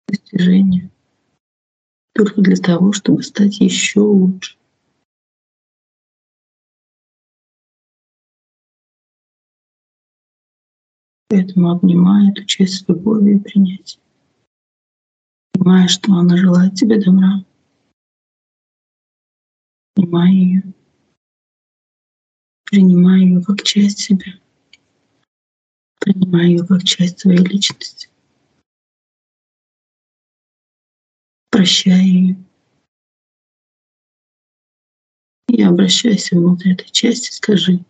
достижения 0.08 0.90
только 2.14 2.40
для 2.40 2.56
того, 2.56 2.92
чтобы 2.92 3.22
стать 3.22 3.60
еще 3.60 4.00
лучше. 4.00 4.56
Поэтому 11.28 11.72
обнимай 11.72 12.30
эту 12.30 12.44
часть 12.44 12.84
с 12.84 12.88
любовью 12.88 13.36
и 13.36 13.40
принятием. 13.40 14.00
Понимая, 15.52 15.88
что 15.88 16.12
она 16.12 16.36
желает 16.36 16.74
тебе 16.74 17.02
добра. 17.02 17.44
Принимай 19.94 20.32
ее. 20.32 20.62
Принимай 22.64 23.20
ее 23.20 23.42
как 23.42 23.62
часть 23.62 23.98
себя. 23.98 24.38
Принимай 25.98 26.50
ее 26.50 26.66
как 26.66 26.84
часть 26.84 27.18
своей 27.18 27.38
личности. 27.38 28.03
Прощай 31.54 32.04
ее. 32.04 32.36
И 35.46 35.62
обращайся 35.62 36.34
внутрь 36.34 36.72
этой 36.72 36.90
части, 36.90 37.30
скажи, 37.30 37.84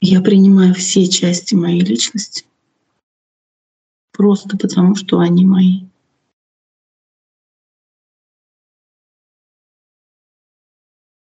я 0.00 0.20
принимаю 0.20 0.74
все 0.74 1.08
части 1.08 1.54
моей 1.54 1.80
личности 1.80 2.44
просто 4.10 4.58
потому, 4.58 4.96
что 4.96 5.20
они 5.20 5.46
мои. 5.46 5.82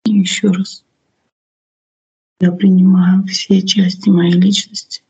И 0.04 0.12
еще 0.12 0.52
раз. 0.52 0.84
Я 2.38 2.52
принимаю 2.52 3.26
все 3.26 3.66
части 3.66 4.10
моей 4.10 4.34
личности 4.34 5.02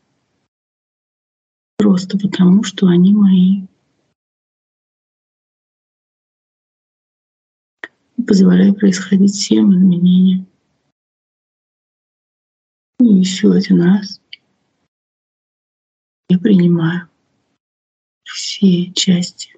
просто 1.77 2.17
потому, 2.17 2.63
что 2.63 2.87
они 2.87 3.13
мои. 3.13 3.67
Позволяя 8.23 8.73
происходить 8.73 9.33
всем 9.33 9.71
изменениям. 9.73 10.47
И 12.99 13.05
еще 13.05 13.51
один 13.51 13.81
раз 13.81 14.21
я 16.29 16.39
принимаю 16.39 17.09
все 18.23 18.91
части 18.93 19.57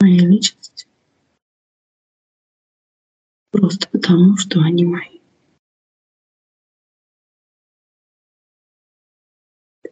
моей 0.00 0.20
личности 0.20 0.86
просто 3.50 3.88
потому, 3.88 4.36
что 4.36 4.60
они 4.60 4.84
мои. 4.84 5.20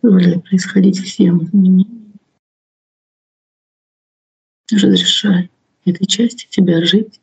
Позволяя 0.01 0.39
происходить 0.41 0.99
всем 0.99 1.45
изменениям. 1.45 2.12
Разрешай 4.70 5.51
этой 5.85 6.07
части 6.07 6.47
тебя 6.49 6.85
жить 6.85 7.20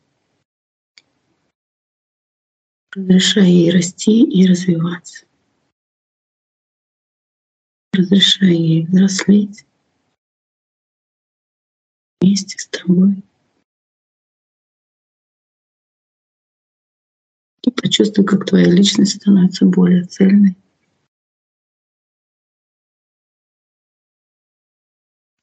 Разрешай 2.94 3.50
ей 3.50 3.72
расти 3.72 4.24
и 4.24 4.46
развиваться. 4.46 5.26
Разрешай 7.94 8.54
ей 8.54 8.86
взрослеть 8.86 9.66
вместе 12.20 12.58
с 12.58 12.68
тобой. 12.68 13.24
И 17.64 17.72
почувствуй, 17.72 18.26
как 18.26 18.46
твоя 18.46 18.70
личность 18.70 19.22
становится 19.22 19.66
более 19.66 20.04
цельной. 20.04 20.58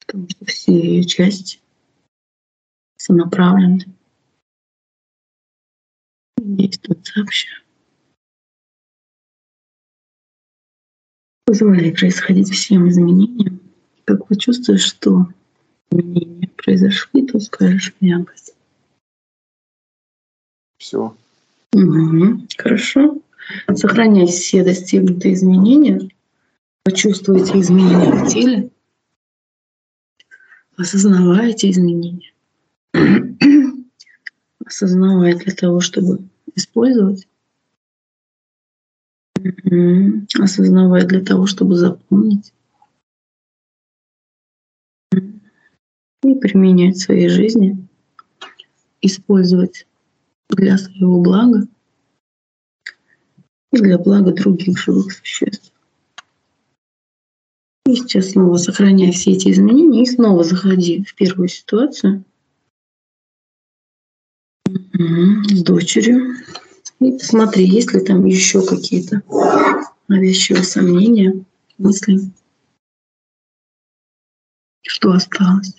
Потому 0.01 0.29
что 0.29 0.45
все 0.45 0.71
ее 0.71 1.03
части 1.03 1.59
сонаправлены 2.97 3.98
Действует 6.41 7.05
сообща. 7.05 7.49
Позволяй 11.45 11.91
происходить 11.91 12.49
всем 12.49 12.87
изменениям. 12.87 13.59
Как 14.05 14.25
почувствуешь, 14.27 14.85
что 14.85 15.27
изменения 15.91 16.47
произошли, 16.55 17.25
то 17.25 17.39
скажешь 17.39 17.93
мягкость. 17.99 18.53
Все. 20.77 21.15
Угу. 21.73 22.47
Хорошо. 22.57 23.21
Сохраняй 23.73 24.27
все 24.27 24.63
достигнутые 24.63 25.33
изменения. 25.33 26.09
Почувствуйте 26.83 27.59
изменения 27.59 28.11
в 28.11 28.27
теле. 28.29 28.69
Осознавайте 30.77 31.69
изменения. 31.69 32.31
Осознавая 34.69 35.35
для 35.35 35.51
того, 35.51 35.79
чтобы 35.79 36.19
использовать. 36.53 37.27
Осознавая 40.39 41.07
для 41.07 41.25
того, 41.25 41.47
чтобы 41.47 41.75
запомнить. 41.75 42.53
И 45.11 46.35
применять 46.35 46.97
в 46.97 47.01
своей 47.01 47.29
жизни. 47.29 47.83
Использовать 49.01 49.87
для 50.49 50.77
своего 50.77 51.19
блага 51.19 51.67
и 53.71 53.77
для 53.77 53.97
блага 53.97 54.33
других 54.33 54.77
живых 54.77 55.13
существ. 55.13 55.73
И 57.87 57.95
сейчас 57.95 58.33
снова 58.33 58.57
сохраняй 58.57 59.11
все 59.13 59.31
эти 59.31 59.49
изменения 59.49 60.03
и 60.03 60.05
снова 60.05 60.43
заходи 60.43 61.03
в 61.03 61.15
первую 61.15 61.47
ситуацию 61.47 62.23
с 64.93 65.63
дочерью. 65.63 66.35
И 66.99 67.11
посмотри, 67.13 67.65
есть 67.65 67.93
ли 67.93 68.01
там 68.01 68.25
еще 68.25 68.65
какие-то 68.65 69.21
навязчивые 70.07 70.63
сомнения, 70.63 71.45
мысли, 71.77 72.19
что 74.81 75.11
осталось. 75.11 75.75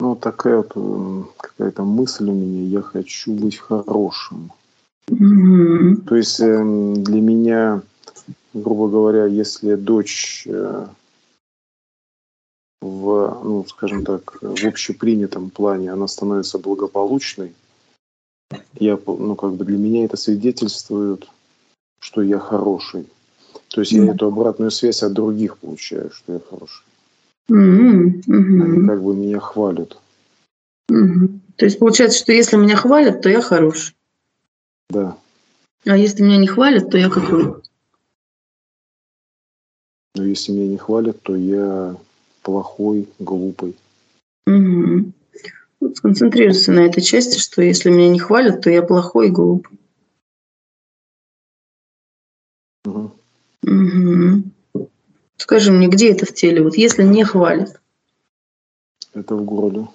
Ну, 0.00 0.16
такая 0.16 0.56
вот 0.56 1.32
какая-то 1.38 1.82
мысль 1.84 2.28
у 2.28 2.34
меня, 2.34 2.68
я 2.68 2.82
хочу 2.82 3.32
быть 3.32 3.56
хорошим. 3.56 4.52
Mm-hmm. 5.08 5.96
То 6.06 6.16
есть 6.16 6.40
эм, 6.40 7.02
для 7.02 7.20
меня, 7.20 7.82
грубо 8.54 8.88
говоря, 8.88 9.26
если 9.26 9.74
дочь 9.74 10.44
э, 10.46 10.86
в, 12.80 13.40
ну, 13.44 13.64
скажем 13.68 14.04
так, 14.04 14.38
в 14.40 14.64
общепринятом 14.64 15.50
плане 15.50 15.92
она 15.92 16.06
становится 16.06 16.58
благополучной, 16.58 17.52
я, 18.78 18.98
ну, 19.06 19.34
как 19.34 19.54
бы 19.54 19.64
для 19.64 19.76
меня 19.76 20.04
это 20.04 20.16
свидетельствует, 20.16 21.26
что 21.98 22.22
я 22.22 22.38
хороший. 22.38 23.06
То 23.68 23.80
есть 23.80 23.92
mm-hmm. 23.92 24.06
я 24.06 24.12
эту 24.12 24.26
обратную 24.26 24.70
связь 24.70 25.02
от 25.02 25.12
других 25.12 25.58
получаю, 25.58 26.10
что 26.12 26.34
я 26.34 26.40
хороший. 26.40 26.84
Mm-hmm. 27.50 28.22
Они 28.28 28.88
как 28.88 29.02
бы 29.02 29.16
меня 29.16 29.40
хвалят. 29.40 29.98
Mm-hmm. 30.90 31.40
То 31.56 31.64
есть 31.64 31.78
получается, 31.78 32.18
что 32.18 32.32
если 32.32 32.56
меня 32.56 32.76
хвалят, 32.76 33.20
то 33.20 33.28
я 33.28 33.40
хороший. 33.40 33.94
Да. 34.90 35.16
А 35.86 35.96
если 35.96 36.22
меня 36.22 36.36
не 36.36 36.46
хвалят, 36.46 36.90
то 36.90 36.98
я 36.98 37.10
какой? 37.10 37.63
Но 40.14 40.24
если 40.24 40.52
меня 40.52 40.68
не 40.68 40.76
хвалят, 40.76 41.20
то 41.22 41.34
я 41.34 41.96
плохой, 42.42 43.08
глупый. 43.18 43.76
Угу. 44.46 45.12
Вот 45.80 45.96
сконцентрируйся 45.96 46.72
на 46.72 46.80
этой 46.80 47.02
части, 47.02 47.38
что 47.38 47.62
если 47.62 47.90
меня 47.90 48.08
не 48.10 48.18
хвалят, 48.18 48.60
то 48.60 48.70
я 48.70 48.82
плохой 48.82 49.28
и 49.28 49.30
глупый. 49.30 49.78
Угу. 52.84 53.12
Угу. 53.62 54.88
Скажи 55.36 55.72
мне, 55.72 55.88
где 55.88 56.12
это 56.12 56.26
в 56.26 56.32
теле? 56.32 56.62
Вот 56.62 56.76
если 56.76 57.02
не 57.02 57.24
хвалят. 57.24 57.80
Это 59.14 59.34
в 59.36 59.44
горле. 59.44 59.88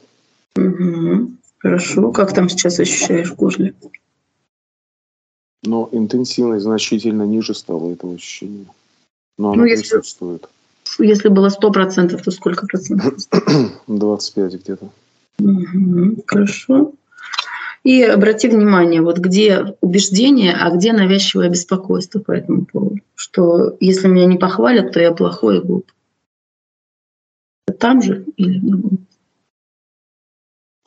Угу. 0.56 1.32
Хорошо. 1.60 2.12
Как 2.12 2.34
там 2.34 2.50
сейчас 2.50 2.80
ощущаешь 2.80 3.32
в 3.32 3.36
горле? 3.36 3.74
Но 5.64 5.90
интенсивность 5.92 6.64
значительно 6.64 7.24
ниже 7.24 7.54
стала 7.54 7.92
этого 7.92 8.16
ощущения. 8.16 8.66
Но 9.40 9.54
оно 9.54 9.62
ну, 9.62 9.66
если, 9.66 9.84
присутствует. 9.84 10.50
Если 11.00 11.30
было 11.30 11.48
100%, 11.48 12.22
то 12.22 12.32
сколько 12.32 12.68
процентов? 12.68 13.16
25 13.88 14.54
где-то. 14.54 14.90
Угу. 15.40 16.24
Хорошо. 16.28 16.92
И 17.86 18.04
обрати 18.04 18.50
внимание, 18.50 19.02
вот 19.02 19.18
где 19.18 19.78
убеждение, 19.80 20.54
а 20.54 20.70
где 20.76 20.92
навязчивое 20.92 21.50
беспокойство 21.50 22.20
по 22.20 22.34
этому 22.34 22.66
поводу. 22.66 23.00
Что 23.16 23.78
если 23.80 24.10
меня 24.10 24.26
не 24.26 24.38
похвалят, 24.38 24.92
то 24.92 25.00
я 25.00 25.14
плохой 25.14 25.60
и 25.60 25.62
глуп. 25.62 25.90
Там 27.80 28.02
же 28.02 28.26
или 28.36 28.60
в 28.60 28.98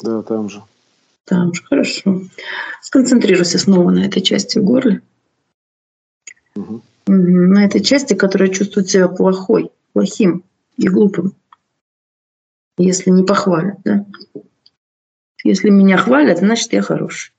Да, 0.03 0.23
там 0.23 0.51
же. 0.51 0.63
Там 1.25 1.55
же, 1.55 1.63
хорошо. 1.65 2.21
Сконцентрируйся 2.83 3.59
снова 3.59 3.91
на 3.91 4.05
этой 4.05 4.21
части 4.21 4.59
горла. 4.59 5.01
Угу. 6.55 6.83
На 7.07 7.65
этой 7.65 7.83
части, 7.83 8.15
которая 8.15 8.49
чувствует 8.49 8.89
себя 8.89 9.09
плохой, 9.09 9.71
плохим 9.93 10.45
и 10.77 10.89
глупым. 10.89 11.35
Если 12.79 13.11
не 13.11 13.25
похвалят, 13.25 13.79
да? 13.85 14.07
Если 15.45 15.71
меня 15.71 15.97
хвалят, 15.97 16.39
значит, 16.39 16.73
я 16.73 16.83
хороший. 16.83 17.33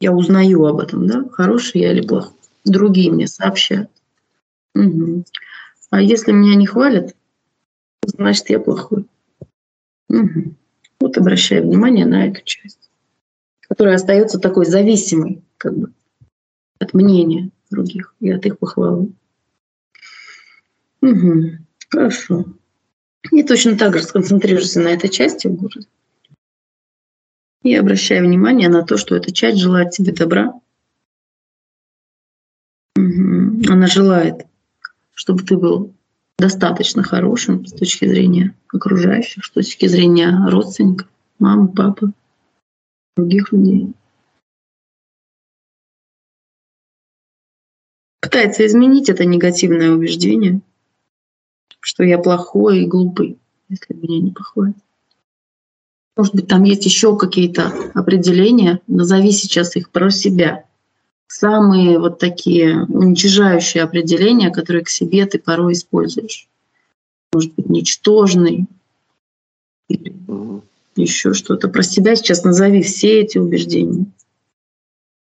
Я 0.00 0.12
узнаю 0.12 0.64
об 0.64 0.80
этом, 0.80 1.06
да, 1.06 1.28
хороший 1.28 1.82
я 1.82 1.92
или 1.92 2.06
плохой. 2.06 2.34
Другие 2.64 3.12
мне 3.12 3.26
сообщают. 3.26 3.90
Угу. 4.74 5.24
А 5.90 6.00
если 6.00 6.32
меня 6.32 6.56
не 6.56 6.66
хвалят, 6.66 7.14
значит, 8.02 8.48
я 8.48 8.58
плохой. 8.58 9.06
Угу. 10.08 10.54
Вот 11.00 11.18
обращаю 11.18 11.64
внимание 11.64 12.06
на 12.06 12.26
эту 12.26 12.42
часть, 12.44 12.90
которая 13.60 13.96
остается 13.96 14.38
такой 14.38 14.64
зависимой, 14.64 15.42
как 15.58 15.76
бы, 15.76 15.92
от 16.78 16.94
мнения 16.94 17.50
других 17.70 18.14
и 18.20 18.30
от 18.30 18.44
их 18.46 18.58
похвалы. 18.58 19.12
Угу. 21.02 21.42
Хорошо. 21.88 22.44
И 23.32 23.42
точно 23.42 23.76
так 23.76 23.96
же 23.96 24.02
сконцентрируйся 24.02 24.80
на 24.80 24.88
этой 24.88 25.08
части 25.08 25.46
в 25.46 25.54
городе. 25.54 25.86
И 27.62 27.74
обращай 27.74 28.20
внимание 28.20 28.68
на 28.68 28.82
то, 28.82 28.96
что 28.96 29.14
эта 29.14 29.32
часть 29.32 29.58
желает 29.58 29.90
тебе 29.90 30.12
добра. 30.12 30.54
Угу. 32.96 33.70
Она 33.70 33.86
желает, 33.86 34.46
чтобы 35.14 35.42
ты 35.42 35.56
был 35.56 35.94
достаточно 36.38 37.02
хорошим 37.02 37.66
с 37.66 37.72
точки 37.72 38.06
зрения 38.06 38.54
окружающих, 38.72 39.44
с 39.44 39.50
точки 39.50 39.86
зрения 39.86 40.46
родственников, 40.48 41.08
мамы, 41.38 41.68
папы, 41.68 42.12
других 43.16 43.52
людей. 43.52 43.92
Пытается 48.20 48.66
изменить 48.66 49.08
это 49.08 49.24
негативное 49.24 49.90
убеждение, 49.90 50.60
что 51.80 52.04
я 52.04 52.18
плохой 52.18 52.80
и 52.80 52.86
глупый, 52.86 53.38
если 53.68 53.94
меня 53.94 54.20
не 54.20 54.30
похвалят. 54.30 54.76
Может 56.16 56.34
быть, 56.34 56.48
там 56.48 56.64
есть 56.64 56.84
еще 56.84 57.16
какие-то 57.16 57.72
определения, 57.94 58.80
назови 58.86 59.32
сейчас 59.32 59.74
их 59.76 59.90
про 59.90 60.10
себя. 60.10 60.64
Самые 61.28 61.98
вот 61.98 62.18
такие 62.18 62.84
уничижающие 62.84 63.82
определения, 63.82 64.50
которые 64.50 64.84
к 64.84 64.90
себе 64.90 65.24
ты 65.24 65.38
порой 65.38 65.72
используешь. 65.72 66.48
Может 67.32 67.54
быть, 67.54 67.70
ничтожный 67.70 68.66
или 69.88 70.14
еще 70.96 71.32
что-то. 71.32 71.68
Про 71.68 71.82
себя 71.82 72.16
сейчас 72.16 72.44
назови 72.44 72.82
все 72.82 73.20
эти 73.20 73.38
убеждения. 73.38 74.06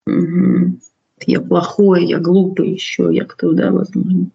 Угу. 0.06 0.78
Я 1.24 1.40
плохой, 1.40 2.06
я 2.06 2.18
глупый, 2.18 2.72
еще 2.72 3.08
я 3.10 3.24
кто, 3.24 3.52
да, 3.52 3.70
возможно. 3.70 4.30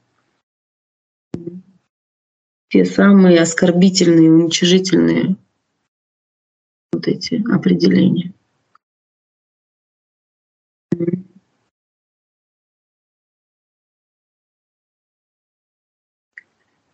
Те 2.70 2.86
самые 2.86 3.42
оскорбительные, 3.42 4.32
уничижительные 4.32 5.36
вот 6.94 7.08
эти 7.08 7.44
определения. 7.52 8.34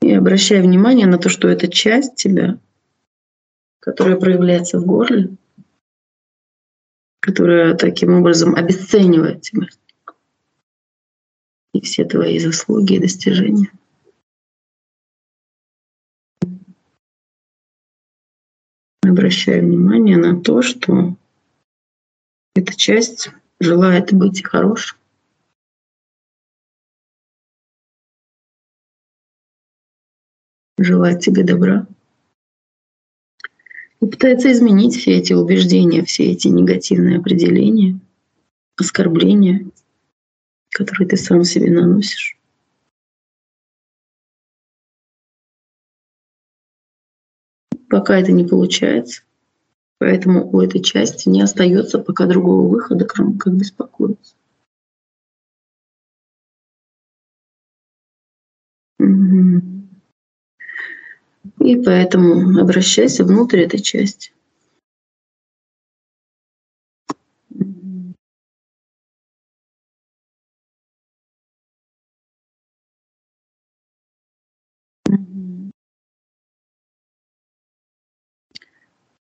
И 0.01 0.13
обращай 0.13 0.61
внимание 0.61 1.05
на 1.05 1.17
то, 1.17 1.29
что 1.29 1.47
эта 1.47 1.67
часть 1.67 2.15
тебя, 2.15 2.59
которая 3.79 4.17
проявляется 4.17 4.79
в 4.79 4.85
горле, 4.85 5.35
которая 7.19 7.75
таким 7.75 8.13
образом 8.13 8.55
обесценивает 8.55 9.41
тебя 9.41 9.67
и 11.73 11.81
все 11.81 12.05
твои 12.05 12.39
заслуги 12.39 12.93
и 12.95 12.99
достижения. 12.99 13.71
Обращаю 19.03 19.63
внимание 19.63 20.17
на 20.17 20.41
то, 20.41 20.61
что 20.61 21.15
эта 22.55 22.75
часть 22.75 23.29
желает 23.59 24.13
быть 24.13 24.43
хорошей. 24.43 24.97
Желает 30.79 31.21
тебе 31.21 31.43
добра. 31.43 31.87
И 33.99 34.05
пытается 34.05 34.51
изменить 34.51 34.95
все 34.95 35.17
эти 35.17 35.33
убеждения, 35.33 36.03
все 36.03 36.31
эти 36.31 36.47
негативные 36.47 37.17
определения, 37.17 37.99
оскорбления, 38.75 39.69
которые 40.69 41.09
ты 41.09 41.17
сам 41.17 41.43
себе 41.43 41.71
наносишь. 41.71 42.37
Пока 47.89 48.19
это 48.19 48.31
не 48.33 48.45
получается, 48.45 49.23
поэтому 49.97 50.47
у 50.51 50.61
этой 50.61 50.81
части 50.81 51.29
не 51.29 51.41
остается 51.41 51.97
пока 51.97 52.27
другого 52.27 52.67
выхода, 52.67 53.05
кроме 53.05 53.39
как 53.39 53.55
беспокоиться. 53.55 54.35
И 61.67 61.75
поэтому 61.75 62.61
обращайся 62.61 63.25
внутрь 63.25 63.59
этой 63.59 63.81
части. 63.81 64.31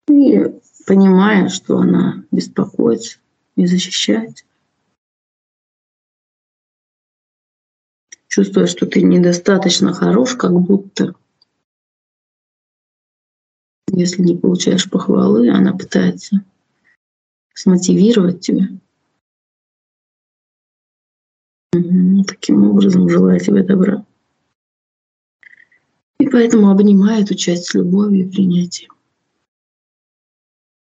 И 0.09 0.43
понимая, 0.85 1.47
что 1.47 1.77
она 1.77 2.25
беспокоится 2.31 3.19
и 3.55 3.65
защищает 3.65 4.45
чувствуя, 8.27 8.67
что 8.67 8.85
ты 8.85 9.01
недостаточно 9.01 9.93
хорош, 9.93 10.35
как 10.35 10.51
будто 10.51 11.15
если 13.95 14.21
не 14.21 14.37
получаешь 14.37 14.89
похвалы, 14.89 15.49
она 15.49 15.73
пытается 15.73 16.43
смотивировать 17.53 18.41
тебя. 18.41 18.67
Таким 22.27 22.69
образом, 22.69 23.09
желая 23.09 23.39
тебе 23.39 23.63
добра. 23.63 24.05
И 26.19 26.27
поэтому 26.27 26.69
обнимай 26.69 27.23
эту 27.23 27.35
часть 27.35 27.65
с 27.65 27.73
любовью 27.73 28.27
и 28.27 28.29
принятием. 28.29 28.91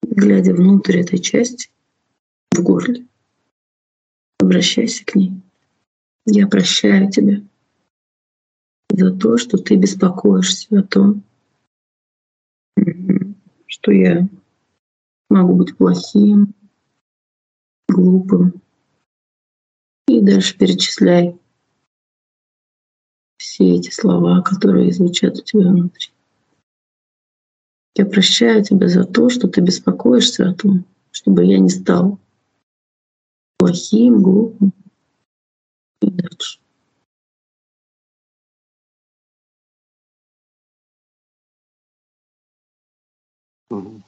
Глядя 0.03 0.55
внутрь 0.55 0.99
этой 0.99 1.19
части, 1.19 1.71
в 2.53 2.63
горле, 2.63 3.07
обращайся 4.39 5.05
к 5.05 5.15
ней. 5.15 5.33
Я 6.27 6.47
прощаю 6.47 7.11
тебя 7.11 7.43
за 8.91 9.17
то, 9.17 9.39
что 9.39 9.57
ты 9.57 9.77
беспокоишься 9.77 10.81
о 10.81 10.83
том, 10.83 11.23
что 13.81 13.93
я 13.93 14.29
могу 15.31 15.55
быть 15.55 15.77
плохим, 15.77 16.55
глупым. 17.89 18.61
И 20.07 20.21
дальше 20.21 20.59
перечисляй 20.59 21.39
все 23.39 23.77
эти 23.77 23.91
слова, 23.91 24.43
которые 24.43 24.93
звучат 24.93 25.39
у 25.39 25.43
тебя 25.43 25.71
внутри. 25.71 26.09
Я 27.97 28.07
прощаю 28.07 28.63
тебя 28.63 28.89
за 28.89 29.05
то, 29.05 29.29
что 29.31 29.49
ты 29.49 29.61
беспокоишься 29.61 30.49
о 30.49 30.55
том, 30.55 30.85
чтобы 31.11 31.45
я 31.45 31.59
не 31.59 31.71
стал 31.71 32.19
плохим, 33.59 34.23
глупым 34.23 34.73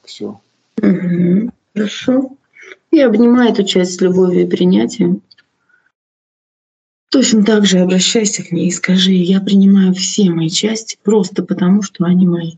Все. 0.03 0.41
Угу. 0.81 1.51
Хорошо. 1.73 2.37
И 2.91 2.99
обнимай 2.99 3.51
эту 3.51 3.63
часть 3.63 3.95
с 3.95 4.01
любовью 4.01 4.43
и 4.43 4.49
принятием. 4.49 5.21
Точно 7.09 7.43
так 7.43 7.65
же 7.65 7.79
обращайся 7.79 8.43
к 8.43 8.51
ней 8.51 8.67
и 8.67 8.71
скажи, 8.71 9.11
я 9.11 9.39
принимаю 9.39 9.93
все 9.93 10.31
мои 10.31 10.49
части 10.49 10.97
просто 11.03 11.43
потому, 11.43 11.81
что 11.83 12.05
они 12.05 12.27
мои. 12.27 12.53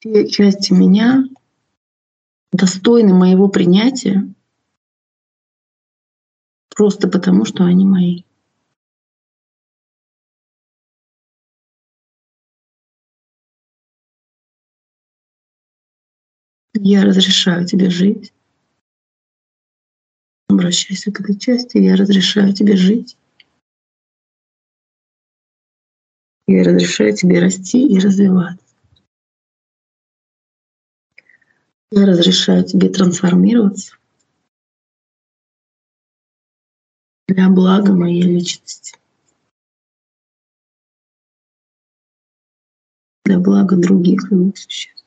Все 0.00 0.28
части 0.28 0.72
меня 0.72 1.24
достойны 2.52 3.14
моего 3.14 3.48
принятия 3.48 4.28
просто 6.74 7.08
потому, 7.08 7.44
что 7.44 7.64
они 7.64 7.86
мои. 7.86 8.24
Я 16.84 17.04
разрешаю 17.04 17.64
тебе 17.64 17.90
жить. 17.90 18.34
Обращайся 20.48 21.12
к 21.12 21.20
этой 21.20 21.38
части. 21.38 21.78
Я 21.78 21.94
разрешаю 21.94 22.52
тебе 22.52 22.76
жить. 22.76 23.16
Я 26.48 26.64
разрешаю 26.64 27.16
тебе 27.16 27.38
расти 27.38 27.86
и 27.86 28.00
развиваться. 28.00 28.66
Я 31.92 32.04
разрешаю 32.04 32.64
тебе 32.64 32.88
трансформироваться 32.88 33.96
для 37.28 37.48
блага 37.48 37.92
моей 37.92 38.22
личности. 38.22 38.98
Для 43.24 43.38
блага 43.38 43.76
других 43.76 44.22
существ. 44.56 45.01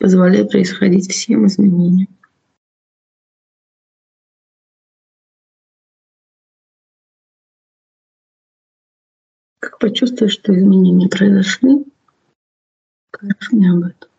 Позволяя 0.00 0.46
происходить 0.46 1.12
всем 1.12 1.46
изменениям. 1.46 2.08
Как 9.60 9.78
почувствуешь, 9.78 10.32
что 10.32 10.58
изменения 10.58 11.06
произошли, 11.06 11.84
скажешь 13.12 13.52
мне 13.52 13.70
об 13.70 13.82
этом. 13.84 14.10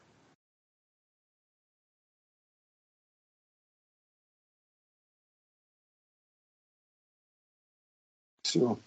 Все. 8.43 8.77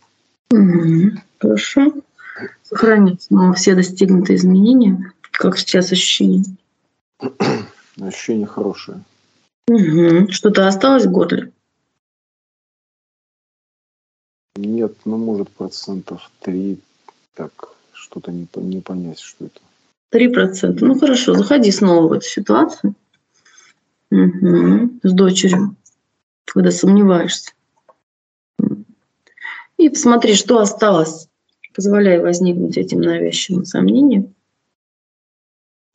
Угу. 0.52 1.18
Хорошо. 1.40 1.92
Сохранить 2.62 3.22
снова 3.22 3.54
все 3.54 3.74
достигнутые 3.74 4.36
изменения. 4.36 5.12
Как 5.32 5.58
сейчас 5.58 5.90
ощущение? 5.90 6.44
Ощущение 8.00 8.46
хорошее. 8.46 9.02
Угу. 9.68 10.30
Что-то 10.30 10.68
осталось 10.68 11.06
в 11.06 11.10
горле? 11.10 11.52
Нет, 14.56 14.94
ну 15.04 15.16
может 15.16 15.50
процентов 15.50 16.30
три. 16.40 16.78
Так, 17.34 17.70
что-то 17.92 18.30
не, 18.30 18.46
не 18.56 18.80
понять, 18.80 19.18
что 19.18 19.46
это. 19.46 19.60
Три 20.10 20.28
процента. 20.28 20.84
Ну 20.84 20.98
хорошо, 20.98 21.34
заходи 21.34 21.70
снова 21.72 22.08
в 22.08 22.12
эту 22.12 22.26
ситуацию. 22.26 22.94
Угу. 24.10 25.00
С 25.02 25.12
дочерью, 25.12 25.74
когда 26.44 26.70
сомневаешься. 26.70 27.52
И 29.76 29.88
посмотри, 29.88 30.34
что 30.34 30.58
осталось. 30.58 31.28
Позволяй 31.74 32.20
возникнуть 32.20 32.76
этим 32.76 33.00
навязчивым 33.00 33.64
сомнениям. 33.64 34.34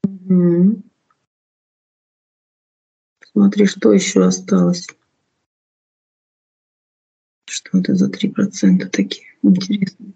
Угу. 0.03 0.81
Смотри, 3.31 3.65
что 3.67 3.91
еще 3.91 4.25
осталось. 4.25 4.87
Что 7.47 7.77
это 7.77 7.95
за 7.95 8.09
3% 8.09 8.89
такие 8.89 9.27
интересные? 9.43 10.13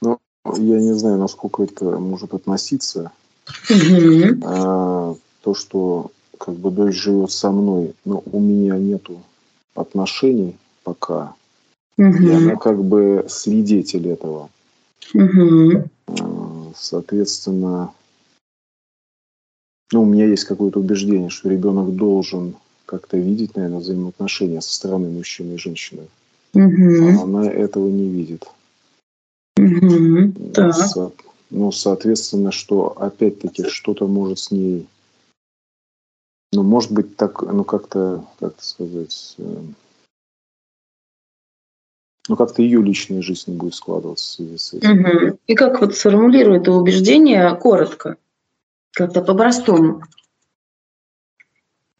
Ну, 0.00 0.18
я 0.56 0.80
не 0.80 0.92
знаю, 0.94 1.18
насколько 1.18 1.64
это 1.64 1.84
может 1.84 2.34
относиться. 2.34 3.12
Угу. 3.68 4.44
А, 4.44 5.16
то, 5.42 5.54
что 5.54 6.12
как 6.38 6.54
бы 6.54 6.70
дочь 6.70 6.94
живет 6.94 7.32
со 7.32 7.50
мной, 7.50 7.94
но 8.04 8.22
у 8.24 8.40
меня 8.40 8.76
нету 8.76 9.22
отношений 9.74 10.56
пока. 10.88 11.34
Угу. 11.98 12.22
И 12.22 12.30
она 12.30 12.56
как 12.56 12.82
бы 12.82 13.26
свидетель 13.28 14.08
этого. 14.08 14.48
Угу. 15.14 16.74
Соответственно, 16.76 17.92
ну, 19.92 20.02
у 20.02 20.06
меня 20.06 20.26
есть 20.26 20.44
какое-то 20.44 20.80
убеждение, 20.80 21.28
что 21.28 21.50
ребенок 21.50 21.94
должен 21.94 22.56
как-то 22.86 23.18
видеть, 23.18 23.56
наверное, 23.56 23.80
взаимоотношения 23.80 24.60
со 24.60 24.72
стороны 24.72 25.10
мужчины 25.10 25.54
и 25.54 25.58
женщины. 25.58 26.08
Угу. 26.54 27.20
А 27.20 27.22
она 27.22 27.50
этого 27.50 27.88
не 27.88 28.08
видит. 28.08 28.48
Угу. 29.58 30.52
Так. 30.54 30.74
Со, 30.74 31.12
ну, 31.50 31.72
соответственно, 31.72 32.52
что 32.52 32.94
опять-таки 32.98 33.64
что-то 33.64 34.06
может 34.06 34.38
с 34.38 34.50
ней, 34.50 34.86
ну, 36.52 36.62
может 36.62 36.92
быть, 36.92 37.16
так, 37.16 37.42
ну, 37.42 37.64
как-то, 37.64 38.24
как 38.38 38.54
сказать, 38.62 39.34
э, 39.38 39.62
ну, 42.28 42.36
как-то 42.36 42.62
ее 42.62 42.82
личная 42.82 43.22
жизнь 43.22 43.52
будет 43.52 43.74
складываться 43.74 44.24
в 44.24 44.28
связи 44.28 44.58
с 44.58 44.74
этим. 44.74 45.00
Угу. 45.00 45.38
И 45.46 45.54
как 45.54 45.80
вот 45.80 45.96
сформулирую 45.96 46.60
это 46.60 46.72
убеждение 46.72 47.54
коротко, 47.56 48.16
как-то 48.92 49.22
по-простому? 49.22 50.02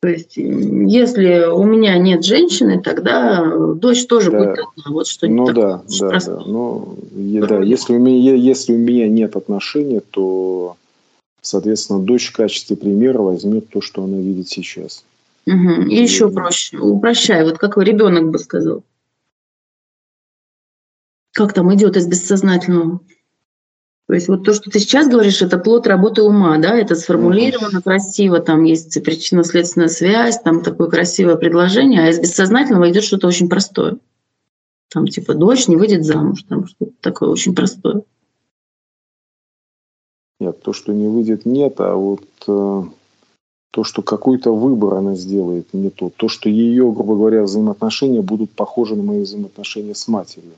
То 0.01 0.09
есть, 0.09 0.37
если 0.37 1.49
у 1.51 1.65
меня 1.65 1.99
нет 1.99 2.25
женщины, 2.25 2.81
тогда 2.81 3.45
дочь 3.75 4.07
тоже 4.07 4.31
да. 4.31 4.39
будет 4.39 4.51
одна. 4.51 4.95
Вот 4.95 5.09
что 5.09 5.27
ну 5.27 5.47
да, 5.47 5.83
да, 5.99 6.09
простое. 6.09 6.37
да. 6.37 6.43
Ну, 6.47 6.99
да. 7.11 7.61
Если 7.63 7.95
у 7.95 7.99
меня 7.99 8.35
если 8.35 8.75
у 8.75 8.79
меня 8.79 9.09
нет 9.09 9.35
отношений, 9.35 10.01
то, 10.11 10.77
соответственно, 11.41 11.99
дочь 11.99 12.29
в 12.29 12.37
качестве 12.37 12.77
примера 12.77 13.19
возьмет 13.19 13.71
то, 13.71 13.81
что 13.81 14.05
она 14.05 14.19
видит 14.19 14.49
сейчас. 14.49 15.05
Угу. 15.47 15.89
И, 15.89 15.97
И 15.97 16.03
еще 16.03 16.31
проще, 16.31 16.79
упрощай, 16.79 17.43
вот 17.43 17.59
как 17.59 17.77
ребенок 17.79 18.31
бы 18.31 18.39
сказал 18.39 18.85
как 21.39 21.53
там 21.53 21.73
идет 21.73 21.97
из 21.97 22.09
бессознательного. 22.09 22.99
То 24.09 24.15
есть 24.15 24.27
вот 24.27 24.43
то, 24.43 24.53
что 24.55 24.71
ты 24.71 24.81
сейчас 24.81 25.07
говоришь, 25.07 25.41
это 25.41 25.57
плод 25.57 25.87
работы 25.87 26.23
ума, 26.23 26.59
да, 26.59 26.77
это 26.77 26.97
сформулировано 26.97 27.81
красиво, 27.81 28.41
там 28.41 28.65
есть 28.65 29.01
причинно-следственная 29.05 29.89
связь, 29.89 30.41
там 30.41 30.63
такое 30.63 30.89
красивое 30.89 31.37
предложение, 31.37 32.03
а 32.03 32.09
из 32.09 32.19
бессознательного 32.19 32.91
идет 32.91 33.05
что-то 33.05 33.29
очень 33.29 33.49
простое. 33.49 33.99
Там 34.89 35.07
типа 35.07 35.35
дочь 35.35 35.69
не 35.69 35.77
выйдет 35.77 36.05
замуж, 36.05 36.43
там 36.49 36.67
что-то 36.67 36.93
такое 37.01 37.29
очень 37.29 37.55
простое. 37.55 38.03
Нет, 40.41 40.61
то, 40.61 40.73
что 40.73 40.93
не 40.93 41.07
выйдет, 41.07 41.47
нет, 41.47 41.75
а 41.79 41.95
вот 41.95 42.25
э, 42.49 42.83
то, 43.71 43.85
что 43.85 44.03
какой-то 44.03 44.53
выбор 44.57 44.95
она 44.95 45.15
сделает, 45.15 45.73
не 45.73 45.91
то. 45.91 46.11
То, 46.17 46.29
что 46.29 46.49
ее, 46.49 46.91
грубо 46.91 47.15
говоря, 47.15 47.45
взаимоотношения 47.45 48.23
будут 48.23 48.51
похожи 48.51 48.97
на 48.97 49.05
мои 49.05 49.23
взаимоотношения 49.23 49.95
с 49.95 50.09
матерью. 50.09 50.55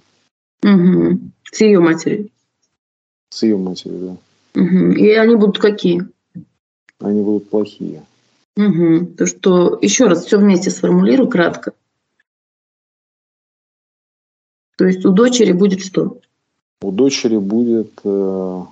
Угу. 0.62 1.18
С 1.50 1.60
ее 1.60 1.80
матерью. 1.80 2.30
С 3.30 3.42
ее 3.42 3.56
матерью, 3.56 3.98
да. 4.54 4.60
Угу. 4.60 4.92
И 4.92 5.10
они 5.12 5.36
будут 5.36 5.58
какие? 5.58 6.06
Они 6.98 7.22
будут 7.22 7.48
плохие. 7.48 8.02
Угу. 8.56 9.06
То, 9.16 9.26
что 9.26 9.78
еще 9.80 10.06
раз 10.06 10.26
все 10.26 10.38
вместе 10.38 10.70
сформулирую 10.70 11.28
кратко. 11.28 11.72
То 14.76 14.86
есть 14.86 15.04
у 15.04 15.12
дочери 15.12 15.52
будет 15.52 15.80
что? 15.80 16.20
У 16.82 16.90
дочери 16.90 17.36
будет, 17.36 17.92
э, 18.02 18.64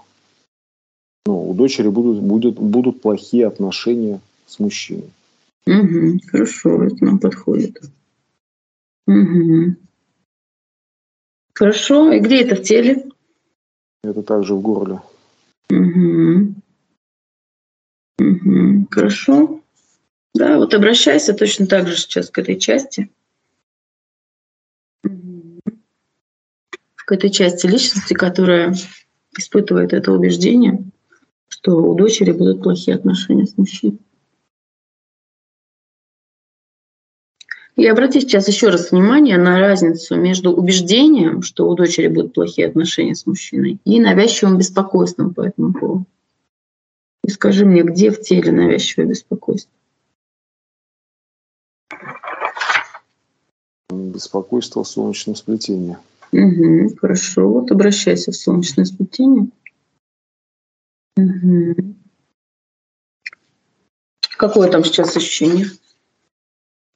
ну, 1.26 1.50
у 1.50 1.54
дочери 1.54 1.88
будут, 1.88 2.22
будет, 2.22 2.54
будут 2.54 3.02
плохие 3.02 3.46
отношения 3.46 4.20
с 4.46 4.58
мужчиной. 4.58 5.10
Угу, 5.66 6.20
хорошо, 6.30 6.84
это 6.84 7.04
нам 7.04 7.18
подходит. 7.18 7.82
Угу. 9.06 9.76
Хорошо. 11.58 12.12
И 12.12 12.20
где 12.20 12.42
это 12.42 12.54
в 12.54 12.62
теле? 12.62 13.04
Это 14.04 14.22
также 14.22 14.54
в 14.54 14.60
горле. 14.60 15.00
Угу. 15.70 16.54
Угу. 18.20 18.86
Хорошо. 18.92 19.60
Да, 20.34 20.58
вот 20.58 20.72
обращайся 20.72 21.34
точно 21.34 21.66
так 21.66 21.88
же 21.88 21.96
сейчас 21.96 22.30
к 22.30 22.38
этой 22.38 22.60
части. 22.60 23.10
К 26.94 27.12
этой 27.12 27.30
части 27.30 27.66
личности, 27.66 28.14
которая 28.14 28.72
испытывает 29.36 29.92
это 29.92 30.12
убеждение, 30.12 30.84
что 31.48 31.72
у 31.72 31.96
дочери 31.96 32.30
будут 32.30 32.62
плохие 32.62 32.94
отношения 32.94 33.46
с 33.46 33.58
мужчиной. 33.58 33.98
И 37.78 37.86
обратите 37.86 38.26
сейчас 38.26 38.48
еще 38.48 38.70
раз 38.70 38.90
внимание 38.90 39.38
на 39.38 39.60
разницу 39.60 40.16
между 40.16 40.52
убеждением, 40.52 41.42
что 41.42 41.68
у 41.68 41.76
дочери 41.76 42.08
будут 42.08 42.34
плохие 42.34 42.66
отношения 42.66 43.14
с 43.14 43.24
мужчиной, 43.24 43.78
и 43.84 44.00
навязчивым 44.00 44.58
беспокойством 44.58 45.32
по 45.32 45.42
этому 45.42 45.72
поводу. 45.72 46.04
И 47.22 47.30
скажи 47.30 47.64
мне, 47.64 47.84
где 47.84 48.10
в 48.10 48.20
теле 48.20 48.50
навязчивое 48.50 49.06
беспокойство? 49.06 49.70
Беспокойство 53.90 54.82
в 54.82 54.88
солнечном 54.88 55.36
сплетении. 55.36 55.96
Угу, 56.32 56.96
хорошо, 56.96 57.48
вот 57.48 57.70
обращайся 57.70 58.32
в 58.32 58.36
солнечное 58.36 58.86
сплетение. 58.86 59.50
Угу. 61.16 61.94
Какое 64.36 64.68
там 64.68 64.82
сейчас 64.82 65.16
ощущение? 65.16 65.66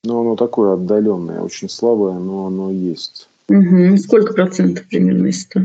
Ну, 0.05 0.20
оно 0.20 0.36
такое 0.36 0.74
отдаленное, 0.74 1.40
очень 1.40 1.68
слабое, 1.68 2.18
но 2.18 2.46
оно 2.46 2.70
есть. 2.70 3.28
Угу. 3.48 3.96
Сколько 3.98 4.34
процентов 4.34 4.86
примерно 4.88 5.28
из 5.28 5.42
100? 5.42 5.61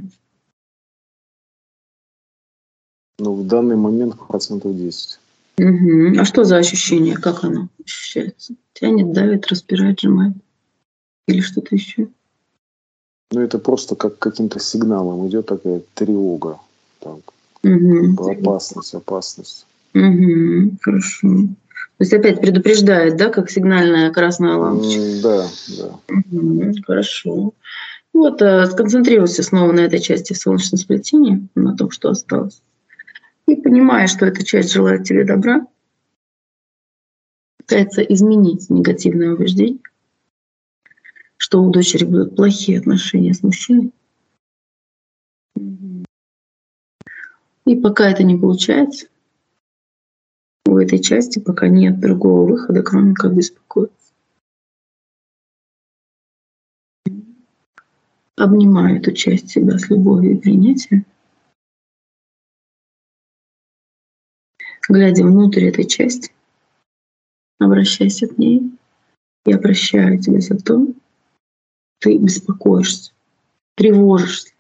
Ну, 3.20 3.34
в 3.36 3.48
данный 3.48 3.76
момент 3.76 4.16
процентов 4.28 4.78
10. 4.78 5.20
Угу. 5.58 6.20
А 6.20 6.26
что 6.26 6.44
за 6.44 6.58
ощущение? 6.58 7.16
Как 7.16 7.44
оно 7.44 7.70
ощущается? 7.84 8.54
Тянет, 8.74 9.12
давит, 9.12 9.48
распирает, 9.48 10.00
сжимает? 10.00 10.36
Или 11.28 11.42
что-то 11.42 11.74
еще? 11.74 12.08
Ну, 13.32 13.42
это 13.42 13.58
просто 13.58 13.96
как 13.96 14.20
каким-то 14.20 14.60
сигналом 14.60 15.28
идет 15.28 15.48
такая 15.48 15.82
тревога. 15.96 16.60
Так. 17.00 17.20
Угу. 17.64 18.32
Опасность, 18.32 18.94
опасность. 18.94 19.66
Угу. 19.96 20.78
Хорошо. 20.82 21.28
То 21.98 22.04
есть 22.04 22.14
опять 22.14 22.42
предупреждает, 22.42 23.18
да, 23.18 23.30
как 23.30 23.50
сигнальная 23.50 24.12
красная 24.12 24.56
лампочка? 24.56 25.02
Да, 25.24 25.48
да. 25.78 26.16
Угу, 26.32 26.74
хорошо. 26.86 27.54
Вот, 28.14 28.42
э, 28.42 28.68
сконцентрируйся 28.68 29.42
снова 29.42 29.72
на 29.72 29.80
этой 29.80 30.00
части 30.00 30.34
солнечного 30.34 30.80
сплетения, 30.80 31.48
на 31.56 31.76
том, 31.76 31.90
что 31.90 32.10
осталось. 32.10 32.62
И 33.48 33.56
понимая, 33.56 34.08
что 34.08 34.28
эта 34.28 34.46
часть 34.46 34.72
желает 34.72 35.06
тебе 35.06 35.26
добра, 35.26 35.66
пытается 37.58 38.02
изменить 38.02 38.70
негативное 38.70 39.32
убеждение, 39.32 39.82
что 41.38 41.64
у 41.64 41.72
дочери 41.72 42.06
будут 42.06 42.36
плохие 42.36 42.80
отношения 42.80 43.34
с 43.34 43.42
мужчиной. 43.42 43.92
И 47.66 47.76
пока 47.76 48.10
это 48.10 48.24
не 48.24 48.38
получается, 48.38 49.08
в 50.78 50.80
этой 50.80 51.00
части 51.00 51.40
пока 51.40 51.70
нет 51.70 52.00
другого 52.00 52.48
выхода, 52.48 52.84
кроме 52.84 53.16
как 53.16 53.36
беспокоиться. 53.36 54.14
Обнимаю 58.36 59.00
эту 59.00 59.12
часть 59.12 59.50
себя 59.50 59.80
с 59.80 59.90
любовью 59.90 60.36
и 60.36 60.40
принятием. 60.40 61.04
Глядя 64.88 65.24
внутрь 65.24 65.66
этой 65.66 65.86
части, 65.88 66.32
обращайся 67.58 68.28
к 68.28 68.38
ней. 68.38 68.72
Я 69.46 69.58
прощаю 69.58 70.22
тебя 70.22 70.42
за 70.42 70.60
то, 70.60 70.86
ты 72.02 72.20
беспокоишься, 72.20 73.14
тревожишься 73.74 74.54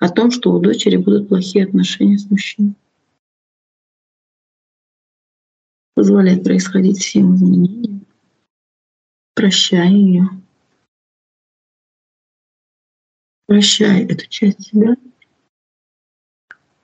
о 0.00 0.08
том, 0.08 0.30
что 0.30 0.50
у 0.52 0.60
дочери 0.60 0.96
будут 0.96 1.28
плохие 1.28 1.66
отношения 1.66 2.16
с 2.16 2.30
мужчиной. 2.30 2.74
Позволяет 6.04 6.44
происходить 6.44 6.98
всем 6.98 7.34
изменениям, 7.34 8.06
прощай 9.34 9.90
ее. 9.90 10.24
Прощай 13.46 14.04
эту 14.04 14.26
часть 14.26 14.66
себя 14.66 14.96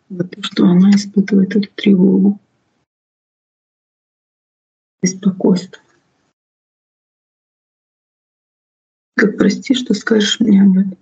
за 0.09 0.25
то, 0.25 0.43
что 0.43 0.65
она 0.65 0.89
испытывает 0.93 1.55
эту 1.55 1.69
тревогу, 1.75 2.41
беспокойство. 5.03 5.83
Как 9.17 9.37
прости, 9.37 9.75
что 9.75 9.93
скажешь 9.93 10.41
мне 10.41 10.63
об 10.63 10.79
этом. 10.79 10.99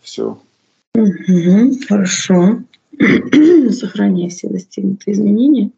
Все, 0.00 0.42
Угу, 0.96 1.78
хорошо. 1.88 2.62
Сохраняй 3.70 4.28
все 4.28 4.48
достигнутые 4.48 5.14
изменения. 5.14 5.70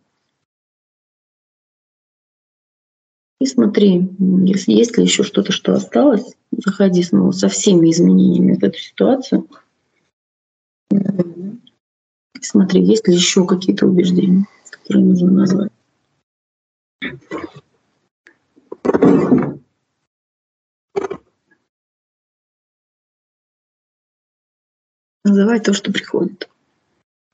И 3.41 3.47
смотри, 3.47 4.09
если 4.45 4.73
есть 4.73 4.97
ли 4.97 5.05
еще 5.05 5.23
что-то, 5.23 5.53
что 5.53 5.73
осталось, 5.73 6.35
заходи 6.51 7.03
снова 7.03 7.33
со 7.33 7.49
всеми 7.49 7.91
изменениями 7.91 8.55
в 8.55 8.63
эту 8.65 8.79
ситуацию. 8.79 9.47
Смотри, 12.41 12.85
есть 12.85 13.09
ли 13.09 13.15
еще 13.15 13.47
какие-то 13.47 13.87
убеждения, 13.87 14.47
которые 14.71 15.05
нужно 15.05 15.31
назвать. 15.31 15.73
Называй 25.27 25.59
то, 25.59 25.73
что 25.73 25.93
приходит. 25.93 26.49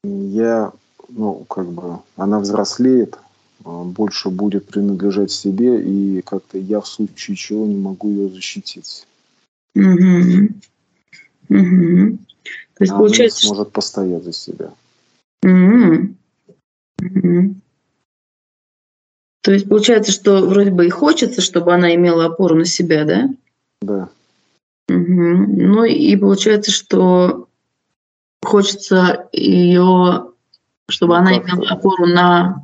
Я, 0.02 0.72
ну, 1.10 1.44
как 1.44 1.66
бы, 1.66 1.98
она 2.16 2.40
взрослеет, 2.40 3.18
а, 3.64 3.84
больше 3.84 4.30
будет 4.30 4.66
принадлежать 4.66 5.30
себе, 5.30 5.82
и 5.82 6.22
как-то 6.22 6.56
я 6.56 6.80
в 6.80 6.88
случае 6.88 7.36
чего 7.36 7.66
не 7.66 7.76
могу 7.76 8.08
ее 8.08 8.30
защитить. 8.30 9.06
Угу. 9.76 10.48
Угу. 11.50 12.18
То 12.74 12.80
есть, 12.80 12.92
Она 12.92 12.98
получается, 12.98 13.42
не 13.42 13.48
сможет 13.48 13.72
постоять 13.72 14.24
за 14.24 14.32
себя. 14.32 14.72
Угу. 15.42 16.14
Угу. 17.02 17.54
То 19.42 19.52
есть 19.52 19.68
получается, 19.68 20.12
что 20.12 20.46
вроде 20.46 20.70
бы 20.70 20.86
и 20.86 20.90
хочется, 20.90 21.42
чтобы 21.42 21.74
она 21.74 21.94
имела 21.94 22.24
опору 22.24 22.56
на 22.56 22.64
себя, 22.64 23.04
да? 23.04 23.28
Да. 23.82 24.08
Угу. 24.88 24.96
Ну 24.96 25.84
и 25.84 26.16
получается, 26.16 26.70
что 26.70 27.48
хочется 28.42 29.28
ее, 29.32 30.32
чтобы 30.88 31.14
ну, 31.14 31.20
она 31.20 31.38
имела 31.38 31.68
опору 31.70 32.06
на 32.06 32.62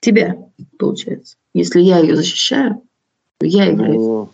тебя, 0.00 0.36
получается. 0.78 1.36
Если 1.54 1.80
я 1.80 1.98
ее 1.98 2.16
защищаю, 2.16 2.82
то 3.38 3.46
я 3.46 3.64
являюсь. 3.64 3.96
Ну, 3.96 4.28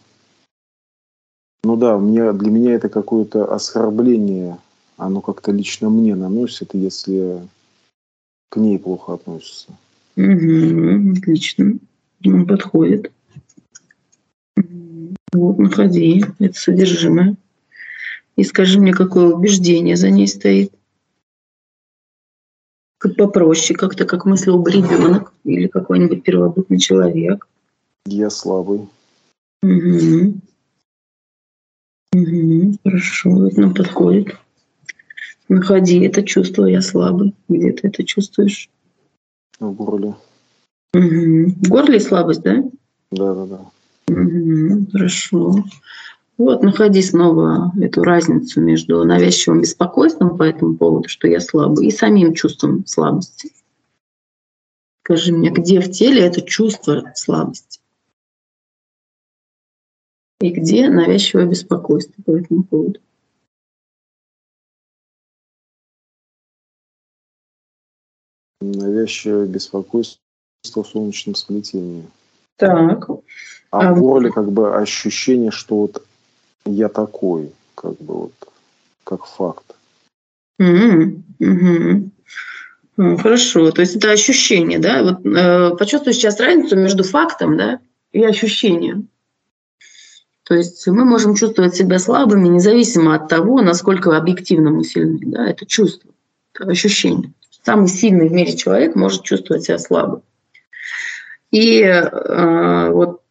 ну 1.65 1.77
да, 1.77 1.97
мне, 1.99 2.33
для 2.33 2.51
меня 2.51 2.75
это 2.75 2.89
какое-то 2.89 3.53
оскорбление, 3.53 4.59
оно 4.97 5.21
как-то 5.21 5.53
лично 5.53 5.89
мне 5.89 6.15
наносит, 6.15 6.75
если 6.75 7.47
к 8.51 8.57
ней 8.57 8.79
плохо 8.79 9.15
относится. 9.15 9.69
Угу, 10.17 11.13
отлично. 11.19 11.79
Он 12.27 12.47
подходит. 12.47 13.11
Вот, 15.33 15.59
находи 15.59 16.25
это 16.39 16.59
содержимое. 16.59 17.37
И 18.37 18.45
скажи 18.45 18.81
мне, 18.81 18.93
какое 18.93 19.27
убеждение 19.27 19.97
за 19.97 20.11
ней 20.11 20.27
стоит. 20.27 20.73
Как 22.99 23.17
попроще, 23.17 23.77
как-то 23.77 24.05
как 24.05 24.25
мыслил 24.25 24.59
бы 24.59 24.71
ребенок 24.71 25.33
или 25.45 25.67
какой-нибудь 25.67 26.23
первобытный 26.23 26.79
человек. 26.79 27.49
Я 28.07 28.31
слабый. 28.31 28.89
Угу. 29.63 30.35
Угу, 32.15 32.79
хорошо, 32.85 33.47
это 33.47 33.61
нам 33.61 33.75
подходит. 33.75 34.37
Находи 35.49 36.01
это 36.01 36.23
чувство, 36.23 36.67
я 36.67 36.81
слабый. 36.81 37.35
Где 37.49 37.73
ты 37.73 37.89
это 37.89 38.05
чувствуешь? 38.05 38.71
В 39.59 39.73
горле. 39.73 40.15
Угу. 40.95 41.55
В 41.63 41.69
горле 41.69 42.01
слабость, 42.01 42.43
да? 42.43 42.63
Да, 43.11 43.35
да, 43.35 43.47
да. 43.47 44.15
Угу, 44.15 44.87
хорошо. 44.93 45.65
Вот, 46.39 46.63
находи 46.63 47.03
снова 47.03 47.73
эту 47.81 48.03
разницу 48.03 48.61
между 48.61 49.05
навязчивым 49.05 49.61
беспокойством 49.61 50.37
по 50.37 50.43
этому 50.43 50.77
поводу, 50.77 51.09
что 51.09 51.29
я 51.29 51.41
слабый, 51.41 51.87
и 51.87 51.91
самим 51.91 52.35
чувством 52.35 52.87
слабости. 52.87 53.53
Скажи 55.05 55.33
мне, 55.33 55.51
где 55.51 55.81
в 55.81 55.91
теле 55.91 56.23
это 56.23 56.41
чувство 56.41 57.13
слабости? 57.15 57.81
И 60.41 60.51
где 60.51 60.89
навязчивое 60.89 61.47
беспокойство 61.47 62.21
по 62.23 62.37
этому 62.37 62.65
поводу? 62.65 63.01
Навязчивое 68.61 69.47
беспокойство 69.47 70.21
в 70.65 70.87
солнечном 70.87 71.35
сплетении. 71.35 72.09
Так. 72.57 73.09
А, 73.71 73.91
а 73.91 73.95
в 73.95 74.01
горле 74.01 74.31
как 74.31 74.51
бы 74.51 74.77
ощущение, 74.77 75.51
что 75.51 75.77
вот 75.77 76.07
я 76.65 76.89
такой, 76.89 77.53
как 77.75 77.97
бы 77.99 78.15
вот, 78.15 78.33
как 79.05 79.27
факт. 79.27 79.75
Mm-hmm. 80.61 81.23
Mm-hmm. 81.41 83.17
Хорошо, 83.19 83.71
то 83.71 83.81
есть 83.81 83.97
это 83.97 84.11
ощущение, 84.11 84.79
да? 84.79 85.03
Вот 85.03 85.27
э, 85.27 85.77
почувствуй 85.77 86.13
сейчас 86.13 86.39
разницу 86.39 86.77
между 86.77 87.05
фактом, 87.05 87.57
да, 87.57 87.81
и 88.13 88.23
ощущением. 88.23 89.09
То 90.45 90.55
есть 90.55 90.87
мы 90.87 91.05
можем 91.05 91.35
чувствовать 91.35 91.75
себя 91.75 91.99
слабыми, 91.99 92.49
независимо 92.49 93.15
от 93.15 93.29
того, 93.29 93.63
насколько 93.63 94.17
объективно 94.17 94.71
мы 94.71 94.85
сильны, 94.85 95.21
да, 95.23 95.49
это 95.49 95.65
чувство, 95.65 96.11
это 96.55 96.71
ощущение. 96.71 97.33
Самый 97.65 97.89
сильный 97.89 98.29
в 98.29 98.33
мире 98.33 98.57
человек 98.57 98.95
может 98.95 99.23
чувствовать 99.23 99.65
себя 99.65 99.79
слабым. 99.79 100.23
И 101.51 101.81
э, 101.81 102.91
вот 102.91 103.22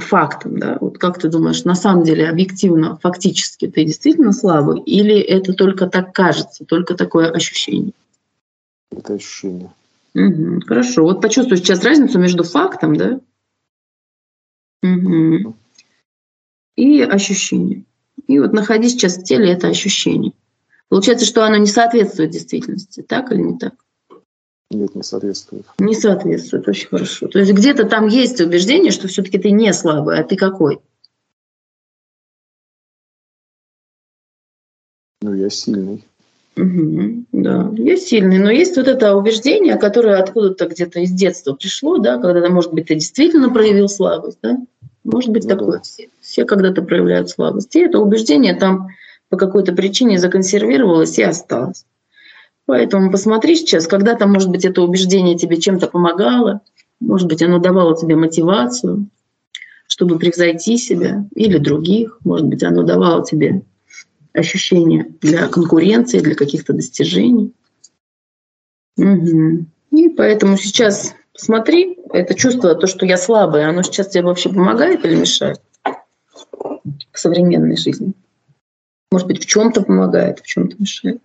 фактом, 0.00 0.58
да, 0.58 0.78
вот 0.80 0.98
как 0.98 1.18
ты 1.18 1.28
думаешь, 1.28 1.64
на 1.64 1.74
самом 1.74 2.04
деле 2.04 2.28
объективно, 2.28 2.96
фактически 2.96 3.66
ты 3.66 3.84
действительно 3.84 4.32
слабый, 4.32 4.80
или 4.80 5.18
это 5.18 5.54
только 5.54 5.86
так 5.86 6.12
кажется, 6.12 6.64
только 6.64 6.94
такое 6.94 7.30
ощущение? 7.30 7.92
Это 8.90 9.14
ощущение. 9.14 9.72
Угу, 10.14 10.60
хорошо. 10.66 11.02
Вот 11.02 11.20
почувствуй 11.20 11.58
сейчас 11.58 11.82
разницу 11.82 12.18
между 12.18 12.44
фактом, 12.44 12.96
да, 12.96 13.20
угу. 14.82 15.54
и 16.76 17.00
ощущением. 17.00 17.86
И 18.26 18.38
вот 18.38 18.52
находи 18.52 18.88
сейчас 18.88 19.18
в 19.18 19.24
теле 19.24 19.50
это 19.50 19.68
ощущение. 19.68 20.32
Получается, 20.88 21.26
что 21.26 21.44
оно 21.44 21.56
не 21.56 21.66
соответствует 21.66 22.30
действительности, 22.30 23.02
так 23.02 23.32
или 23.32 23.40
не 23.40 23.58
так? 23.58 23.74
Нет, 24.70 24.94
не 24.94 25.02
соответствует. 25.02 25.64
Не 25.78 25.94
соответствует, 25.94 26.66
очень 26.66 26.88
хорошо. 26.88 27.28
То 27.28 27.38
есть 27.38 27.52
где-то 27.52 27.84
там 27.84 28.08
есть 28.08 28.40
убеждение, 28.40 28.90
что 28.90 29.06
все-таки 29.06 29.38
ты 29.38 29.50
не 29.52 29.72
слабый, 29.72 30.18
а 30.18 30.24
ты 30.24 30.36
какой? 30.36 30.80
Ну, 35.22 35.34
я 35.34 35.50
сильный. 35.50 36.04
Угу, 36.56 37.24
да, 37.32 37.70
я 37.76 37.96
сильный, 37.96 38.38
но 38.38 38.50
есть 38.50 38.76
вот 38.76 38.88
это 38.88 39.14
убеждение, 39.14 39.76
которое 39.76 40.18
откуда-то 40.18 40.66
где-то 40.66 41.00
из 41.00 41.10
детства 41.10 41.52
пришло, 41.52 41.98
да, 41.98 42.18
когда, 42.18 42.48
может 42.48 42.72
быть, 42.72 42.86
ты 42.86 42.94
действительно 42.94 43.50
проявил 43.50 43.90
слабость, 43.90 44.38
да, 44.42 44.56
может 45.04 45.30
быть 45.30 45.44
ну, 45.44 45.50
такое. 45.50 45.78
Да. 45.78 45.82
Все, 45.82 46.08
все 46.20 46.44
когда-то 46.44 46.82
проявляют 46.82 47.28
слабость. 47.28 47.76
И 47.76 47.80
это 47.80 47.98
убеждение 47.98 48.54
там 48.54 48.88
по 49.28 49.36
какой-то 49.36 49.72
причине 49.72 50.18
законсервировалось 50.18 51.18
и 51.18 51.22
осталось. 51.22 51.84
Поэтому 52.66 53.10
посмотри 53.10 53.56
сейчас, 53.56 53.86
когда-то, 53.86 54.26
может 54.26 54.50
быть, 54.50 54.64
это 54.64 54.82
убеждение 54.82 55.36
тебе 55.36 55.56
чем-то 55.56 55.86
помогало, 55.86 56.60
может 57.00 57.28
быть, 57.28 57.42
оно 57.42 57.58
давало 57.58 57.96
тебе 57.96 58.16
мотивацию, 58.16 59.08
чтобы 59.86 60.18
превзойти 60.18 60.76
себя 60.76 61.26
или 61.34 61.58
других, 61.58 62.18
может 62.24 62.46
быть, 62.46 62.62
оно 62.64 62.82
давало 62.82 63.24
тебе 63.24 63.62
ощущение 64.32 65.06
для 65.20 65.46
конкуренции, 65.48 66.18
для 66.18 66.34
каких-то 66.34 66.72
достижений. 66.72 67.52
Угу. 68.98 69.66
И 69.92 70.08
поэтому 70.08 70.56
сейчас 70.56 71.14
смотри, 71.36 71.98
это 72.12 72.34
чувство, 72.34 72.74
то, 72.74 72.86
что 72.86 73.06
я 73.06 73.16
слабая, 73.16 73.68
оно 73.68 73.82
сейчас 73.82 74.08
тебе 74.08 74.24
вообще 74.24 74.48
помогает 74.48 75.04
или 75.04 75.14
мешает 75.14 75.60
в 75.84 77.18
современной 77.18 77.76
жизни? 77.76 78.12
Может 79.10 79.28
быть, 79.28 79.42
в 79.42 79.46
чем-то 79.46 79.82
помогает, 79.82 80.40
в 80.40 80.46
чем-то 80.46 80.76
мешает. 80.78 81.22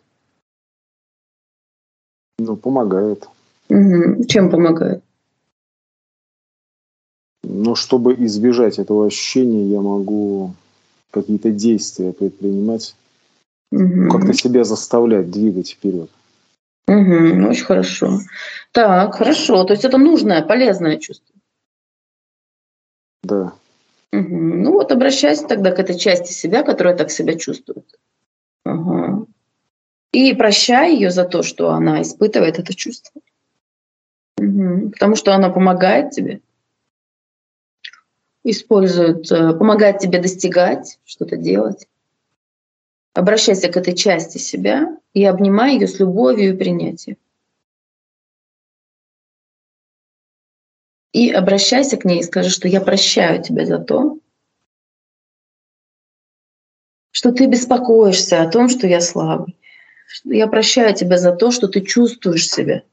Ну, 2.44 2.56
помогает. 2.56 3.28
Угу. 3.70 4.26
Чем 4.26 4.50
помогает? 4.50 5.04
Ну, 7.44 7.76
чтобы 7.76 8.16
избежать 8.26 8.80
этого 8.80 9.06
ощущения, 9.06 9.66
я 9.70 9.82
могу 9.82 10.54
какие-то 11.12 11.52
действия 11.52 12.14
предпринимать, 12.14 12.96
угу. 13.72 14.10
как-то 14.10 14.34
себя 14.34 14.64
заставлять 14.64 15.30
двигать 15.30 15.72
вперед. 15.72 16.10
Угу, 16.88 17.50
очень 17.50 17.66
хорошо. 17.66 18.20
Так, 18.72 19.16
хорошо. 19.16 19.64
То 19.64 19.74
есть 19.74 19.86
это 19.86 19.98
нужное, 19.98 20.42
полезное 20.42 20.98
чувство. 20.98 21.36
Да. 23.24 23.54
Угу. 24.14 24.36
Ну 24.36 24.72
вот 24.72 24.92
обращайся 24.92 25.46
тогда 25.48 25.72
к 25.72 25.80
этой 25.80 25.98
части 25.98 26.34
себя, 26.34 26.64
которая 26.64 26.98
так 26.98 27.12
себя 27.12 27.38
чувствует. 27.38 27.86
Ага. 28.66 29.26
И 30.12 30.34
прощай 30.34 30.94
ее 30.94 31.10
за 31.10 31.24
то, 31.24 31.42
что 31.42 31.72
она 31.72 32.02
испытывает 32.02 32.60
это 32.60 32.76
чувство. 32.76 33.22
Угу. 34.38 34.92
Потому 34.92 35.16
что 35.16 35.34
она 35.34 35.50
помогает 35.50 36.12
тебе, 36.12 36.42
использует, 38.44 39.32
э, 39.32 39.54
помогает 39.54 40.00
тебе 40.00 40.20
достигать, 40.20 41.00
что-то 41.06 41.38
делать. 41.38 41.88
Обращайся 43.14 43.70
к 43.70 43.78
этой 43.78 43.96
части 43.96 44.38
себя 44.38 44.98
и 45.14 45.24
обнимай 45.26 45.76
ее 45.76 45.88
с 45.88 46.00
любовью 46.00 46.54
и 46.54 46.58
принятием. 46.58 47.18
И 51.14 51.30
обращайся 51.30 51.98
к 51.98 52.06
ней 52.06 52.22
и 52.22 52.24
скажи, 52.24 52.50
что 52.50 52.68
я 52.70 52.80
прощаю 52.80 53.44
тебя 53.44 53.66
за 53.66 53.80
то, 53.80 54.18
что 57.12 57.34
ты 57.34 57.48
беспокоишься 57.48 58.42
о 58.42 58.50
том, 58.50 58.70
что 58.70 58.88
я 58.88 59.02
слабый. 59.02 59.58
Я 60.26 60.48
прощаю 60.48 60.94
тебя 60.96 61.18
за 61.18 61.34
то, 61.34 61.52
что 61.52 61.68
ты 61.68 61.82
чувствуешь 61.82 62.50
себя 62.50 62.84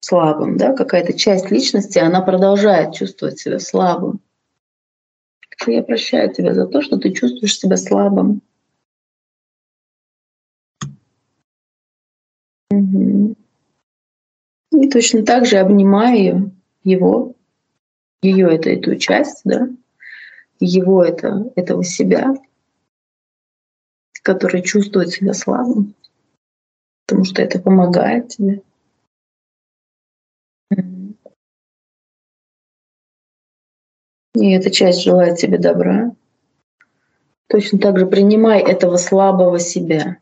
слабым, 0.00 0.56
да, 0.56 0.74
какая-то 0.74 1.12
часть 1.12 1.50
личности, 1.50 1.98
она 1.98 2.22
продолжает 2.22 2.94
чувствовать 2.94 3.38
себя 3.38 3.58
слабым. 3.58 4.20
Я 5.66 5.82
прощаю 5.82 6.32
тебя 6.32 6.54
за 6.54 6.66
то, 6.66 6.80
что 6.80 6.96
ты 6.96 7.12
чувствуешь 7.12 7.58
себя 7.58 7.76
слабым. 7.76 8.40
Угу. 12.70 13.34
И 14.72 14.88
точно 14.88 15.24
так 15.24 15.44
же 15.44 15.58
обнимаю 15.58 16.52
его, 16.82 17.34
ее 18.22 18.48
это 18.48 18.70
эту 18.70 18.96
часть, 18.96 19.42
да, 19.44 19.68
его 20.60 21.04
это 21.04 21.50
этого 21.56 21.84
себя, 21.84 22.34
который 24.22 24.62
чувствует 24.62 25.10
себя 25.10 25.34
слабым, 25.34 25.94
потому 27.10 27.24
что 27.24 27.42
это 27.42 27.60
помогает 27.60 28.28
тебе. 28.28 28.62
И 34.36 34.52
эта 34.52 34.70
часть 34.70 35.02
желает 35.02 35.38
тебе 35.38 35.58
добра. 35.58 36.14
Точно 37.48 37.80
так 37.80 37.98
же 37.98 38.06
принимай 38.06 38.62
этого 38.62 38.96
слабого 38.96 39.58
себя. 39.58 40.18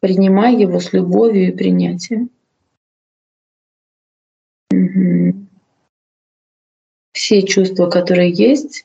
Принимай 0.00 0.56
его 0.56 0.80
с 0.80 0.92
любовью 0.92 1.48
и 1.48 1.56
принятием. 1.56 2.30
Угу. 4.72 5.46
Все 7.12 7.46
чувства, 7.46 7.88
которые 7.88 8.32
есть, 8.32 8.84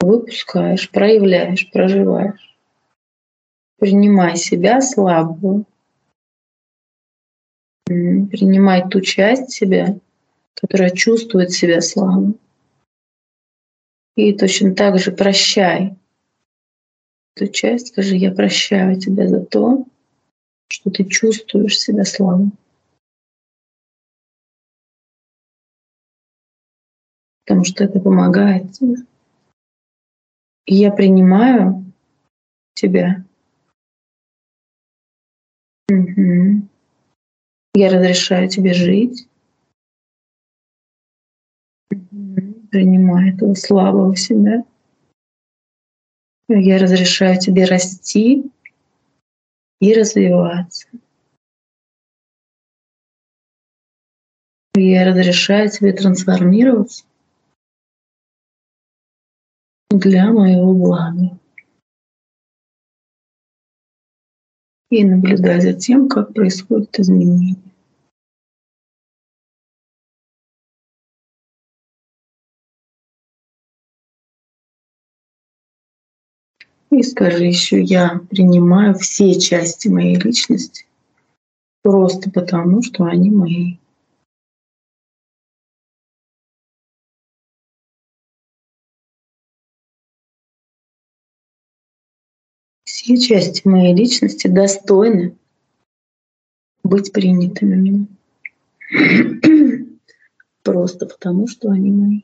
выпускаешь, 0.00 0.90
проявляешь, 0.90 1.70
проживаешь. 1.70 2.49
Принимай 3.80 4.36
себя 4.36 4.82
слабую. 4.82 5.64
Принимай 7.86 8.86
ту 8.86 9.00
часть 9.00 9.52
себя, 9.52 9.98
которая 10.52 10.90
чувствует 10.90 11.50
себя 11.52 11.80
слабым. 11.80 12.38
И 14.16 14.36
точно 14.36 14.74
так 14.74 14.98
же 14.98 15.12
прощай 15.12 15.96
эту 17.34 17.50
часть, 17.50 17.88
скажи, 17.88 18.16
я 18.16 18.32
прощаю 18.32 19.00
тебя 19.00 19.26
за 19.26 19.42
то, 19.46 19.86
что 20.68 20.90
ты 20.90 21.04
чувствуешь 21.04 21.78
себя 21.78 22.04
слабым. 22.04 22.52
Потому 27.46 27.64
что 27.64 27.84
это 27.84 27.98
помогает 27.98 28.72
тебе. 28.72 28.96
И 30.66 30.74
я 30.74 30.92
принимаю 30.92 31.90
тебя. 32.74 33.24
Угу. 35.90 36.68
Я 37.74 37.90
разрешаю 37.90 38.48
тебе 38.48 38.72
жить. 38.72 39.28
Принимай 41.88 43.34
этого 43.34 43.54
слабого 43.54 44.14
себя. 44.14 44.64
Я 46.48 46.78
разрешаю 46.78 47.38
тебе 47.40 47.64
расти 47.64 48.48
и 49.80 49.94
развиваться. 49.94 50.86
Я 54.76 55.04
разрешаю 55.04 55.68
тебе 55.68 55.92
трансформироваться 55.92 57.04
для 59.90 60.30
моего 60.30 60.72
блага. 60.72 61.39
И 64.90 65.04
наблюдай 65.04 65.60
за 65.60 65.72
тем, 65.72 66.08
как 66.08 66.34
происходит 66.34 66.98
изменение. 66.98 67.56
И 76.90 77.02
скажи 77.04 77.44
еще, 77.44 77.80
я 77.80 78.20
принимаю 78.30 78.94
все 78.94 79.38
части 79.38 79.86
моей 79.86 80.16
личности 80.16 80.86
просто 81.82 82.30
потому, 82.30 82.82
что 82.82 83.04
они 83.04 83.30
мои. 83.30 83.79
Все 93.10 93.18
части 93.18 93.66
моей 93.66 93.92
личности 93.92 94.46
достойны 94.46 95.36
быть 96.84 97.12
принятыми 97.12 98.06
Просто 100.62 101.06
потому, 101.06 101.48
что 101.48 101.70
они 101.70 101.90
мои. 101.90 102.22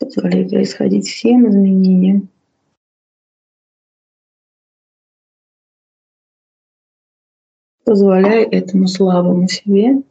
Позволяй 0.00 0.48
происходить 0.48 1.06
всем 1.06 1.48
изменениям. 1.48 2.28
Позволяй 7.84 8.42
этому 8.42 8.88
слабому 8.88 9.46
себе 9.46 10.02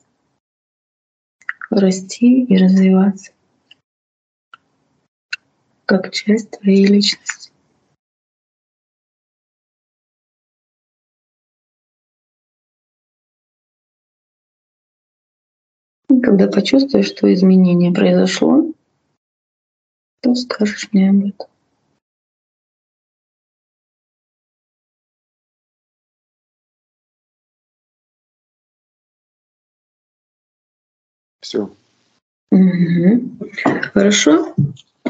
расти 1.69 2.45
и 2.45 2.55
развиваться 2.55 3.33
как 5.87 6.11
часть 6.11 6.51
твоей 6.59 6.85
личности. 6.85 7.51
когда 16.21 16.47
почувствуешь, 16.47 17.07
что 17.07 17.33
изменение 17.33 17.93
произошло, 17.93 18.73
то 20.21 20.35
скажешь 20.35 20.89
мне 20.91 21.09
об 21.09 21.25
этом. 21.25 21.47
Все. 31.41 31.71
Угу. 32.51 33.49
Хорошо 33.93 34.53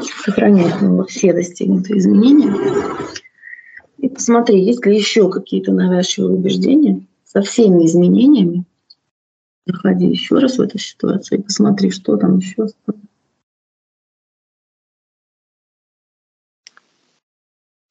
сохранять 0.04 0.80
ну, 0.80 1.04
все 1.04 1.32
достигнутые 1.32 1.98
изменения. 1.98 2.54
И 3.98 4.08
посмотри, 4.08 4.64
есть 4.64 4.84
ли 4.86 4.96
еще 4.96 5.30
какие-то 5.30 5.72
навязчивые 5.72 6.34
убеждения 6.34 7.06
со 7.24 7.42
всеми 7.42 7.84
изменениями. 7.84 8.64
Заходи 9.66 10.06
еще 10.06 10.38
раз 10.38 10.56
в 10.56 10.62
эту 10.62 10.78
ситуацию 10.78 11.40
и 11.40 11.42
посмотри, 11.42 11.90
что 11.90 12.16
там 12.16 12.38
еще 12.38 12.64
осталось. 12.64 13.02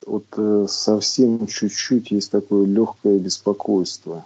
Вот 0.06 0.26
э, 0.38 0.66
совсем 0.70 1.46
чуть-чуть 1.48 2.12
есть 2.12 2.32
такое 2.32 2.66
легкое 2.66 3.20
беспокойство. 3.20 4.26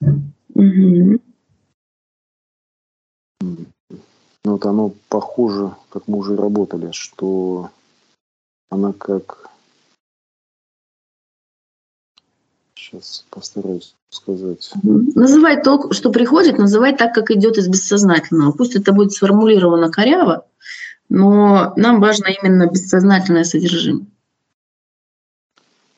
Угу. 0.00 1.20
Вот 4.52 4.66
оно 4.66 4.92
похоже, 5.08 5.74
как 5.88 6.08
мы 6.08 6.18
уже 6.18 6.36
работали, 6.36 6.90
что 6.92 7.70
она 8.70 8.92
как... 8.92 9.50
Сейчас 12.74 13.24
постараюсь 13.30 13.94
сказать. 14.10 14.70
Называй 14.82 15.60
то, 15.60 15.92
что 15.92 16.10
приходит, 16.10 16.58
называй 16.58 16.96
так, 16.96 17.14
как 17.14 17.30
идет 17.30 17.58
из 17.58 17.68
бессознательного. 17.68 18.52
Пусть 18.52 18.76
это 18.76 18.92
будет 18.92 19.12
сформулировано 19.12 19.90
коряво, 19.90 20.46
но 21.08 21.72
нам 21.76 22.00
важно 22.00 22.26
именно 22.26 22.66
бессознательное 22.66 23.44
содержимое. 23.44 24.06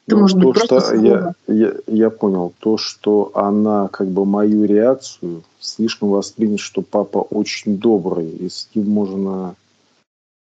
Это 0.08 0.16
ну, 0.16 0.22
может 0.22 0.38
быть 0.38 0.54
то, 0.54 0.66
просто 0.66 0.80
что 0.80 0.96
я, 0.96 1.34
я, 1.48 1.74
я 1.86 2.08
понял, 2.08 2.54
то, 2.60 2.78
что 2.78 3.30
она 3.34 3.88
как 3.88 4.08
бы 4.08 4.24
мою 4.24 4.64
реакцию 4.64 5.42
слишком 5.60 6.08
воспринят, 6.08 6.60
что 6.60 6.80
папа 6.80 7.18
очень 7.18 7.76
добрый, 7.76 8.26
и 8.26 8.48
с 8.48 8.70
ним 8.74 8.88
можно 8.88 9.54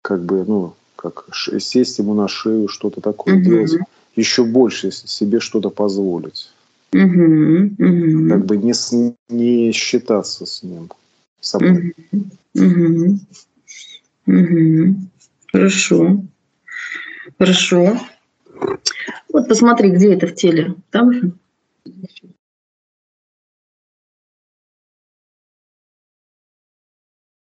как 0.01 0.21
бы, 0.25 0.43
ну, 0.45 0.73
как 0.97 1.29
сесть 1.33 1.97
ему 1.97 2.13
на 2.13 2.27
шею, 2.27 2.67
что-то 2.67 2.99
такое 2.99 3.35
угу. 3.35 3.43
делать, 3.45 3.71
еще 4.17 4.43
больше 4.43 4.91
себе 4.91 5.39
что-то 5.39 5.69
позволить. 5.69 6.51
Угу, 6.91 7.75
угу. 7.79 8.29
Как 8.29 8.45
бы 8.45 8.57
не, 8.57 8.73
не 9.29 9.71
считаться 9.71 10.45
с 10.45 10.61
ним. 10.61 10.89
собой. 11.39 11.95
Угу. 12.53 13.19
Угу. 14.27 14.95
Хорошо. 15.53 16.21
Хорошо. 17.39 17.97
Вот 19.31 19.47
посмотри, 19.47 19.89
где 19.89 20.13
это 20.13 20.27
в 20.27 20.35
теле. 20.35 20.75
Там 20.91 21.13
же? 21.13 21.31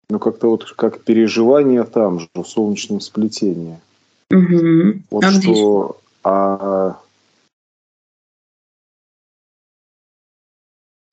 Ну, 0.09 0.19
как-то 0.19 0.49
вот 0.49 0.71
как 0.73 1.03
переживание 1.03 1.83
там 1.83 2.19
же, 2.19 2.29
в 2.33 2.43
солнечном 2.43 3.01
сплетении. 3.01 3.79
Угу. 4.31 5.01
Вот 5.11 5.23
а 5.23 5.31
что... 5.31 5.99
А... 6.23 6.99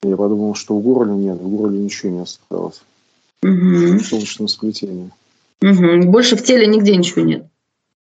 Я 0.03 0.17
подумал, 0.17 0.55
что 0.55 0.77
в 0.77 0.83
горле 0.83 1.15
нет, 1.15 1.39
в 1.39 1.49
горле 1.49 1.79
ничего 1.79 2.11
не 2.11 2.21
осталось. 2.21 2.83
Угу. 3.43 3.99
В 3.99 4.03
солнечном 4.03 4.49
сплетении. 4.49 5.11
Угу. 5.63 6.11
Больше 6.11 6.37
в 6.37 6.43
теле 6.43 6.67
нигде 6.67 6.97
ничего 6.97 7.23
нет. 7.23 7.47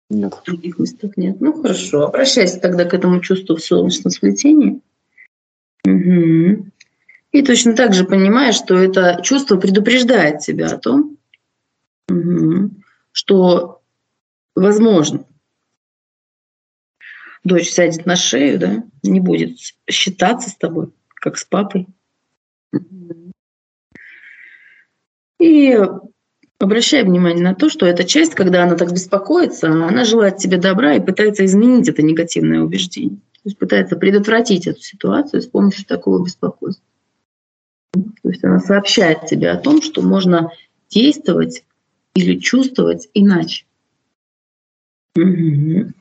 Нет. 0.09 0.33
Других 0.45 0.77
местах 0.79 1.17
нет. 1.17 1.41
Ну 1.41 1.61
хорошо. 1.61 2.05
Обращайся 2.05 2.59
тогда 2.59 2.85
к 2.85 2.93
этому 2.93 3.21
чувству 3.21 3.55
в 3.55 3.63
солнечном 3.63 4.11
сплетении. 4.11 4.81
Угу. 5.85 6.67
И 7.31 7.41
точно 7.41 7.75
так 7.75 7.93
же 7.93 8.05
понимаешь, 8.05 8.55
что 8.55 8.75
это 8.75 9.19
чувство 9.23 9.57
предупреждает 9.57 10.39
тебя 10.39 10.67
о 10.67 10.77
том, 10.77 11.17
угу, 12.09 12.71
что 13.11 13.81
возможно 14.55 15.25
дочь 17.45 17.69
сядет 17.69 18.05
на 18.05 18.15
шею, 18.15 18.59
да, 18.59 18.83
не 19.03 19.21
будет 19.21 19.57
считаться 19.89 20.49
с 20.49 20.55
тобой, 20.55 20.91
как 21.13 21.37
с 21.37 21.45
папой. 21.45 21.87
И 25.39 25.77
обращай 26.65 27.03
внимание 27.03 27.43
на 27.43 27.55
то, 27.55 27.69
что 27.69 27.85
эта 27.85 28.03
часть, 28.03 28.35
когда 28.35 28.63
она 28.63 28.75
так 28.75 28.91
беспокоится, 28.91 29.69
она 29.69 30.03
желает 30.03 30.37
тебе 30.37 30.57
добра 30.57 30.95
и 30.95 30.99
пытается 30.99 31.45
изменить 31.45 31.87
это 31.87 32.01
негативное 32.01 32.61
убеждение. 32.61 33.17
То 33.17 33.49
есть 33.49 33.57
пытается 33.57 33.95
предотвратить 33.95 34.67
эту 34.67 34.81
ситуацию 34.81 35.41
с 35.41 35.47
помощью 35.47 35.85
такого 35.85 36.23
беспокойства. 36.23 36.83
То 37.93 38.29
есть 38.29 38.43
она 38.43 38.59
сообщает 38.59 39.25
тебе 39.27 39.49
о 39.51 39.57
том, 39.57 39.81
что 39.81 40.01
можно 40.01 40.51
действовать 40.89 41.63
или 42.15 42.39
чувствовать 42.39 43.07
иначе. 43.13 43.65
Угу. 45.15 45.93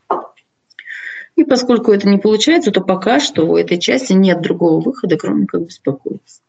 И 1.37 1.45
поскольку 1.45 1.93
это 1.93 2.09
не 2.09 2.19
получается, 2.19 2.71
то 2.71 2.81
пока 2.81 3.21
что 3.21 3.45
у 3.45 3.57
этой 3.57 3.79
части 3.79 4.13
нет 4.13 4.41
другого 4.41 4.81
выхода, 4.81 5.17
кроме 5.17 5.47
как 5.47 5.67
беспокоиться. 5.67 6.41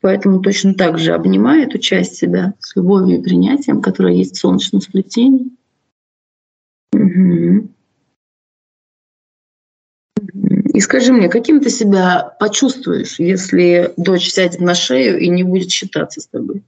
Поэтому 0.00 0.40
точно 0.40 0.74
так 0.74 0.98
же 0.98 1.12
обнимай 1.12 1.64
эту 1.64 1.78
часть 1.78 2.16
себя 2.16 2.54
с 2.60 2.76
любовью 2.76 3.18
и 3.18 3.22
принятием, 3.22 3.82
которая 3.82 4.14
есть 4.14 4.36
в 4.36 4.40
солнечном 4.40 4.80
сплетении. 4.80 5.50
Угу. 6.92 7.68
И 10.74 10.80
скажи 10.80 11.12
мне, 11.12 11.28
каким 11.28 11.60
ты 11.60 11.70
себя 11.70 12.36
почувствуешь, 12.38 13.18
если 13.18 13.92
дочь 13.96 14.30
сядет 14.30 14.60
на 14.60 14.74
шею 14.74 15.18
и 15.18 15.28
не 15.28 15.42
будет 15.42 15.70
считаться 15.70 16.20
с 16.20 16.26
тобой? 16.26 16.62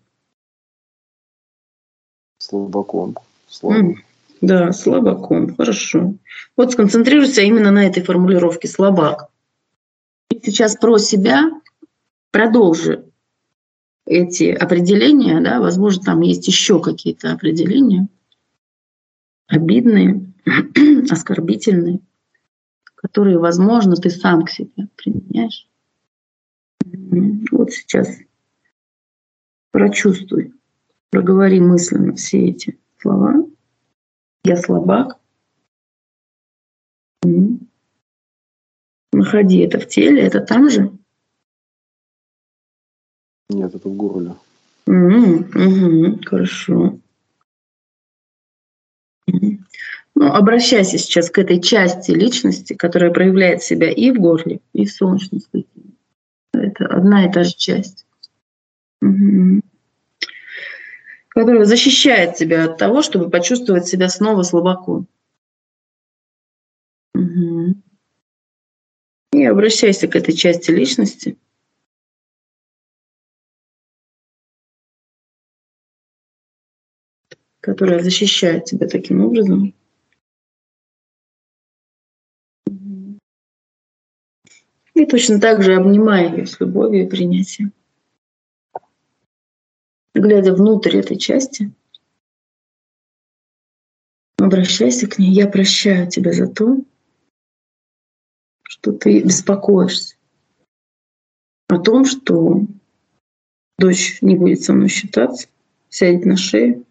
Слабаком. 2.38 3.16
Слабым. 3.48 4.02
Да, 4.40 4.72
слабаком, 4.72 5.54
хорошо. 5.54 6.14
Вот 6.56 6.72
сконцентрируйся 6.72 7.42
именно 7.42 7.70
на 7.70 7.86
этой 7.86 8.02
формулировке 8.02 8.66
«слабак». 8.66 9.28
И 10.30 10.40
сейчас 10.42 10.76
про 10.76 10.98
себя 10.98 11.50
продолжи 12.32 13.04
эти 14.10 14.50
определения, 14.50 15.40
да, 15.40 15.60
возможно, 15.60 16.02
там 16.02 16.20
есть 16.20 16.46
еще 16.46 16.80
какие-то 16.80 17.32
определения, 17.32 18.08
обидные, 19.48 20.32
оскорбительные 21.10 22.00
которые, 23.00 23.38
возможно, 23.38 23.96
ты 23.96 24.10
сам 24.10 24.44
к 24.44 24.50
себе 24.50 24.88
применяешь. 24.96 25.66
Вот 27.50 27.72
сейчас 27.72 28.18
прочувствуй, 29.70 30.52
проговори 31.08 31.60
мысленно 31.60 32.14
все 32.14 32.48
эти 32.48 32.78
слова. 32.98 33.46
Я 34.44 34.56
слабак. 34.58 35.18
Находи 39.12 39.58
это 39.60 39.80
в 39.80 39.88
теле, 39.88 40.22
это 40.22 40.40
там 40.40 40.68
же? 40.68 40.92
Нет, 43.50 43.74
это 43.74 43.88
в 43.88 43.96
горле. 43.96 44.34
Угу, 44.86 46.20
хорошо. 46.24 46.98
Ну, 49.26 50.26
обращайся 50.26 50.98
сейчас 50.98 51.30
к 51.30 51.38
этой 51.38 51.60
части 51.60 52.10
личности, 52.12 52.74
которая 52.74 53.10
проявляет 53.10 53.62
себя 53.62 53.90
и 53.90 54.10
в 54.10 54.20
горле, 54.20 54.60
и 54.72 54.84
в 54.84 54.92
солнечном 54.92 55.40
сплетении. 55.40 55.96
Это 56.52 56.86
одна 56.86 57.26
и 57.26 57.32
та 57.32 57.44
же 57.44 57.54
часть. 57.54 58.06
Угу. 59.02 59.62
Которая 61.28 61.64
защищает 61.64 62.36
тебя 62.36 62.64
от 62.64 62.78
того, 62.78 63.02
чтобы 63.02 63.30
почувствовать 63.30 63.86
себя 63.86 64.08
снова 64.08 64.42
слабаком. 64.42 65.06
Угу. 67.14 67.74
И 69.32 69.44
обращайся 69.44 70.06
к 70.06 70.16
этой 70.16 70.34
части 70.34 70.70
личности. 70.70 71.36
Которая 77.80 78.02
защищает 78.02 78.66
тебя 78.66 78.86
таким 78.86 79.24
образом. 79.24 79.74
И 84.92 85.06
точно 85.06 85.40
так 85.40 85.62
же 85.62 85.76
обнимая 85.76 86.28
ее 86.28 86.46
с 86.46 86.60
любовью 86.60 87.06
и 87.06 87.08
принятием. 87.08 87.72
Глядя 90.12 90.52
внутрь 90.52 90.98
этой 90.98 91.16
части, 91.16 91.72
обращайся 94.36 95.08
к 95.08 95.18
ней. 95.18 95.32
Я 95.32 95.48
прощаю 95.48 96.06
тебя 96.06 96.34
за 96.34 96.48
то, 96.48 96.84
что 98.62 98.92
ты 98.92 99.22
беспокоишься 99.22 100.16
о 101.68 101.78
том, 101.78 102.04
что 102.04 102.60
дочь 103.78 104.20
не 104.20 104.36
будет 104.36 104.60
со 104.60 104.74
мной 104.74 104.90
считаться, 104.90 105.48
сядет 105.88 106.26
на 106.26 106.36
шею, 106.36 106.84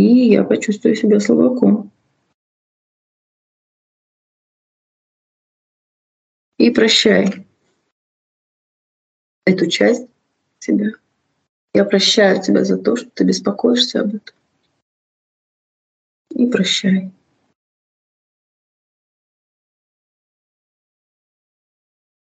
и 0.00 0.30
я 0.30 0.44
почувствую 0.44 0.94
себя 0.94 1.20
слабаком. 1.20 1.92
И 6.58 6.70
прощай 6.70 7.46
эту 9.44 9.66
часть 9.66 10.08
себя. 10.58 10.92
Я 11.74 11.84
прощаю 11.84 12.42
тебя 12.42 12.64
за 12.64 12.78
то, 12.78 12.96
что 12.96 13.10
ты 13.10 13.24
беспокоишься 13.24 14.00
об 14.00 14.14
этом. 14.14 14.36
И 16.30 16.46
прощай. 16.46 17.12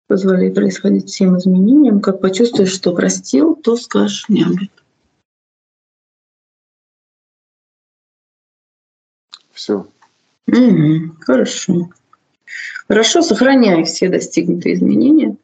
Позволяй 0.07 0.51
происходить 0.51 1.09
всем 1.09 1.37
изменениям. 1.37 2.01
Как 2.01 2.19
почувствуешь, 2.19 2.73
что 2.73 2.95
простил, 2.95 3.55
то 3.55 3.75
скажешь 3.75 4.27
мне 4.27 4.45
об 4.45 4.53
этом. 4.53 4.88
Все. 9.59 9.85
Угу, 10.47 11.15
хорошо. 11.19 11.89
Хорошо, 12.87 13.21
сохраняй 13.21 13.83
все 13.83 14.07
достигнутые 14.07 14.75
изменения. 14.75 15.35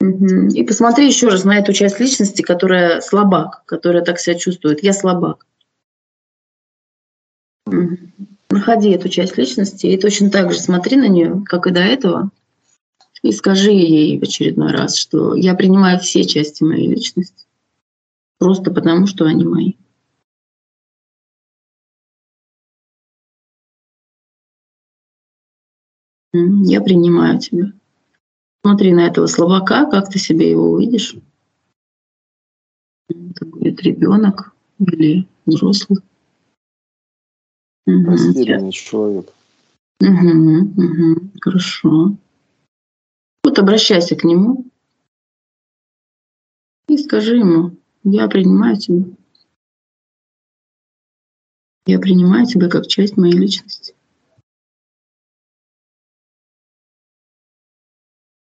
Угу. 0.00 0.54
И 0.54 0.62
посмотри 0.62 1.08
еще 1.08 1.26
раз 1.26 1.42
на 1.42 1.58
эту 1.58 1.72
часть 1.72 1.98
личности, 1.98 2.42
которая 2.42 3.00
слабак, 3.00 3.64
которая 3.66 4.04
так 4.04 4.20
себя 4.20 4.36
чувствует. 4.38 4.84
Я 4.84 4.92
слабак. 4.92 5.44
Угу. 7.66 7.98
Находи 8.50 8.90
эту 8.90 9.08
часть 9.08 9.36
личности 9.36 9.88
и 9.88 9.98
точно 9.98 10.30
так 10.30 10.52
же 10.52 10.60
смотри 10.60 10.96
на 10.98 11.08
нее, 11.08 11.42
как 11.46 11.66
и 11.66 11.72
до 11.72 11.80
этого, 11.80 12.30
и 13.24 13.32
скажи 13.32 13.72
ей 13.72 14.20
в 14.20 14.22
очередной 14.22 14.70
раз, 14.70 14.94
что 14.94 15.34
я 15.34 15.54
принимаю 15.54 15.98
все 15.98 16.22
части 16.24 16.62
моей 16.62 16.86
личности, 16.86 17.44
просто 18.38 18.70
потому 18.70 19.08
что 19.08 19.24
они 19.24 19.44
мои. 19.44 19.72
Я 26.64 26.80
принимаю 26.80 27.38
тебя. 27.38 27.72
Смотри 28.62 28.92
на 28.92 29.06
этого 29.06 29.26
слабака, 29.26 29.88
как 29.90 30.10
ты 30.10 30.18
себе 30.18 30.50
его 30.50 30.70
увидишь. 30.70 31.16
Это 33.08 33.46
будет 33.46 33.80
ребенок 33.82 34.52
или 34.78 35.26
взрослый. 35.46 36.00
Растерянный 37.86 38.72
человек. 38.72 39.32
Угу, 40.00 40.58
угу, 40.76 41.30
хорошо. 41.40 42.16
Вот 43.42 43.58
обращайся 43.58 44.14
к 44.14 44.24
нему 44.24 44.66
И 46.88 46.96
скажи 46.96 47.36
ему, 47.36 47.76
я 48.02 48.28
принимаю 48.28 48.76
тебя. 48.78 49.04
Я 51.84 51.98
принимаю 51.98 52.46
тебя 52.46 52.68
как 52.68 52.86
часть 52.86 53.18
моей 53.18 53.34
личности. 53.34 53.94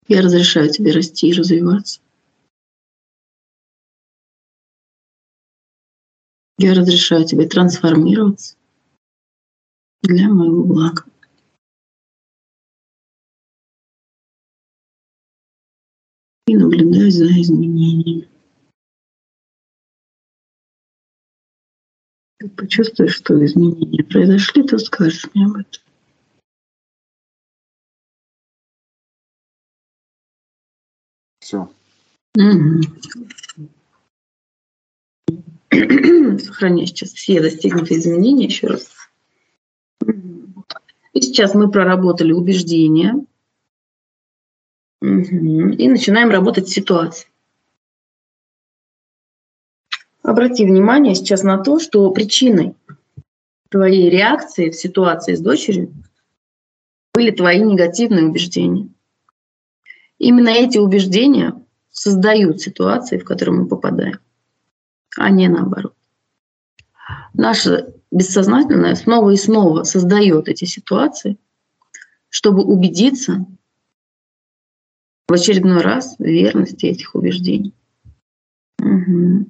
Я 0.08 0.20
разрешаю 0.20 0.68
тебе 0.70 0.92
расти 0.92 1.28
и 1.28 1.32
развиваться. 1.32 2.00
Я 6.58 6.74
разрешаю 6.74 7.24
тебе 7.24 7.48
трансформироваться 7.48 8.56
для 10.02 10.28
моего 10.28 10.64
блага. 10.64 11.04
И 16.46 16.56
наблюдаю 16.56 17.10
за 17.10 17.26
изменениями. 17.40 18.28
Ты 22.38 22.48
почувствуешь, 22.48 23.14
что 23.14 23.44
изменения 23.44 24.02
произошли, 24.02 24.64
то 24.64 24.78
скажешь 24.78 25.28
мне 25.32 25.46
об 25.46 25.56
этом. 25.56 25.91
Все. 31.52 31.68
Сохраняю 36.38 36.86
сейчас 36.86 37.12
все 37.12 37.42
достигнутые 37.42 38.00
изменения 38.00 38.46
еще 38.46 38.68
раз. 38.68 38.90
И 41.12 41.20
сейчас 41.20 41.54
мы 41.54 41.70
проработали 41.70 42.32
убеждения. 42.32 43.14
И 45.02 45.88
начинаем 45.88 46.30
работать 46.30 46.68
с 46.68 46.72
ситуацией. 46.72 47.30
Обрати 50.22 50.64
внимание 50.64 51.14
сейчас 51.14 51.42
на 51.42 51.58
то, 51.58 51.80
что 51.80 52.10
причиной 52.12 52.74
твоей 53.68 54.08
реакции 54.08 54.70
в 54.70 54.76
ситуации 54.76 55.34
с 55.34 55.40
дочерью 55.40 55.92
были 57.12 57.30
твои 57.30 57.58
негативные 57.58 58.26
убеждения. 58.26 58.88
Именно 60.22 60.50
эти 60.50 60.78
убеждения 60.78 61.52
создают 61.90 62.60
ситуации, 62.60 63.18
в 63.18 63.24
которые 63.24 63.56
мы 63.56 63.66
попадаем, 63.66 64.20
а 65.16 65.30
не 65.30 65.48
наоборот. 65.48 65.96
Наше 67.34 67.92
бессознательное 68.12 68.94
снова 68.94 69.30
и 69.30 69.36
снова 69.36 69.82
создает 69.82 70.46
эти 70.46 70.64
ситуации, 70.64 71.38
чтобы 72.28 72.62
убедиться 72.62 73.44
в 75.26 75.32
очередной 75.32 75.80
раз 75.80 76.14
в 76.20 76.22
верности 76.22 76.86
этих 76.86 77.16
убеждений. 77.16 77.74
Угу. 78.78 79.46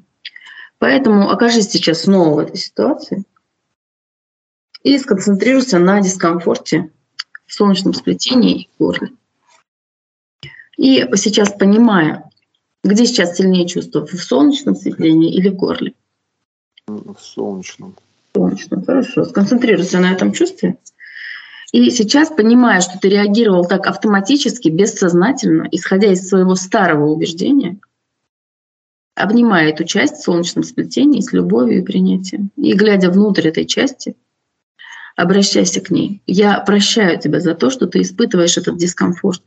Поэтому 0.78 1.28
окажись 1.28 1.68
сейчас 1.68 2.04
снова 2.04 2.36
в 2.36 2.38
этой 2.38 2.56
ситуации 2.56 3.26
и 4.82 4.96
сконцентрируйся 4.96 5.78
на 5.78 6.00
дискомфорте 6.00 6.90
в 7.44 7.52
солнечном 7.52 7.92
сплетении 7.92 8.62
и 8.62 8.70
горле. 8.78 9.10
И 10.82 11.06
сейчас 11.16 11.52
понимая, 11.52 12.28
где 12.82 13.06
сейчас 13.06 13.36
сильнее 13.36 13.68
чувство, 13.68 14.04
в 14.04 14.12
солнечном 14.12 14.74
светлении 14.74 15.32
или 15.32 15.48
в 15.48 15.54
горле? 15.54 15.94
В 16.86 17.16
солнечном. 17.20 17.94
В 18.32 18.38
солнечном, 18.38 18.84
хорошо. 18.84 19.24
Сконцентрируйся 19.24 20.00
на 20.00 20.12
этом 20.12 20.32
чувстве. 20.32 20.76
И 21.70 21.90
сейчас, 21.90 22.30
понимая, 22.30 22.80
что 22.80 22.98
ты 22.98 23.08
реагировал 23.08 23.64
так 23.64 23.86
автоматически, 23.86 24.68
бессознательно, 24.68 25.68
исходя 25.70 26.12
из 26.12 26.28
своего 26.28 26.56
старого 26.56 27.10
убеждения— 27.10 27.78
обнимая 29.14 29.70
эту 29.70 29.84
часть 29.84 30.16
в 30.16 30.22
солнечном 30.22 30.64
сплетении 30.64 31.20
с 31.20 31.32
любовью 31.32 31.78
и 31.78 31.84
принятием. 31.84 32.50
И 32.56 32.72
глядя 32.74 33.10
внутрь 33.10 33.48
этой 33.48 33.66
части, 33.66 34.16
обращайся 35.16 35.80
к 35.80 35.90
ней. 35.90 36.22
Я 36.26 36.58
прощаю 36.60 37.18
тебя 37.20 37.40
за 37.40 37.54
то, 37.54 37.70
что 37.70 37.86
ты 37.86 38.00
испытываешь 38.00 38.56
этот 38.56 38.76
дискомфорт, 38.78 39.42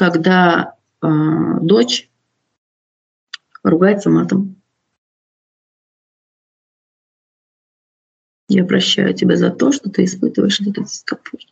когда 0.00 0.76
э, 1.02 1.06
дочь 1.60 2.08
ругается 3.62 4.08
матом. 4.08 4.56
Я 8.48 8.64
прощаю 8.64 9.12
тебя 9.12 9.36
за 9.36 9.50
то, 9.50 9.72
что 9.72 9.90
ты 9.90 10.04
испытываешь 10.04 10.58
этот 10.62 10.84
дискомфорт. 10.84 11.46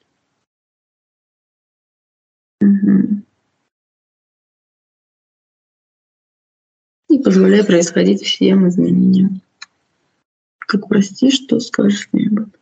Угу. 2.63 3.23
и 7.11 7.19
позволяй 7.19 7.65
происходить 7.65 8.23
всем 8.23 8.67
изменениям. 8.69 9.43
Как 10.59 10.89
простишь, 10.89 11.35
что 11.35 11.61
скажешь 11.61 12.09
мне 12.13 12.29
об 12.29 12.49
этом. 12.49 12.53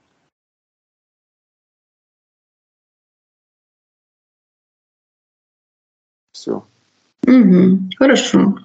Угу, 7.26 7.90
хорошо. 7.98 8.58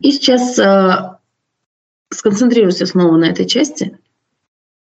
И 0.00 0.12
сейчас 0.12 0.58
э, 0.58 1.18
сконцентрируйся 2.10 2.86
снова 2.86 3.16
на 3.16 3.26
этой 3.26 3.46
части. 3.46 3.98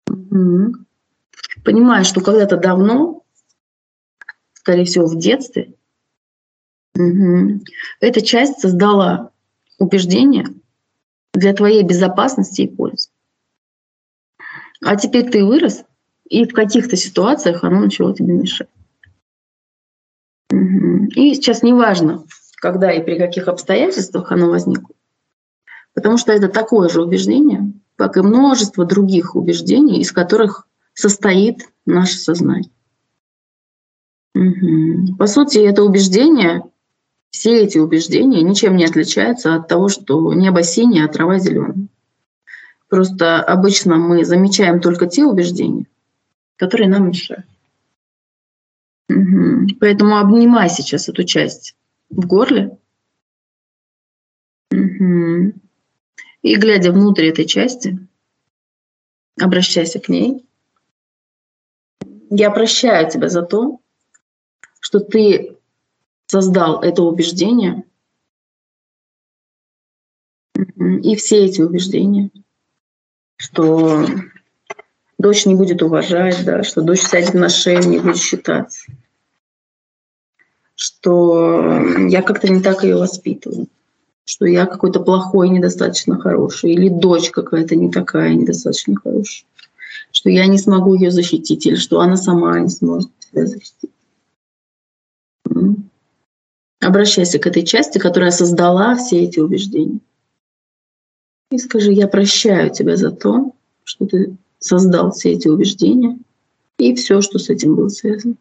Угу. 0.09 0.75
Понимая, 1.65 2.05
что 2.05 2.21
когда-то 2.21 2.57
давно, 2.57 3.23
скорее 4.55 4.85
всего, 4.85 5.07
в 5.07 5.17
детстве, 5.19 5.75
угу, 6.97 7.61
эта 8.01 8.21
часть 8.21 8.61
создала 8.61 9.31
убеждения 9.79 10.49
для 11.33 11.55
твоей 11.55 11.83
безопасности 11.85 12.63
и 12.63 12.69
пользы. 12.69 13.11
А 14.83 14.97
теперь 14.97 15.31
ты 15.31 15.45
вырос, 15.45 15.85
и 16.29 16.45
в 16.45 16.53
каких-то 16.53 16.97
ситуациях 16.97 17.63
оно 17.65 17.81
начало 17.81 18.15
тебе 18.15 18.35
мешать. 18.35 18.69
И 20.51 21.35
сейчас 21.35 21.63
неважно, 21.63 22.25
когда 22.61 22.93
и 22.93 23.03
при 23.03 23.19
каких 23.19 23.49
обстоятельствах 23.49 24.31
оно 24.31 24.49
возникло, 24.49 24.95
потому 25.95 26.19
что 26.19 26.33
это 26.33 26.49
такое 26.49 26.89
же 26.89 27.03
убеждение, 27.03 27.73
как 27.97 28.17
и 28.17 28.23
множество 28.23 28.85
других 28.85 29.35
убеждений, 29.35 30.01
из 30.01 30.13
которых 30.13 30.69
состоит 30.95 31.69
наше 31.87 32.19
сознание. 32.19 32.71
Угу. 34.35 35.17
По 35.19 35.27
сути, 35.27 35.59
это 35.59 35.83
убеждение 35.83 36.63
все 37.31 37.63
эти 37.63 37.79
убеждения 37.79 38.43
ничем 38.43 38.77
не 38.77 38.85
отличаются 38.85 39.55
от 39.55 39.69
того, 39.69 39.89
что 39.89 40.33
небо 40.35 40.63
синее, 40.63 41.05
а 41.05 41.09
трава 41.09 41.39
зеленая. 41.39 41.89
Просто 42.89 43.41
обычно 43.41 43.97
мы 43.97 44.25
замечаем 44.25 44.81
только 44.81 45.07
те 45.07 45.25
убеждения, 45.25 45.87
которые 46.57 46.89
нам 46.89 47.09
мешают. 47.09 47.47
Угу. 49.09 49.77
Поэтому 49.81 50.19
обнимай 50.19 50.69
сейчас 50.69 51.09
эту 51.09 51.23
часть 51.25 51.77
в 52.11 52.27
горле. 52.27 52.77
Угу. 54.73 55.53
И 56.43 56.57
глядя 56.57 56.93
внутрь 56.93 57.27
этой 57.27 57.47
части, 57.47 57.99
обращайся 59.41 60.01
к 60.01 60.09
ней. 60.09 60.47
Я 62.31 62.51
прощаю 62.51 63.11
тебя 63.11 63.29
за 63.29 63.43
то, 63.43 63.81
что 64.81 65.01
ты 65.01 65.57
создал 66.27 66.83
это 66.83 67.03
убеждение. 67.03 67.85
И 71.03 71.17
все 71.17 71.45
эти 71.47 71.61
убеждения, 71.61 72.31
что 73.37 74.07
дочь 75.19 75.47
не 75.47 75.55
будет 75.55 75.83
уважать, 75.83 76.45
да, 76.45 76.63
что 76.63 76.83
дочь 76.83 77.03
сядет 77.03 77.35
на 77.35 77.49
шею, 77.49 77.87
не 77.89 77.99
будет 77.99 78.19
считаться, 78.19 78.93
что 80.81 81.79
я 82.09 82.23
как-то 82.23 82.51
не 82.51 82.63
так 82.63 82.85
ее 82.85 82.97
воспитываю, 82.97 83.69
что 84.25 84.47
я 84.47 84.65
какой-то 84.65 85.01
плохой, 85.01 85.51
недостаточно 85.51 86.19
хороший, 86.19 86.73
или 86.73 86.89
дочь 86.89 87.31
какая-то 87.31 87.77
не 87.77 87.91
такая, 87.91 88.33
недостаточно 88.33 88.97
хорошая, 88.97 89.45
что 90.11 90.31
я 90.31 90.47
не 90.47 90.57
смогу 90.57 90.95
ее 90.95 91.11
защитить, 91.11 91.67
или 91.67 91.75
что 91.75 92.01
она 92.01 92.17
сама 92.17 92.59
не 92.61 92.71
сможет 92.71 93.11
себя 93.19 93.47
защитить. 93.47 93.91
Обращайся 96.81 97.39
к 97.39 97.47
этой 97.47 97.63
части, 97.63 97.99
которая 97.99 98.31
создала 98.31 98.97
все 98.97 99.25
эти 99.25 99.39
убеждения. 99.39 100.01
И 101.51 101.59
скажи, 101.59 101.93
я 101.93 102.09
прощаю 102.09 102.71
тебя 102.71 102.97
за 102.97 103.11
то, 103.11 103.53
что 103.85 104.07
ты 104.07 104.35
создал 104.59 105.11
все 105.11 105.33
эти 105.33 105.47
убеждения 105.47 106.19
и 106.79 106.95
все, 106.95 107.21
что 107.21 107.39
с 107.39 107.51
этим 107.51 107.77
было 107.77 107.89
связано. 107.89 108.37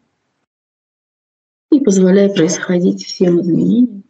И 1.70 1.80
позволяй 1.80 2.32
происходить 2.32 3.04
всем 3.04 3.40
изменениям. 3.40 4.04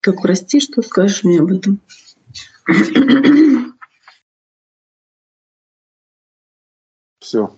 Как 0.00 0.22
прости, 0.22 0.60
что 0.60 0.82
скажешь 0.82 1.24
мне 1.24 1.40
об 1.40 1.52
этом. 1.52 1.80
Все. 7.20 7.54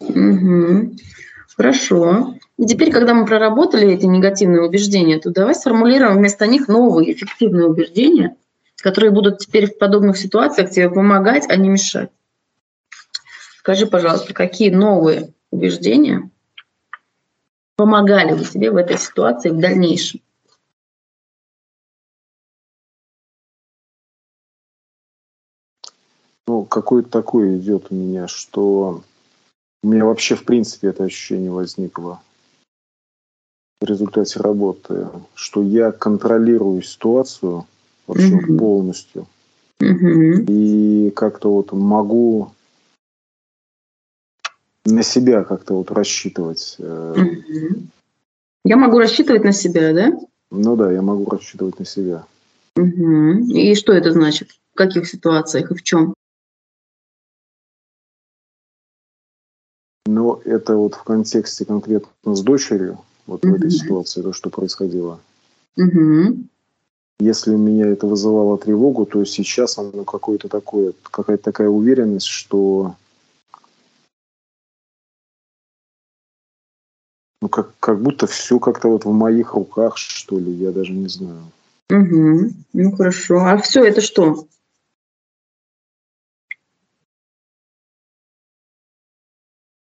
Угу. 0.00 0.96
Хорошо. 1.56 2.34
И 2.58 2.66
теперь, 2.66 2.90
когда 2.90 3.14
мы 3.14 3.24
проработали 3.24 3.92
эти 3.92 4.06
негативные 4.06 4.62
убеждения, 4.62 5.20
то 5.20 5.30
давай 5.30 5.54
сформулируем 5.54 6.16
вместо 6.16 6.46
них 6.46 6.66
новые 6.66 7.12
эффективные 7.12 7.66
убеждения, 7.66 8.36
которые 8.76 9.10
будут 9.10 9.38
теперь 9.38 9.66
в 9.66 9.78
подобных 9.78 10.16
ситуациях 10.16 10.70
тебе 10.70 10.90
помогать, 10.90 11.44
а 11.48 11.56
не 11.56 11.68
мешать. 11.68 12.10
Скажи, 13.58 13.86
пожалуйста, 13.86 14.34
какие 14.34 14.70
новые 14.70 15.34
убеждения 15.52 16.30
помогали 17.76 18.36
бы 18.36 18.44
тебе 18.44 18.70
в 18.70 18.76
этой 18.76 18.98
ситуации 18.98 19.50
в 19.50 19.58
дальнейшем? 19.58 20.20
Ну, 26.46 26.64
какое-то 26.64 27.08
такое 27.08 27.56
идет 27.56 27.86
у 27.90 27.94
меня, 27.94 28.28
что 28.28 29.02
у 29.82 29.86
меня 29.88 30.04
вообще, 30.04 30.34
в 30.34 30.44
принципе, 30.44 30.88
это 30.88 31.04
ощущение 31.04 31.50
возникло 31.50 32.20
в 33.80 33.84
результате 33.84 34.38
работы, 34.38 35.08
что 35.34 35.62
я 35.62 35.90
контролирую 35.92 36.82
ситуацию 36.82 37.66
вообще 38.06 38.36
mm-hmm. 38.36 38.58
полностью. 38.58 39.26
Mm-hmm. 39.80 40.44
И 40.46 41.10
как-то 41.10 41.52
вот 41.52 41.72
могу 41.72 42.52
на 44.84 45.02
себя 45.02 45.44
как-то 45.44 45.74
вот 45.74 45.90
рассчитывать. 45.90 46.76
Mm-hmm. 46.78 47.86
Я 48.64 48.76
могу 48.76 48.98
рассчитывать 48.98 49.44
на 49.44 49.52
себя, 49.52 49.92
да? 49.92 50.18
Ну 50.50 50.76
да, 50.76 50.92
я 50.92 51.02
могу 51.02 51.28
рассчитывать 51.30 51.78
на 51.78 51.84
себя. 51.84 52.24
Угу. 52.76 53.52
И 53.54 53.74
что 53.74 53.92
это 53.92 54.12
значит? 54.12 54.50
В 54.72 54.76
каких 54.76 55.08
ситуациях 55.08 55.70
и 55.70 55.74
в 55.74 55.82
чем? 55.82 56.14
Но 60.06 60.40
это 60.44 60.76
вот 60.76 60.94
в 60.94 61.02
контексте 61.04 61.64
конкретно 61.64 62.34
с 62.34 62.42
дочерью, 62.42 62.98
вот 63.26 63.44
угу. 63.44 63.54
в 63.54 63.56
этой 63.56 63.70
ситуации, 63.70 64.22
то, 64.22 64.32
что 64.32 64.50
происходило. 64.50 65.20
Угу. 65.76 66.36
Если 67.20 67.50
у 67.54 67.58
меня 67.58 67.86
это 67.86 68.06
вызывало 68.06 68.58
тревогу, 68.58 69.06
то 69.06 69.24
сейчас 69.24 69.78
оно 69.78 70.04
какое-то 70.04 70.48
такое, 70.48 70.92
какая-то 71.02 71.44
такая 71.44 71.68
уверенность, 71.68 72.26
что 72.26 72.96
ну 77.42 77.48
как, 77.48 77.76
как 77.80 78.00
будто 78.00 78.28
все 78.28 78.60
как-то 78.60 78.88
вот 78.88 79.04
в 79.04 79.10
моих 79.10 79.54
руках, 79.54 79.98
что 79.98 80.38
ли, 80.38 80.52
я 80.52 80.70
даже 80.70 80.92
не 80.92 81.08
знаю. 81.08 81.42
Угу. 81.90 82.50
Ну 82.72 82.96
хорошо. 82.96 83.38
А 83.40 83.58
все 83.58 83.84
это 83.84 84.00
что? 84.00 84.46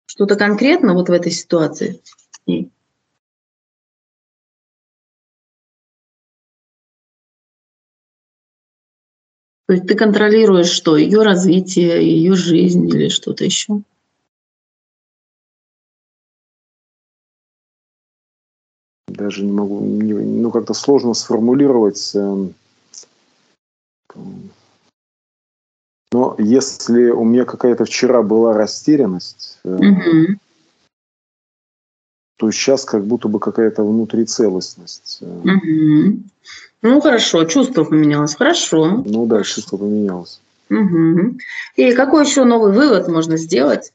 Что-то 0.07 0.37
конкретно 0.37 0.95
вот 0.95 1.11
в 1.11 1.13
этой 1.13 1.31
ситуации? 1.31 2.01
То 9.67 9.75
есть 9.75 9.87
ты 9.87 9.95
контролируешь 9.95 10.69
что? 10.69 10.97
Ее 10.97 11.23
развитие, 11.23 12.05
ее 12.05 12.35
жизнь 12.35 12.89
или 12.89 13.09
что-то 13.09 13.45
еще? 13.45 13.83
Даже 19.13 19.45
не 19.45 19.53
могу, 19.53 19.81
не, 19.81 20.15
ну 20.15 20.51
как-то 20.51 20.73
сложно 20.73 21.13
сформулировать. 21.13 22.13
Э, 22.15 22.47
но 26.13 26.35
если 26.39 27.11
у 27.11 27.25
меня 27.25 27.45
какая-то 27.45 27.85
вчера 27.85 28.23
была 28.23 28.55
растерянность, 28.55 29.59
угу. 29.65 30.39
то 32.39 32.51
сейчас 32.51 32.85
как 32.85 33.05
будто 33.05 33.29
бы 33.29 33.39
какая-то 33.39 33.85
внутри 33.85 34.25
целостность. 34.25 35.19
Угу. 35.21 36.23
Ну 36.83 37.01
хорошо, 37.01 37.45
чувство 37.45 37.85
поменялось, 37.85 38.35
хорошо. 38.35 39.03
Ну 39.05 39.27
да, 39.27 39.43
чувство 39.43 39.77
поменялось. 39.77 40.41
Угу. 40.71 41.39
И 41.77 41.93
какой 41.93 42.25
еще 42.25 42.45
новый 42.45 42.73
вывод 42.73 43.09
можно 43.09 43.37
сделать 43.37 43.93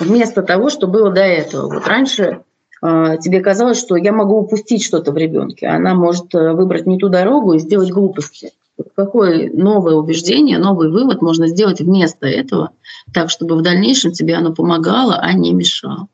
вместо 0.00 0.42
того, 0.42 0.70
что 0.70 0.88
было 0.88 1.12
до 1.12 1.22
этого? 1.22 1.72
Вот 1.72 1.86
раньше 1.86 2.42
тебе 2.80 3.40
казалось, 3.40 3.78
что 3.78 3.96
я 3.96 4.12
могу 4.12 4.38
упустить 4.38 4.84
что-то 4.84 5.12
в 5.12 5.16
ребенке, 5.16 5.66
она 5.66 5.94
может 5.94 6.34
э, 6.34 6.52
выбрать 6.52 6.86
не 6.86 6.98
ту 6.98 7.08
дорогу 7.08 7.54
и 7.54 7.58
сделать 7.58 7.90
глупости 7.90 8.52
какое 8.94 9.50
новое 9.52 9.94
убеждение, 9.94 10.58
новый 10.58 10.90
вывод 10.90 11.22
можно 11.22 11.48
сделать 11.48 11.80
вместо 11.80 12.26
этого, 12.26 12.70
так, 13.12 13.30
чтобы 13.30 13.56
в 13.56 13.62
дальнейшем 13.62 14.12
тебе 14.12 14.34
оно 14.34 14.52
помогало, 14.52 15.16
а 15.16 15.32
не 15.32 15.52
мешало. 15.52 16.08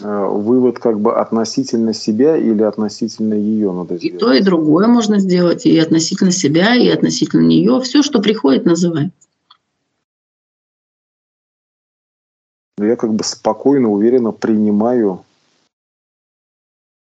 Вывод 0.00 0.78
как 0.78 1.00
бы 1.00 1.14
относительно 1.14 1.92
себя 1.92 2.36
или 2.36 2.62
относительно 2.62 3.34
ее 3.34 3.72
надо 3.72 3.96
сделать? 3.96 4.14
И 4.14 4.18
то, 4.18 4.32
и 4.32 4.42
другое 4.42 4.86
можно 4.86 5.18
сделать, 5.18 5.66
и 5.66 5.78
относительно 5.78 6.30
себя, 6.30 6.74
и 6.74 6.88
относительно 6.88 7.42
нее. 7.42 7.80
Все, 7.80 8.02
что 8.02 8.20
приходит, 8.20 8.64
называй. 8.64 9.10
но 12.80 12.86
я 12.86 12.96
как 12.96 13.12
бы 13.12 13.22
спокойно, 13.24 13.90
уверенно 13.90 14.32
принимаю 14.32 15.22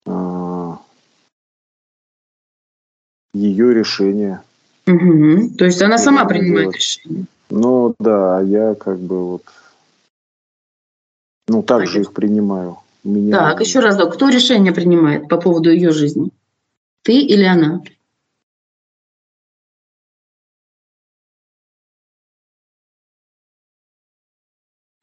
э, 0.07 0.71
ее 3.35 3.75
решение. 3.75 4.41
Угу. 4.87 5.55
То 5.55 5.65
есть 5.65 5.79
она 5.83 5.99
сама 5.99 6.25
принимает 6.25 6.71
делать. 6.71 6.75
решение. 6.77 7.25
Ну 7.51 7.93
да, 7.99 8.41
я 8.41 8.73
как 8.73 8.97
бы 8.97 9.23
вот, 9.33 9.43
ну 11.47 11.61
так 11.61 11.85
же 11.85 12.01
их 12.01 12.11
принимаю. 12.11 12.79
Меня... 13.07 13.37
Так, 13.37 13.61
еще 13.61 13.79
разок, 13.79 14.15
кто 14.15 14.27
решение 14.27 14.73
принимает 14.73 15.29
по 15.29 15.37
поводу 15.37 15.71
ее 15.71 15.91
жизни? 15.91 16.29
Ты 17.03 17.21
или 17.21 17.45
она? 17.45 17.81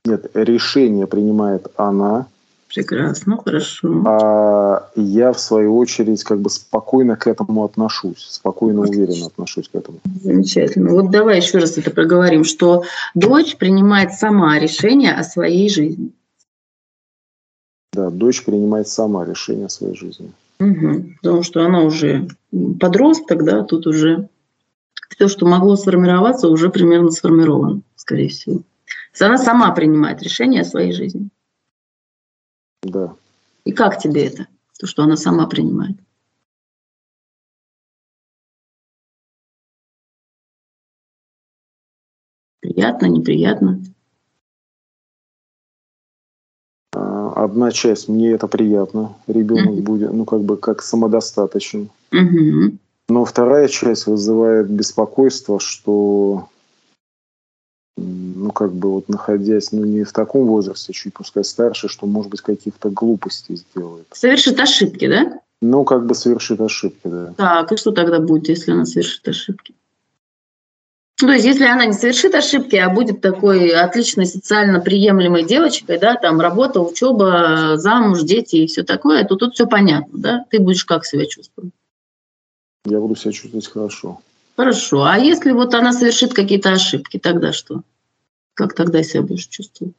Нет, 0.04 0.30
решение 0.34 1.06
принимает 1.06 1.68
она. 1.76 2.26
Прекрасно, 2.68 3.38
хорошо. 3.42 4.02
А 4.06 4.90
я, 4.96 5.32
в 5.32 5.40
свою 5.40 5.78
очередь, 5.78 6.22
как 6.24 6.40
бы 6.40 6.50
спокойно 6.50 7.16
к 7.16 7.26
этому 7.26 7.64
отношусь, 7.64 8.26
спокойно, 8.28 8.82
уверенно 8.82 9.28
отношусь 9.28 9.68
к 9.68 9.76
этому. 9.76 10.00
Замечательно. 10.22 10.90
Вот 10.90 11.10
давай 11.10 11.38
еще 11.38 11.56
раз 11.56 11.78
это 11.78 11.90
проговорим, 11.90 12.44
что 12.44 12.82
дочь 13.14 13.56
принимает 13.56 14.12
сама 14.12 14.58
решение 14.58 15.14
о 15.14 15.24
своей 15.24 15.70
жизни. 15.70 16.12
Да, 17.94 18.10
дочь 18.10 18.44
принимает 18.44 18.88
сама 18.88 19.24
решение 19.24 19.66
о 19.66 19.70
своей 19.70 19.94
жизни. 19.94 20.32
Угу. 20.58 21.14
Потому 21.22 21.42
что 21.44 21.64
она 21.64 21.82
уже 21.82 22.28
подросток, 22.80 23.44
да, 23.44 23.62
тут 23.62 23.86
уже 23.86 24.28
все, 25.10 25.28
что 25.28 25.46
могло 25.46 25.76
сформироваться, 25.76 26.48
уже 26.48 26.70
примерно 26.70 27.10
сформировано, 27.12 27.82
скорее 27.94 28.30
всего. 28.30 28.62
Она 29.20 29.38
сама 29.38 29.70
принимает 29.70 30.22
решение 30.22 30.62
о 30.62 30.64
своей 30.64 30.92
жизни. 30.92 31.28
Да. 32.82 33.14
И 33.64 33.70
как 33.70 33.98
тебе 33.98 34.26
это, 34.26 34.48
то, 34.78 34.88
что 34.88 35.04
она 35.04 35.16
сама 35.16 35.46
принимает? 35.46 35.96
Приятно, 42.60 43.06
неприятно? 43.06 43.80
Одна 47.44 47.70
часть, 47.70 48.08
мне 48.08 48.32
это 48.32 48.46
приятно. 48.48 49.14
Ребенок 49.26 49.74
mm-hmm. 49.74 49.82
будет, 49.82 50.12
ну, 50.12 50.24
как 50.24 50.40
бы, 50.40 50.56
как 50.56 50.82
самодостаточен. 50.82 51.90
Mm-hmm. 52.10 52.76
Но 53.08 53.24
вторая 53.24 53.68
часть 53.68 54.06
вызывает 54.06 54.68
беспокойство, 54.70 55.60
что 55.60 56.48
ну, 57.96 58.50
как 58.50 58.72
бы 58.72 58.90
вот 58.90 59.08
находясь, 59.08 59.72
ну, 59.72 59.84
не 59.84 60.04
в 60.04 60.12
таком 60.12 60.46
возрасте, 60.46 60.92
чуть 60.92 61.14
пускай 61.14 61.44
старше, 61.44 61.88
что, 61.88 62.06
может 62.06 62.30
быть, 62.30 62.40
каких-то 62.40 62.90
глупостей 62.90 63.56
сделает. 63.56 64.06
Совершит 64.12 64.58
ошибки, 64.58 65.08
да? 65.08 65.40
Ну, 65.62 65.84
как 65.84 66.06
бы 66.06 66.14
совершит 66.14 66.60
ошибки, 66.60 67.06
да. 67.06 67.32
Так, 67.36 67.72
и 67.72 67.76
что 67.76 67.92
тогда 67.92 68.18
будет, 68.18 68.48
если 68.48 68.72
она 68.72 68.84
совершит 68.84 69.26
ошибки? 69.28 69.74
То 71.16 71.30
есть, 71.30 71.44
если 71.44 71.64
она 71.64 71.86
не 71.86 71.92
совершит 71.92 72.34
ошибки, 72.34 72.74
а 72.74 72.90
будет 72.90 73.20
такой 73.20 73.70
отличной 73.70 74.26
социально 74.26 74.80
приемлемой 74.80 75.44
девочкой, 75.44 75.98
да, 75.98 76.16
там 76.16 76.40
работа, 76.40 76.80
учеба, 76.80 77.76
замуж, 77.76 78.22
дети 78.22 78.56
и 78.56 78.66
все 78.66 78.82
такое, 78.82 79.24
то 79.24 79.36
тут 79.36 79.54
все 79.54 79.66
понятно, 79.66 80.18
да? 80.18 80.44
Ты 80.50 80.58
будешь 80.58 80.84
как 80.84 81.06
себя 81.06 81.26
чувствовать? 81.26 81.72
Я 82.84 82.98
буду 82.98 83.14
себя 83.14 83.30
чувствовать 83.30 83.68
хорошо. 83.68 84.20
Хорошо. 84.56 85.04
А 85.04 85.16
если 85.16 85.52
вот 85.52 85.74
она 85.74 85.92
совершит 85.92 86.34
какие-то 86.34 86.72
ошибки, 86.72 87.18
тогда 87.18 87.52
что? 87.52 87.82
Как 88.54 88.74
тогда 88.74 89.02
себя 89.04 89.22
будешь 89.22 89.46
чувствовать? 89.46 89.94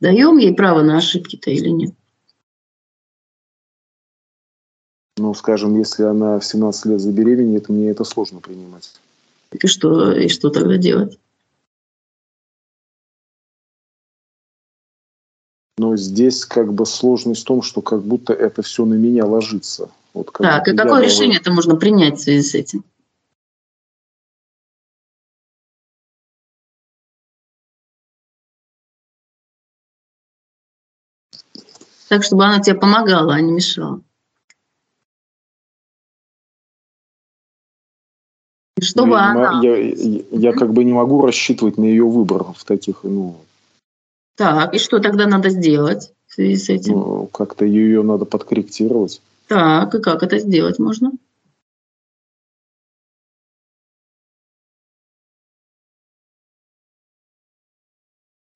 Даем 0.00 0.36
ей 0.36 0.54
право 0.54 0.82
на 0.82 0.98
ошибки-то 0.98 1.50
или 1.50 1.70
нет? 1.70 1.94
Ну, 5.16 5.32
скажем, 5.32 5.78
если 5.78 6.02
она 6.02 6.38
в 6.38 6.44
17 6.44 6.86
лет 6.86 7.00
забеременеет, 7.00 7.70
мне 7.70 7.88
это 7.88 8.04
сложно 8.04 8.40
принимать. 8.40 8.92
И 9.62 9.66
что, 9.66 10.12
и 10.12 10.28
что 10.28 10.50
тогда 10.50 10.76
делать? 10.76 11.18
Но 15.78 15.96
здесь 15.96 16.44
как 16.44 16.72
бы 16.72 16.86
сложность 16.86 17.42
в 17.42 17.44
том, 17.44 17.62
что 17.62 17.82
как 17.82 18.02
будто 18.02 18.32
это 18.32 18.62
все 18.62 18.84
на 18.84 18.94
меня 18.94 19.26
ложится. 19.26 19.90
Вот 20.14 20.32
так, 20.32 20.66
и 20.68 20.76
какое 20.76 21.04
решение 21.04 21.38
это 21.38 21.52
можно 21.52 21.76
принять 21.76 22.18
в 22.18 22.22
связи 22.22 22.42
с 22.42 22.54
этим? 22.54 22.84
Так, 32.08 32.22
чтобы 32.22 32.44
она 32.44 32.60
тебе 32.60 32.76
помогала, 32.76 33.34
а 33.34 33.40
не 33.40 33.52
мешала. 33.52 34.00
Чтобы 38.80 39.10
ну, 39.10 39.16
она... 39.16 39.60
Я, 39.62 39.76
я, 39.76 40.22
я 40.30 40.52
как 40.52 40.72
бы 40.72 40.84
не 40.84 40.92
могу 40.92 41.24
рассчитывать 41.24 41.78
на 41.78 41.84
ее 41.84 42.04
выбор 42.04 42.44
в 42.52 42.64
таких, 42.64 43.04
ну... 43.04 43.36
Так, 44.36 44.74
и 44.74 44.78
что 44.78 44.98
тогда 44.98 45.26
надо 45.26 45.48
сделать 45.48 46.12
в 46.26 46.34
связи 46.34 46.56
с 46.56 46.68
этим? 46.68 46.92
Ну, 46.92 47.26
как-то 47.26 47.64
ее 47.64 48.02
надо 48.02 48.26
подкорректировать. 48.26 49.22
Так, 49.48 49.94
и 49.94 50.02
как 50.02 50.22
это 50.22 50.38
сделать 50.38 50.78
можно? 50.78 51.12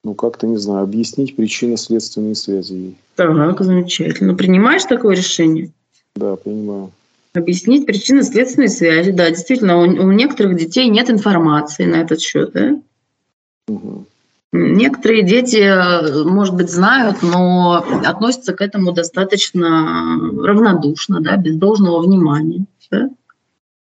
Ну, 0.05 0.15
как-то, 0.15 0.47
не 0.47 0.57
знаю, 0.57 0.83
объяснить 0.83 1.37
причинно-следственные 1.37 2.35
связи. 2.35 2.95
Так, 3.17 3.63
замечательно. 3.63 4.35
Принимаешь 4.35 4.85
такое 4.85 5.17
решение? 5.17 5.71
Да, 6.15 6.37
принимаю. 6.37 6.91
Объяснить 7.33 7.87
причинно-следственные 7.87 8.69
связи. 8.69 9.13
Да, 9.13 9.29
действительно, 9.31 9.79
у, 9.79 9.83
у 9.83 10.13
некоторых 10.13 10.57
детей 10.57 10.89
нет 10.89 11.11
информации 11.11 11.85
на 11.85 11.97
этот 11.97 12.21
счет, 12.21 12.53
да? 12.53 12.81
Угу. 13.69 14.07
Некоторые 14.53 15.23
дети, 15.23 16.25
может 16.25 16.57
быть, 16.57 16.71
знают, 16.71 17.23
но 17.23 17.85
относятся 18.05 18.53
к 18.53 18.61
этому 18.61 18.91
достаточно 18.91 20.19
равнодушно, 20.43 21.21
да, 21.21 21.37
без 21.37 21.57
должного 21.57 22.03
внимания. 22.03 22.65
Да? 22.91 23.11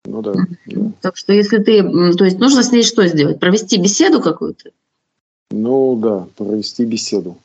Ну 0.06 0.22
да, 0.22 0.34
да. 0.66 0.91
Так 0.99 1.16
что 1.16 1.32
если 1.32 1.60
ты, 1.60 1.82
то 2.14 2.26
есть 2.26 2.40
нужно 2.40 2.64
с 2.64 2.74
ней 2.74 2.84
что 2.84 3.07
сделать? 3.07 3.40
Провести 3.40 3.78
беседу 3.78 4.20
какую-то? 4.20 4.72
Ну 5.52 5.95
да, 5.95 6.28
провести 6.36 6.84
беседу. 6.84 7.38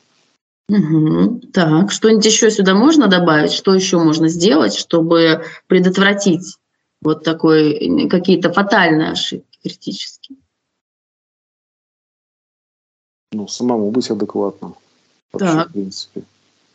Угу. 0.68 1.40
Так, 1.52 1.92
что-нибудь 1.92 2.24
еще 2.24 2.50
сюда 2.50 2.74
можно 2.74 3.06
добавить? 3.06 3.52
Что 3.52 3.74
еще 3.74 3.98
можно 3.98 4.28
сделать, 4.28 4.74
чтобы 4.74 5.44
предотвратить 5.66 6.56
вот 7.02 7.22
такой 7.22 8.08
какие-то 8.08 8.52
фатальные 8.52 9.10
ошибки 9.10 9.58
критические? 9.62 10.38
Ну, 13.32 13.48
самому 13.48 13.90
быть 13.90 14.10
адекватным. 14.10 14.74
Вообще, 15.32 15.52
так. 15.52 15.68
в 15.68 15.72
принципе. 15.72 16.22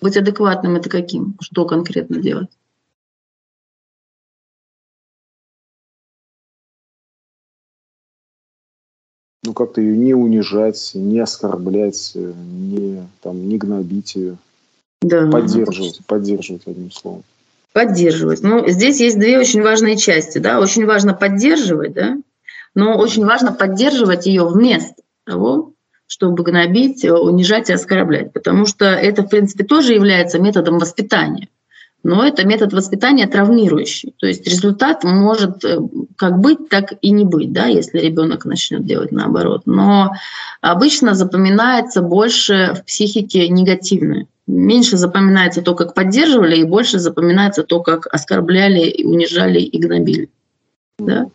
Быть 0.02 0.18
адекватным 0.18 0.76
это 0.76 0.90
каким? 0.90 1.36
Что 1.42 1.66
конкретно 1.66 2.18
делать? 2.18 2.50
Как-то 9.60 9.82
ее 9.82 9.98
не 9.98 10.14
унижать, 10.14 10.92
не 10.94 11.20
оскорблять, 11.20 12.14
не, 12.16 13.04
там, 13.22 13.48
не 13.48 13.58
гнобить 13.58 14.16
ее. 14.16 14.38
Да. 15.02 15.30
Поддерживать, 15.30 16.00
поддерживать, 16.08 16.62
одним 16.66 16.92
словом. 16.92 17.24
Поддерживать. 17.74 18.42
Ну, 18.42 18.68
здесь 18.68 19.00
есть 19.00 19.20
две 19.20 19.38
очень 19.38 19.62
важные 19.62 19.98
части. 19.98 20.38
Да? 20.38 20.60
Очень 20.60 20.86
важно 20.86 21.14
поддерживать, 21.14 21.94
да? 21.94 22.18
но 22.74 22.98
очень 22.98 23.26
важно 23.26 23.52
поддерживать 23.52 24.26
ее 24.28 24.48
вместо 24.48 24.96
того, 25.26 25.74
чтобы 26.08 26.44
гнобить, 26.44 27.04
унижать 27.04 27.70
и 27.70 27.74
оскорблять. 27.74 28.32
Потому 28.32 28.66
что 28.66 28.86
это, 28.86 29.24
в 29.24 29.28
принципе, 29.28 29.66
тоже 29.66 29.94
является 29.94 30.40
методом 30.40 30.80
воспитания 30.80 31.50
но 32.04 32.26
это 32.26 32.46
метод 32.46 32.74
воспитания 32.74 33.28
травмирующий. 33.28 34.14
То 34.18 34.28
есть 34.28 34.48
результат 34.48 35.04
может 35.04 35.64
э, 35.66 35.80
как 36.16 36.40
быть, 36.40 36.70
так 36.70 36.94
и 37.02 37.12
не 37.12 37.26
быть, 37.26 37.52
да, 37.52 37.66
если 37.66 38.00
ребенок 38.00 38.46
начнет 38.46 38.86
делать 38.86 39.12
наоборот. 39.12 39.64
Но 39.66 40.14
обычно 40.62 41.14
запоминается 41.14 42.02
больше 42.02 42.74
в 42.76 42.86
психике 42.86 43.50
негативное. 43.50 44.28
Меньше 44.48 44.98
запоминается 44.98 45.62
то, 45.62 45.76
как 45.76 45.94
поддерживали, 45.94 46.58
и 46.58 46.64
больше 46.64 47.00
запоминается 47.00 47.64
то, 47.64 47.82
как 47.82 48.08
оскорбляли, 48.08 49.04
унижали 49.04 49.60
и 49.60 49.78
гнобили. 49.78 50.30
Да? 50.98 51.28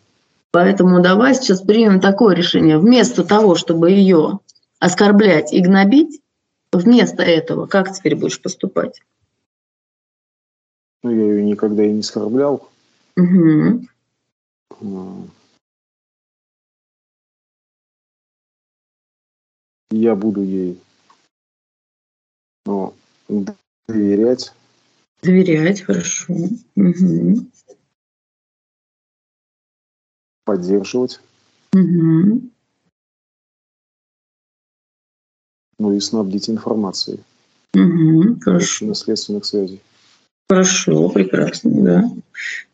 Поэтому 0.51 1.01
давай 1.01 1.35
сейчас 1.35 1.61
примем 1.61 1.99
такое 1.99 2.35
решение. 2.35 2.77
Вместо 2.77 3.23
того, 3.23 3.55
чтобы 3.55 3.91
ее 3.91 4.39
оскорблять 4.79 5.53
и 5.53 5.59
гнобить, 5.59 6.21
вместо 6.71 7.23
этого 7.23 7.67
как 7.67 7.93
теперь 7.93 8.15
будешь 8.15 8.41
поступать? 8.41 9.01
Ну, 11.05 11.11
я 11.11 11.21
ее 11.21 11.43
никогда 11.43 11.85
и 11.85 11.91
не 11.91 11.99
оскорблял. 11.99 12.67
Угу. 13.15 13.87
Я 19.91 20.15
буду 20.15 20.41
ей 20.41 20.81
ну, 22.65 22.95
доверять. 23.87 24.51
Доверять, 25.21 25.81
хорошо. 25.81 26.33
Угу. 26.75 27.51
Поддерживать. 30.43 31.21
Угу. 31.73 32.41
Ну 35.77 35.93
и 35.93 35.99
снабдить 35.99 36.49
информацией. 36.49 37.19
Угу, 37.75 38.39
хорошо. 38.39 38.87
Наследственных 38.87 39.45
связей. 39.45 39.83
Хорошо, 40.49 41.09
прекрасно, 41.09 41.71
да. 41.73 42.03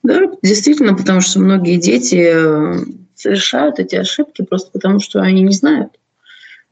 Да, 0.03 0.22
действительно, 0.41 0.95
потому 0.95 1.22
что 1.22 1.39
многие 1.39 1.77
дети 1.77 2.15
э, 2.15 2.84
совершают 3.15 3.80
эти 3.80 3.95
ошибки 3.95 4.41
просто 4.41 4.72
потому, 4.72 4.99
что 4.99 5.22
они 5.22 5.41
не 5.41 5.53
знают, 5.53 5.93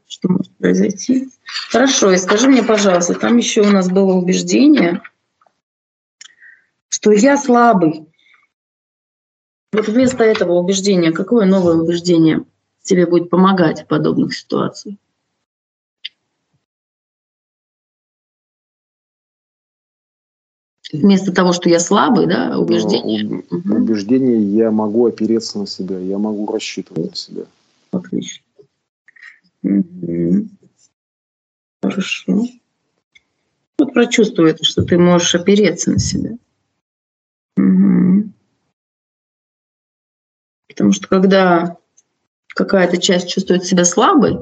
что 0.06 0.28
может 0.28 0.54
произойти. 0.56 1.30
Хорошо, 1.70 2.12
и 2.12 2.18
скажи 2.18 2.48
мне, 2.48 2.62
пожалуйста, 2.62 3.14
там 3.14 3.38
еще 3.38 3.62
у 3.62 3.70
нас 3.70 3.88
было 3.88 4.12
убеждение, 4.12 5.00
что 6.88 7.12
я 7.12 7.38
слабый. 7.38 8.06
Вот 9.72 9.88
вместо 9.88 10.24
этого 10.24 10.54
убеждения, 10.54 11.12
какое 11.12 11.46
новое 11.46 11.76
убеждение 11.76 12.44
тебе 12.82 13.06
будет 13.06 13.30
помогать 13.30 13.82
в 13.82 13.86
подобных 13.86 14.34
ситуациях? 14.34 14.96
Вместо 20.92 21.32
того, 21.32 21.52
что 21.52 21.68
я 21.68 21.80
слабый, 21.80 22.26
да, 22.26 22.58
убеждение. 22.58 23.44
угу. 23.50 23.74
Убеждение, 23.74 24.40
я 24.40 24.70
могу 24.70 25.06
опереться 25.06 25.58
на 25.58 25.66
себя, 25.66 25.98
я 25.98 26.18
могу 26.18 26.50
рассчитывать 26.50 27.10
на 27.10 27.16
себя. 27.16 27.44
Отлично. 27.92 28.44
Угу. 29.62 30.48
Хорошо. 31.82 32.44
Вот 33.78 33.94
прочувствуй 33.94 34.50
это, 34.50 34.64
что 34.64 34.82
ты 34.82 34.98
можешь 34.98 35.34
опереться 35.34 35.90
на 35.92 35.98
себя. 35.98 36.36
Угу. 37.56 38.30
Потому 40.68 40.92
что 40.92 41.08
когда 41.08 41.76
какая-то 42.48 42.98
часть 42.98 43.28
чувствует 43.28 43.64
себя 43.64 43.84
слабой, 43.84 44.38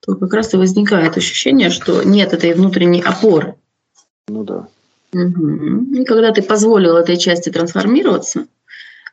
то 0.00 0.16
как 0.16 0.32
раз 0.32 0.54
и 0.54 0.56
возникает 0.56 1.16
ощущение, 1.16 1.70
что 1.70 2.02
нет 2.02 2.32
этой 2.32 2.54
внутренней 2.54 3.02
опоры. 3.02 3.56
Ну 4.30 4.44
да. 4.44 4.68
Угу. 5.12 5.94
И 5.96 6.04
когда 6.04 6.32
ты 6.32 6.42
позволил 6.42 6.96
этой 6.96 7.16
части 7.16 7.50
трансформироваться, 7.50 8.46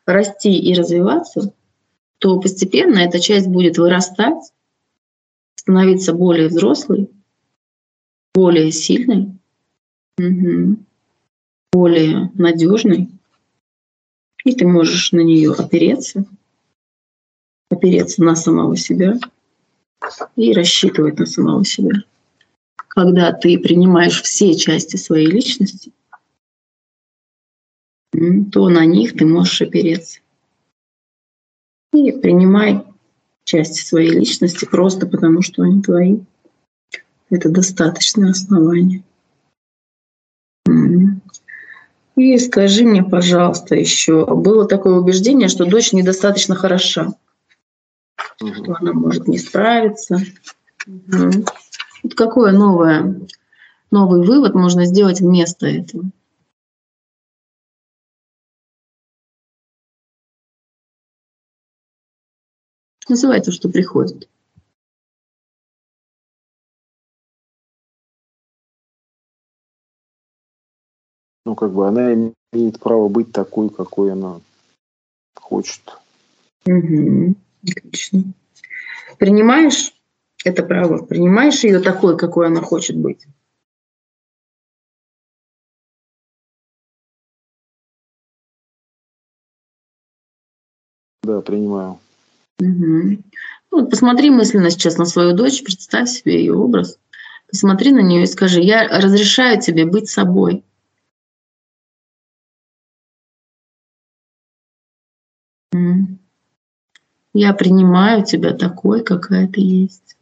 расти 0.06 0.56
и 0.56 0.76
развиваться, 0.76 1.54
то 2.20 2.40
постепенно 2.40 3.00
эта 3.00 3.20
часть 3.20 3.48
будет 3.48 3.80
вырастать, 3.80 4.54
становиться 5.56 6.14
более 6.14 6.50
взрослой, 6.50 7.10
более 8.36 8.72
сильной, 8.72 9.32
угу. 10.20 10.78
более 11.74 12.32
надежной. 12.36 13.10
И 14.46 14.54
ты 14.54 14.68
можешь 14.68 15.12
на 15.14 15.22
нее 15.22 15.52
опереться, 15.52 16.26
опереться 17.72 18.24
на 18.24 18.36
самого 18.36 18.78
себя 18.78 19.20
и 20.36 20.54
рассчитывать 20.54 21.18
на 21.18 21.26
самого 21.26 21.66
себя 21.66 22.04
когда 22.98 23.32
ты 23.32 23.60
принимаешь 23.60 24.24
все 24.24 24.56
части 24.56 24.96
своей 24.96 25.28
личности, 25.28 25.92
то 28.12 28.70
на 28.70 28.86
них 28.88 29.16
ты 29.16 29.24
можешь 29.24 29.62
опереться. 29.62 30.22
И 31.94 32.12
принимай 32.12 32.84
части 33.44 33.86
своей 33.86 34.10
личности 34.10 34.66
просто 34.66 35.06
потому, 35.06 35.44
что 35.44 35.62
они 35.62 35.84
твои. 35.84 36.22
Это 37.30 37.50
достаточное 37.50 38.32
основание. 38.32 39.04
И 42.16 42.38
скажи 42.40 42.84
мне, 42.84 43.04
пожалуйста, 43.04 43.76
еще, 43.76 44.26
было 44.26 44.68
такое 44.68 44.96
убеждение, 44.96 45.50
что 45.50 45.66
дочь 45.66 45.94
недостаточно 45.94 46.56
хороша, 46.56 47.14
угу. 48.42 48.56
что 48.56 48.76
она 48.80 48.94
может 48.94 49.28
не 49.28 49.38
справиться. 49.38 50.20
Угу. 50.88 51.46
Вот 52.08 52.16
какое 52.16 52.54
новое, 52.54 53.20
новый 53.92 54.26
вывод 54.26 54.56
можно 54.56 54.86
сделать 54.86 55.20
вместо 55.20 55.68
этого? 55.68 56.06
Называй 63.10 63.42
то, 63.42 63.52
что 63.52 63.68
приходит. 63.68 64.30
Ну, 71.46 71.56
как 71.56 71.74
бы 71.74 71.90
она 71.90 72.14
имеет 72.14 72.80
право 72.80 73.10
быть 73.10 73.34
такой, 73.34 73.70
какой 73.70 74.14
она 74.14 74.40
хочет. 75.36 75.82
Угу. 76.66 77.36
Отлично. 77.64 78.24
Принимаешь 79.18 79.97
это 80.44 80.64
право? 80.64 81.04
Принимаешь 81.06 81.64
ее 81.64 81.80
такой, 81.80 82.18
какой 82.18 82.48
она 82.48 82.62
хочет 82.62 82.98
быть? 82.98 83.26
Да, 91.24 91.42
принимаю. 91.42 92.00
Угу. 92.60 93.18
Ну, 93.72 93.82
вот 93.82 93.90
посмотри 93.90 94.30
мысленно 94.30 94.70
сейчас 94.70 94.98
на 94.98 95.06
свою 95.06 95.34
дочь, 95.36 95.64
представь 95.64 96.10
себе 96.10 96.40
ее 96.40 96.56
образ, 96.56 96.98
посмотри 97.50 97.92
на 97.92 98.00
нее 98.00 98.24
и 98.24 98.28
скажи, 98.28 98.62
я 98.62 98.88
разрешаю 98.88 99.60
тебе 99.62 99.86
быть 99.86 100.10
собой. 100.10 100.64
Я 107.34 107.54
принимаю 107.54 108.24
тебя 108.26 108.54
такой, 108.54 109.04
какая 109.04 109.48
ты 109.48 109.62
есть. 109.62 110.17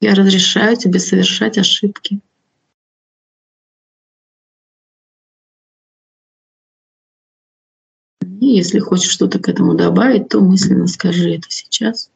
Я 0.00 0.14
разрешаю 0.14 0.76
тебе 0.76 1.00
совершать 1.00 1.58
ошибки. 1.58 2.20
И 8.40 8.46
если 8.46 8.78
хочешь 8.78 9.10
что-то 9.10 9.40
к 9.40 9.48
этому 9.48 9.74
добавить, 9.74 10.28
то 10.28 10.40
мысленно 10.40 10.86
скажи 10.86 11.34
это 11.34 11.50
сейчас. 11.50 12.10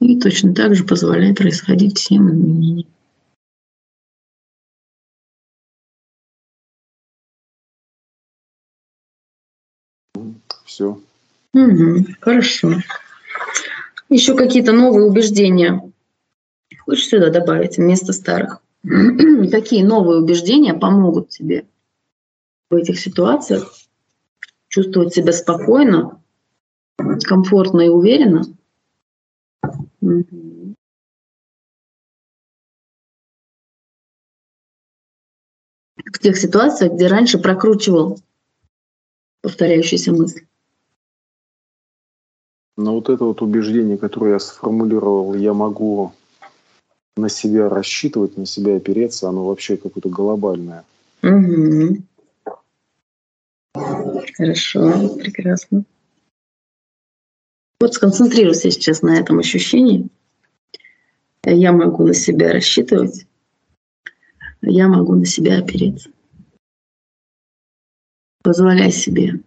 И 0.00 0.18
точно 0.18 0.52
так 0.52 0.74
же 0.74 0.84
позволяй 0.84 1.32
происходить 1.32 1.96
всем 1.96 2.28
изменениям. 2.28 2.88
Все. 10.64 10.98
Угу, 11.54 12.06
хорошо. 12.20 12.74
Еще 14.08 14.34
какие-то 14.34 14.72
новые 14.72 15.06
убеждения. 15.06 15.92
Хочешь 16.80 17.08
сюда 17.08 17.30
добавить 17.30 17.76
вместо 17.76 18.12
старых? 18.12 18.62
Какие 18.82 19.82
новые 19.82 20.20
убеждения 20.20 20.74
помогут 20.74 21.28
тебе 21.28 21.66
в 22.70 22.74
этих 22.74 22.98
ситуациях 22.98 23.72
чувствовать 24.68 25.14
себя 25.14 25.32
спокойно, 25.32 26.20
комфортно 27.24 27.82
и 27.82 27.88
уверенно? 27.88 28.42
В 30.00 30.24
тех 36.18 36.36
ситуациях, 36.36 36.94
где 36.94 37.06
раньше 37.06 37.38
прокручивал 37.38 38.18
повторяющиеся 39.42 40.12
мысли. 40.12 40.48
Но 42.82 42.94
вот 42.96 43.08
это 43.08 43.24
вот 43.24 43.40
убеждение, 43.42 43.96
которое 43.96 44.32
я 44.32 44.38
сформулировал, 44.40 45.34
я 45.34 45.54
могу 45.54 46.12
на 47.16 47.28
себя 47.28 47.68
рассчитывать, 47.68 48.36
на 48.36 48.44
себя 48.44 48.74
опереться, 48.74 49.28
оно 49.28 49.44
вообще 49.44 49.76
какое-то 49.76 50.08
глобальное. 50.08 50.84
Угу. 51.22 51.98
Хорошо, 54.36 55.14
прекрасно. 55.16 55.84
Вот 57.78 57.94
сконцентрируйся 57.94 58.72
сейчас 58.72 59.02
на 59.02 59.16
этом 59.16 59.38
ощущении. 59.38 60.08
Я 61.44 61.70
могу 61.70 62.04
на 62.04 62.14
себя 62.14 62.52
рассчитывать, 62.52 63.26
я 64.60 64.88
могу 64.88 65.14
на 65.14 65.24
себя 65.24 65.58
опереться. 65.58 66.10
Позволяй 68.42 68.90
себе 68.90 69.40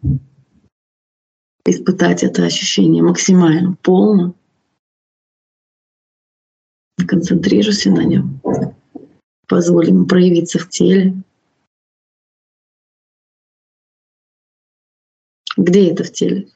испытать 1.65 2.23
это 2.23 2.45
ощущение 2.45 3.03
максимально 3.03 3.75
полно. 3.81 4.33
Концентрируйся 7.07 7.91
на 7.91 8.03
нем. 8.03 8.41
Позволь 9.47 9.89
ему 9.89 10.05
проявиться 10.05 10.59
в 10.59 10.69
теле. 10.69 11.13
Где 15.57 15.91
это 15.91 16.03
в 16.03 16.11
теле? 16.11 16.47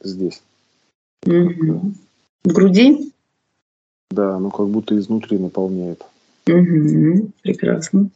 Здесь. 0.00 0.42
Угу. 1.26 1.94
В 2.44 2.52
груди? 2.52 3.12
Да, 4.10 4.38
ну 4.38 4.50
как 4.50 4.68
будто 4.68 4.96
изнутри 4.98 5.38
наполняет. 5.38 6.04
Угу. 6.46 7.32
Прекрасно. 7.42 8.10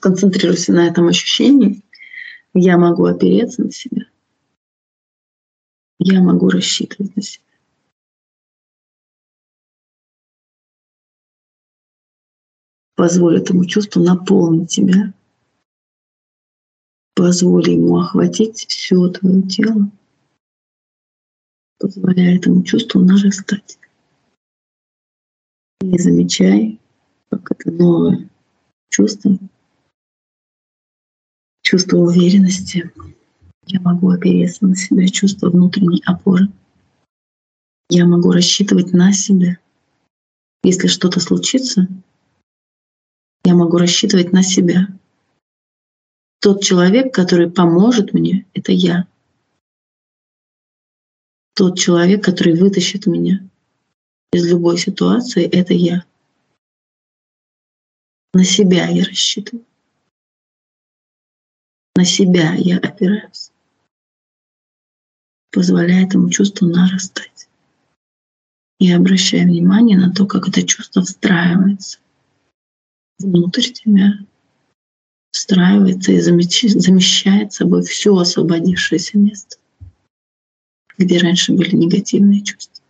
Концентрируйся 0.00 0.72
на 0.72 0.86
этом 0.86 1.08
ощущении. 1.08 1.82
Я 2.54 2.78
могу 2.78 3.04
опереться 3.04 3.62
на 3.62 3.72
себя. 3.72 4.06
Я 5.98 6.20
могу 6.20 6.48
рассчитывать 6.48 7.14
на 7.16 7.22
себя. 7.22 7.44
Позволь 12.94 13.38
этому 13.38 13.64
чувству 13.64 14.02
наполнить 14.02 14.70
тебя. 14.70 15.12
Позволь 17.14 17.70
ему 17.70 17.98
охватить 17.98 18.66
все 18.68 19.08
твое 19.08 19.42
тело 19.42 19.90
позволяя 21.78 22.36
этому 22.36 22.62
чувству 22.64 23.00
нарастать. 23.00 23.78
И 25.80 25.98
замечай, 25.98 26.80
как 27.30 27.52
это 27.52 27.70
новое 27.70 28.28
чувство, 28.90 29.38
чувство 31.68 31.98
уверенности. 31.98 32.90
Я 33.66 33.80
могу 33.80 34.08
опереться 34.08 34.64
на 34.64 34.74
себя, 34.74 35.06
чувство 35.08 35.50
внутренней 35.50 36.02
опоры. 36.06 36.48
Я 37.90 38.06
могу 38.06 38.32
рассчитывать 38.32 38.94
на 38.94 39.12
себя. 39.12 39.58
Если 40.62 40.86
что-то 40.86 41.20
случится, 41.20 41.86
я 43.44 43.54
могу 43.54 43.76
рассчитывать 43.76 44.32
на 44.32 44.42
себя. 44.42 44.88
Тот 46.40 46.62
человек, 46.62 47.12
который 47.12 47.50
поможет 47.50 48.14
мне, 48.14 48.46
это 48.54 48.72
я 48.72 49.06
тот 51.54 51.76
человек, 51.76 52.24
который 52.24 52.54
вытащит 52.54 53.06
меня 53.06 53.40
из 54.32 54.48
любой 54.48 54.78
ситуации, 54.78 55.42
это 55.44 55.74
я. 55.74 56.04
На 58.32 58.44
себя 58.44 58.86
я 58.86 59.04
рассчитываю. 59.04 59.66
На 61.98 62.04
себя 62.04 62.54
я 62.54 62.78
опираюсь. 62.78 63.50
Позволяя 65.50 66.06
этому 66.06 66.30
чувству 66.30 66.68
нарастать. 66.68 67.48
И 68.78 68.92
обращая 68.92 69.44
внимание 69.44 69.98
на 69.98 70.12
то, 70.12 70.24
как 70.24 70.46
это 70.46 70.62
чувство 70.62 71.02
встраивается 71.02 71.98
внутрь 73.18 73.72
тебя, 73.72 74.12
встраивается 75.32 76.12
и 76.12 76.20
замещает 76.20 77.52
собой 77.52 77.82
все 77.82 78.16
освободившееся 78.16 79.18
место 79.18 79.56
где 80.98 81.18
раньше 81.18 81.52
были 81.52 81.74
негативные 81.74 82.42
чувства. 82.42 82.84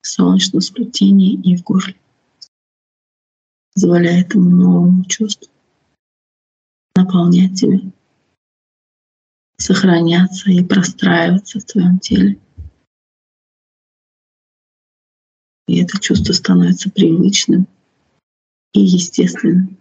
В 0.00 0.06
солнечном 0.06 0.62
сплетении 0.62 1.34
и 1.42 1.56
в 1.58 1.62
горле. 1.62 1.96
Позволяя 3.74 4.22
этому 4.22 4.48
новому 4.48 5.04
чувству 5.04 5.50
наполнять 6.98 7.54
тебя, 7.60 7.80
сохраняться 9.58 10.50
и 10.50 10.64
простраиваться 10.64 11.60
в 11.60 11.64
твоем 11.64 11.98
теле. 11.98 12.38
И 15.66 15.82
это 15.82 16.00
чувство 16.00 16.32
становится 16.32 16.90
привычным 16.90 17.66
и 18.72 18.80
естественным. 18.80 19.78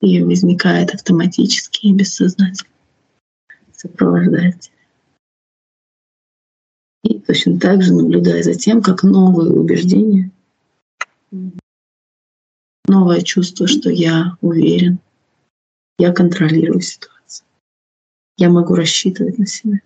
и 0.00 0.22
возникает 0.22 0.94
автоматически 0.94 1.86
и 1.86 1.94
бессознательно, 1.94 2.70
сопровождает. 3.72 4.70
И 7.04 7.18
точно 7.20 7.58
так 7.58 7.82
же 7.82 7.94
наблюдая 7.94 8.42
за 8.42 8.54
тем, 8.54 8.82
как 8.82 9.02
новые 9.02 9.52
убеждения, 9.52 10.30
новое 12.86 13.20
чувство, 13.22 13.66
что 13.66 13.90
я 13.90 14.36
уверен, 14.40 15.00
я 15.98 16.12
контролирую 16.12 16.80
ситуацию, 16.80 17.46
я 18.36 18.48
могу 18.48 18.74
рассчитывать 18.74 19.38
на 19.38 19.46
себя. 19.46 19.80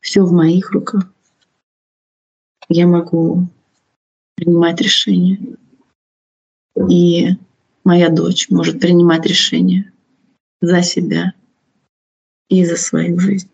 Все 0.00 0.22
в 0.22 0.32
моих 0.32 0.70
руках. 0.72 1.10
Я 2.68 2.86
могу 2.86 3.48
принимать 4.36 4.80
решения. 4.80 5.56
И 6.90 7.30
моя 7.84 8.10
дочь 8.10 8.50
может 8.50 8.80
принимать 8.80 9.24
решения 9.24 9.92
за 10.60 10.82
себя 10.82 11.32
и 12.50 12.64
за 12.64 12.76
свою 12.76 13.18
жизнь. 13.18 13.50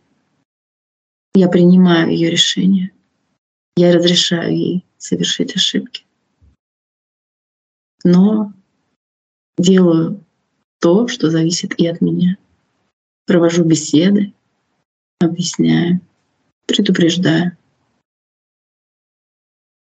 Я 1.35 1.49
принимаю 1.49 2.11
ее 2.11 2.31
решение. 2.31 2.91
Я 3.77 3.95
разрешаю 3.95 4.57
ей 4.57 4.87
совершить 4.99 5.55
ошибки. 5.55 6.05
Но 8.03 8.53
делаю 9.57 10.25
то, 10.81 11.09
что 11.09 11.31
зависит 11.31 11.79
и 11.79 11.87
от 11.87 12.01
меня. 12.01 12.37
Провожу 13.27 13.65
беседы, 13.65 14.33
объясняю, 15.21 16.01
предупреждаю. 16.67 17.57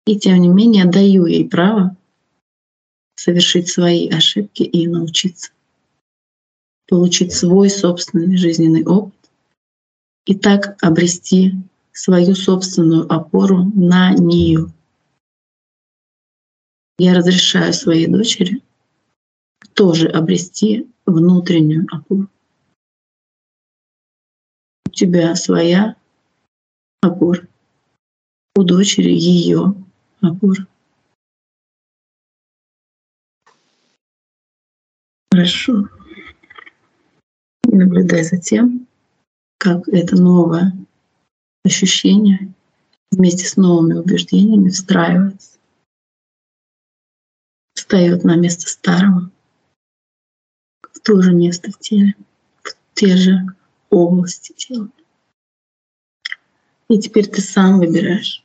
И 0.06 0.18
тем 0.18 0.40
не 0.40 0.48
менее 0.48 0.86
даю 0.86 1.26
ей 1.26 1.48
право 1.48 1.96
совершить 3.16 3.68
свои 3.68 4.10
ошибки 4.10 4.64
и 4.64 4.88
научиться 4.88 5.52
получить 6.88 7.34
свой 7.34 7.70
собственный 7.70 8.38
жизненный 8.38 8.86
опыт 8.86 9.14
и 10.26 10.36
так 10.36 10.82
обрести 10.82 11.54
свою 11.92 12.36
собственную 12.36 13.12
опору 13.12 13.72
на 13.76 14.14
нее. 14.14 14.72
Я 16.98 17.14
разрешаю 17.14 17.74
своей 17.74 18.08
дочери 18.08 18.62
тоже 19.78 20.08
обрести 20.08 20.90
внутреннюю 21.06 21.86
опору. 21.92 22.28
У 24.88 24.90
тебя 24.90 25.36
своя 25.36 25.96
опора, 27.00 27.48
у 28.56 28.64
дочери 28.64 29.12
ее 29.12 29.76
опора. 30.20 30.66
Хорошо. 35.32 35.88
наблюдай 37.64 38.24
за 38.24 38.38
тем, 38.38 38.88
как 39.60 39.88
это 39.90 40.16
новое 40.16 40.74
ощущение 41.64 42.52
вместе 43.12 43.46
с 43.46 43.56
новыми 43.58 43.94
убеждениями 43.94 44.70
встраивается, 44.70 45.60
встает 47.76 48.24
на 48.24 48.36
место 48.36 48.68
старого, 48.68 49.30
в 50.98 51.02
то 51.02 51.22
же 51.22 51.34
место 51.34 51.72
в 51.72 51.80
теле, 51.80 52.16
в 52.64 52.76
те 52.94 53.16
же 53.16 53.46
области 53.90 54.54
тела. 54.54 54.90
И 56.90 57.00
теперь 57.00 57.28
ты 57.28 57.42
сам 57.42 57.80
выбираешь, 57.80 58.44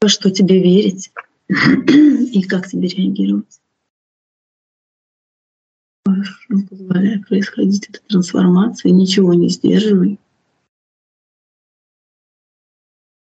во 0.00 0.08
что 0.08 0.30
тебе 0.30 0.62
верить 0.62 1.12
и 1.48 2.42
как 2.42 2.68
тебе 2.68 2.88
реагировать. 2.88 3.60
Позволяя 6.68 7.20
происходить 7.22 7.88
эта 7.88 8.00
трансформация, 8.06 8.92
ничего 8.92 9.32
не 9.32 9.48
сдерживай. 9.48 10.18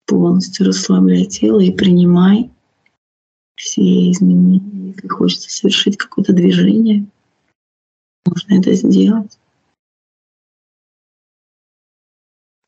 Полностью 0.05 0.67
расслабляй 0.67 1.25
тело 1.25 1.59
и 1.59 1.71
принимай 1.71 2.51
все 3.55 4.11
изменения. 4.11 4.91
Если 4.91 5.07
хочется 5.07 5.49
совершить 5.49 5.97
какое-то 5.97 6.33
движение, 6.33 7.07
можно 8.27 8.59
это 8.59 8.73
сделать. 8.73 9.39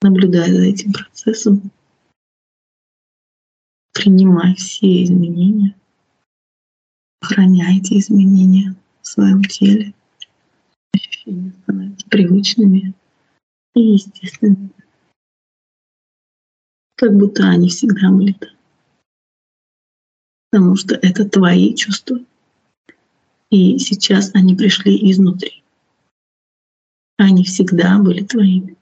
Наблюдая 0.02 0.54
за 0.54 0.62
этим 0.62 0.94
процессом, 0.94 1.72
принимай 3.94 4.56
все 4.56 5.04
изменения, 5.04 5.76
охраняй 7.22 7.80
эти 7.80 8.00
изменения 8.00 8.76
в 9.02 9.08
своем 9.08 9.44
теле. 9.44 9.94
Ощущения 10.94 11.52
становятся 11.64 12.08
привычными 12.08 12.94
и 13.76 13.82
естественными. 13.82 14.72
Как 16.96 17.14
будто 17.14 17.48
они 17.48 17.70
всегда 17.70 18.10
были 18.10 18.34
там. 18.34 18.50
Потому 20.52 20.76
что 20.78 20.96
это 20.96 21.30
твои 21.30 21.76
чувства. 21.76 22.20
И 23.50 23.80
сейчас 23.80 24.32
они 24.36 24.56
пришли 24.56 25.12
изнутри. 25.12 25.64
Они 27.18 27.44
всегда 27.44 28.00
были 28.00 28.24
твоими. 28.24 28.78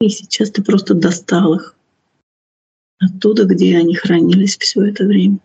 И 0.00 0.08
сейчас 0.08 0.50
ты 0.50 0.62
просто 0.62 0.94
достал 0.94 1.54
их 1.54 1.76
оттуда, 2.98 3.44
где 3.44 3.78
они 3.78 3.94
хранились 3.94 4.58
все 4.58 4.82
это 4.82 5.04
время. 5.04 5.38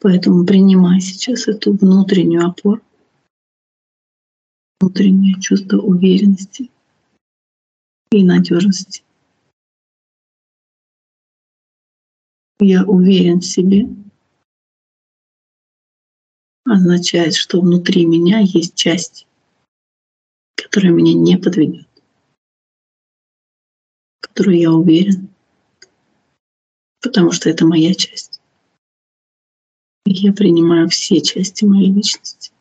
Поэтому 0.00 0.44
принимай 0.44 1.00
сейчас 1.00 1.48
эту 1.48 1.72
внутреннюю 1.72 2.46
опору, 2.46 2.82
внутреннее 4.80 5.40
чувство 5.40 5.78
уверенности 5.78 6.70
и 8.10 8.22
надежности. 8.22 9.05
Я 12.58 12.84
уверен 12.84 13.40
в 13.40 13.44
себе, 13.44 13.86
означает, 16.64 17.34
что 17.34 17.60
внутри 17.60 18.06
меня 18.06 18.38
есть 18.40 18.74
часть, 18.74 19.26
которая 20.56 20.92
меня 20.92 21.14
не 21.14 21.36
подведет, 21.36 21.88
которую 24.20 24.58
я 24.58 24.72
уверен, 24.72 25.28
потому 27.02 27.32
что 27.32 27.50
это 27.50 27.66
моя 27.66 27.94
часть. 27.94 28.40
Я 30.06 30.32
принимаю 30.32 30.88
все 30.88 31.20
части 31.20 31.64
моей 31.64 31.92
личности. 31.92 32.52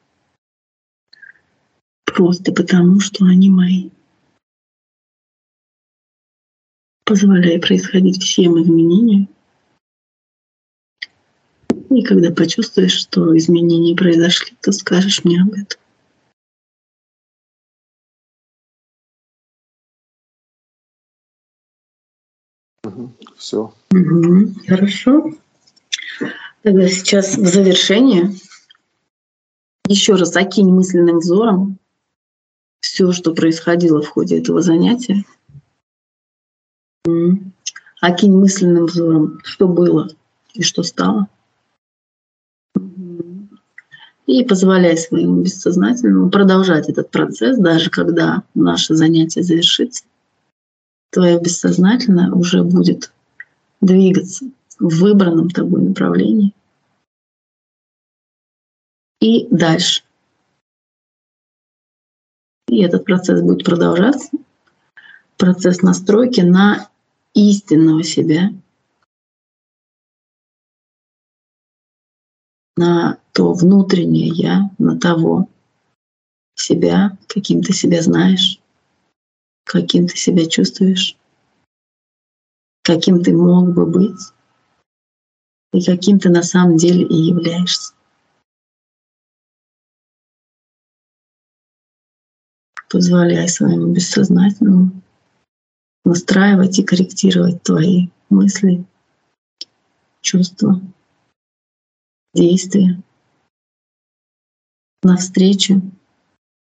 Просто 2.06 2.52
потому, 2.52 3.00
что 3.00 3.26
они 3.26 3.50
мои. 3.50 3.92
Позволяя 7.06 7.60
происходить 7.60 8.22
всем 8.22 8.62
изменениям. 8.62 9.35
И 11.90 12.03
когда 12.03 12.32
почувствуешь, 12.32 12.94
что 12.94 13.38
изменения 13.38 13.95
произошли, 13.95 14.56
то 14.62 14.72
скажешь 14.72 15.24
мне 15.24 15.41
об 15.41 15.53
этом. 15.53 15.80
Все. 23.38 23.74
Угу, 23.91 24.53
хорошо. 24.68 25.32
Тогда 26.64 26.88
сейчас 26.88 27.38
в 27.38 27.45
завершение 27.45 28.34
еще 29.88 30.16
раз 30.16 30.36
окинь 30.36 30.70
мысленным 30.70 31.20
взором 31.20 31.78
все, 32.80 33.12
что 33.12 33.34
происходило 33.36 34.02
в 34.02 34.07
ходе 34.07 34.40
этого 34.40 34.62
занятия. 34.62 35.24
Окинь 38.02 38.36
мысленным 38.36 38.86
взором, 38.86 39.40
что 39.44 39.68
было 39.68 40.10
и 40.53 40.64
что 40.64 40.82
стало. 40.82 41.28
И 44.26 44.43
позволяй 44.43 44.97
своему 44.97 45.43
бессознательному 45.43 46.30
продолжать 46.30 46.89
этот 46.89 47.11
процесс, 47.11 47.57
даже 47.57 47.89
когда 47.89 48.43
наше 48.56 48.95
занятие 48.95 49.43
завершится. 49.43 50.06
Твое 51.11 51.39
бессознательное 51.39 52.31
уже 52.31 52.64
будет 52.64 53.14
двигаться 53.81 54.45
в 54.80 54.99
выбранном 54.99 55.49
тобой 55.49 55.84
направлении. 55.84 56.53
И 59.22 59.47
дальше. 59.49 60.03
И 62.68 62.81
этот 62.81 63.06
процесс 63.06 63.41
будет 63.41 63.64
продолжаться. 63.64 64.30
Процесс 65.38 65.81
настройки 65.81 66.41
на 66.41 66.89
истинного 67.34 68.03
себя, 68.03 68.52
на 72.76 73.19
то 73.36 73.52
внутреннее 73.52 74.30
я, 74.30 74.72
на 74.78 74.98
того 74.98 75.49
себя, 76.56 77.18
каким 77.28 77.62
ты 77.62 77.74
себя 77.74 78.02
знаешь, 78.02 78.62
каким 79.66 80.07
ты 80.07 80.16
себя 80.16 80.45
чувствуешь, 80.45 81.18
каким 82.82 83.22
ты 83.22 83.36
мог 83.36 83.74
бы 83.74 83.86
быть 83.86 84.22
и 85.74 85.84
каким 85.84 86.18
ты 86.18 86.30
на 86.30 86.44
самом 86.44 86.78
деле 86.78 87.06
и 87.06 87.14
являешься. 87.14 87.94
Позволяй 92.90 93.49
своему 93.49 93.91
бессознательному 93.91 95.02
настраивать 96.06 96.80
и 96.80 96.84
корректировать 96.84 97.62
твои 97.64 98.07
мысли, 98.30 98.86
чувства, 100.22 100.80
действия 102.34 103.03
навстречу 105.06 105.82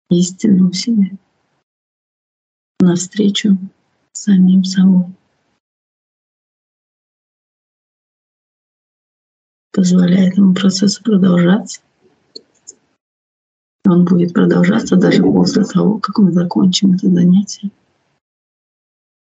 истинному 0.10 0.74
себе, 0.74 1.18
навстречу 2.80 3.58
самим 4.12 4.64
собой. 4.64 5.06
Позволяя 9.72 10.30
этому 10.30 10.54
процессу 10.54 11.04
продолжаться. 11.04 11.82
Он 13.86 14.06
будет 14.06 14.34
продолжаться 14.34 14.96
даже 14.96 15.22
после 15.22 15.66
того, 15.66 16.00
как 16.00 16.18
мы 16.18 16.32
закончим 16.32 16.94
это 16.94 17.10
занятие. 17.10 17.70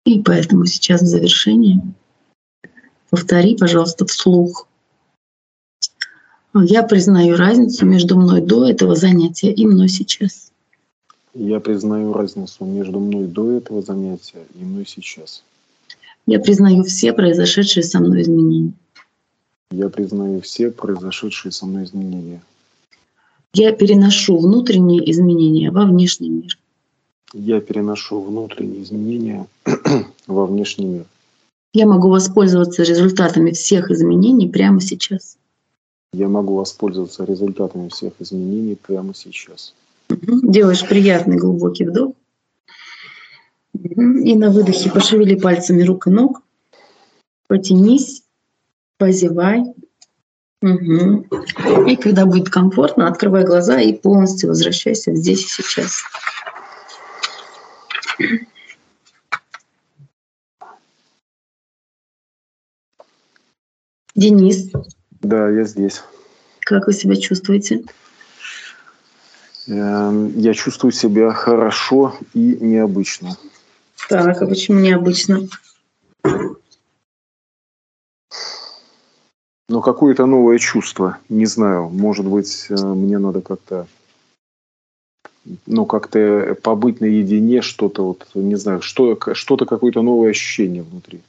И 0.04 0.22
поэтому 0.22 0.66
сейчас 0.66 1.02
в 1.02 1.06
завершении 1.06 1.80
повтори, 3.10 3.56
пожалуйста, 3.56 4.04
вслух. 4.06 4.68
Я 6.54 6.84
признаю 6.84 7.36
разницу 7.36 7.84
между 7.84 8.16
мной 8.16 8.40
до 8.40 8.68
этого 8.68 8.94
занятия 8.94 9.52
и 9.52 9.66
мной 9.66 9.88
сейчас. 9.88 10.52
Я 11.34 11.58
признаю 11.58 12.12
разницу 12.12 12.64
между 12.64 13.00
мной 13.00 13.24
до 13.24 13.50
этого 13.50 13.82
занятия 13.82 14.44
и 14.54 14.64
мной 14.64 14.86
сейчас. 14.86 15.42
Я 16.26 16.38
признаю 16.38 16.84
все 16.84 17.12
произошедшие 17.12 17.82
со 17.82 17.98
мной 17.98 18.22
изменения. 18.22 18.72
Я 19.72 19.88
признаю 19.88 20.40
все 20.42 20.70
произошедшие 20.70 21.50
со 21.50 21.66
мной 21.66 21.84
изменения. 21.84 22.40
Я 23.52 23.72
переношу 23.72 24.38
внутренние 24.38 25.10
изменения 25.10 25.72
во 25.72 25.84
внешний 25.84 26.30
мир. 26.30 26.56
Я 27.32 27.60
переношу 27.60 28.20
внутренние 28.20 28.84
изменения 28.84 29.48
во 30.28 30.46
внешний 30.46 30.86
мир. 30.86 31.04
Я 31.72 31.86
могу 31.88 32.10
воспользоваться 32.10 32.84
результатами 32.84 33.50
всех 33.50 33.90
изменений 33.90 34.48
прямо 34.48 34.80
сейчас. 34.80 35.36
Я 36.14 36.28
могу 36.28 36.54
воспользоваться 36.54 37.24
результатами 37.24 37.88
всех 37.88 38.12
изменений 38.20 38.76
прямо 38.76 39.14
сейчас. 39.14 39.74
Делаешь 40.08 40.88
приятный 40.88 41.36
глубокий 41.36 41.84
вдох. 41.86 42.12
И 43.72 44.36
на 44.36 44.50
выдохе 44.50 44.90
пошевели 44.90 45.34
пальцами 45.34 45.82
рук 45.82 46.06
и 46.06 46.10
ног. 46.10 46.42
Потянись, 47.48 48.22
позевай. 48.96 49.64
Угу. 50.62 51.26
И 51.88 51.96
когда 51.96 52.26
будет 52.26 52.48
комфортно, 52.48 53.08
открывай 53.08 53.44
глаза 53.44 53.80
и 53.80 53.92
полностью 53.92 54.50
возвращайся 54.50 55.12
здесь 55.16 55.44
и 55.44 55.48
сейчас. 55.48 56.04
Денис. 64.14 64.70
Да, 65.24 65.48
я 65.48 65.64
здесь. 65.64 66.02
Как 66.60 66.86
вы 66.86 66.92
себя 66.92 67.16
чувствуете? 67.16 67.82
Эм, 69.66 70.38
я 70.38 70.52
чувствую 70.52 70.92
себя 70.92 71.32
хорошо 71.32 72.14
и 72.34 72.58
необычно. 72.60 73.34
Так, 74.10 74.42
а 74.42 74.46
почему 74.46 74.80
необычно? 74.80 75.48
Ну, 79.70 79.80
какое-то 79.80 80.26
новое 80.26 80.58
чувство. 80.58 81.16
Не 81.30 81.46
знаю, 81.46 81.88
может 81.88 82.26
быть, 82.26 82.66
э, 82.68 82.74
мне 82.74 83.16
надо 83.16 83.40
как-то 83.40 83.86
ну, 85.66 85.86
как-то 85.86 86.54
побыть 86.62 87.00
наедине, 87.00 87.62
что-то 87.62 88.04
вот, 88.04 88.26
не 88.34 88.56
знаю, 88.56 88.82
что, 88.82 89.18
что-то 89.32 89.64
какое-то 89.64 90.02
новое 90.02 90.30
ощущение 90.30 90.82
внутри. 90.82 91.22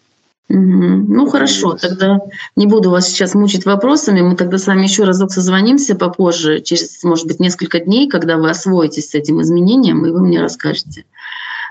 Ну 0.47 1.27
хорошо, 1.27 1.75
тогда 1.75 2.19
не 2.55 2.67
буду 2.67 2.91
вас 2.91 3.07
сейчас 3.07 3.33
мучить 3.33 3.65
вопросами. 3.65 4.21
Мы 4.21 4.35
тогда 4.35 4.59
с 4.59 4.67
вами 4.67 4.83
еще 4.83 5.03
разок 5.03 5.31
созвонимся 5.31 5.95
попозже, 5.95 6.61
через, 6.61 7.03
может 7.03 7.25
быть, 7.25 7.39
несколько 7.39 7.79
дней, 7.79 8.07
когда 8.07 8.37
вы 8.37 8.49
освоитесь 8.51 9.09
с 9.09 9.15
этим 9.15 9.41
изменением, 9.41 10.05
и 10.05 10.11
вы 10.11 10.21
мне 10.21 10.39
расскажете, 10.39 11.05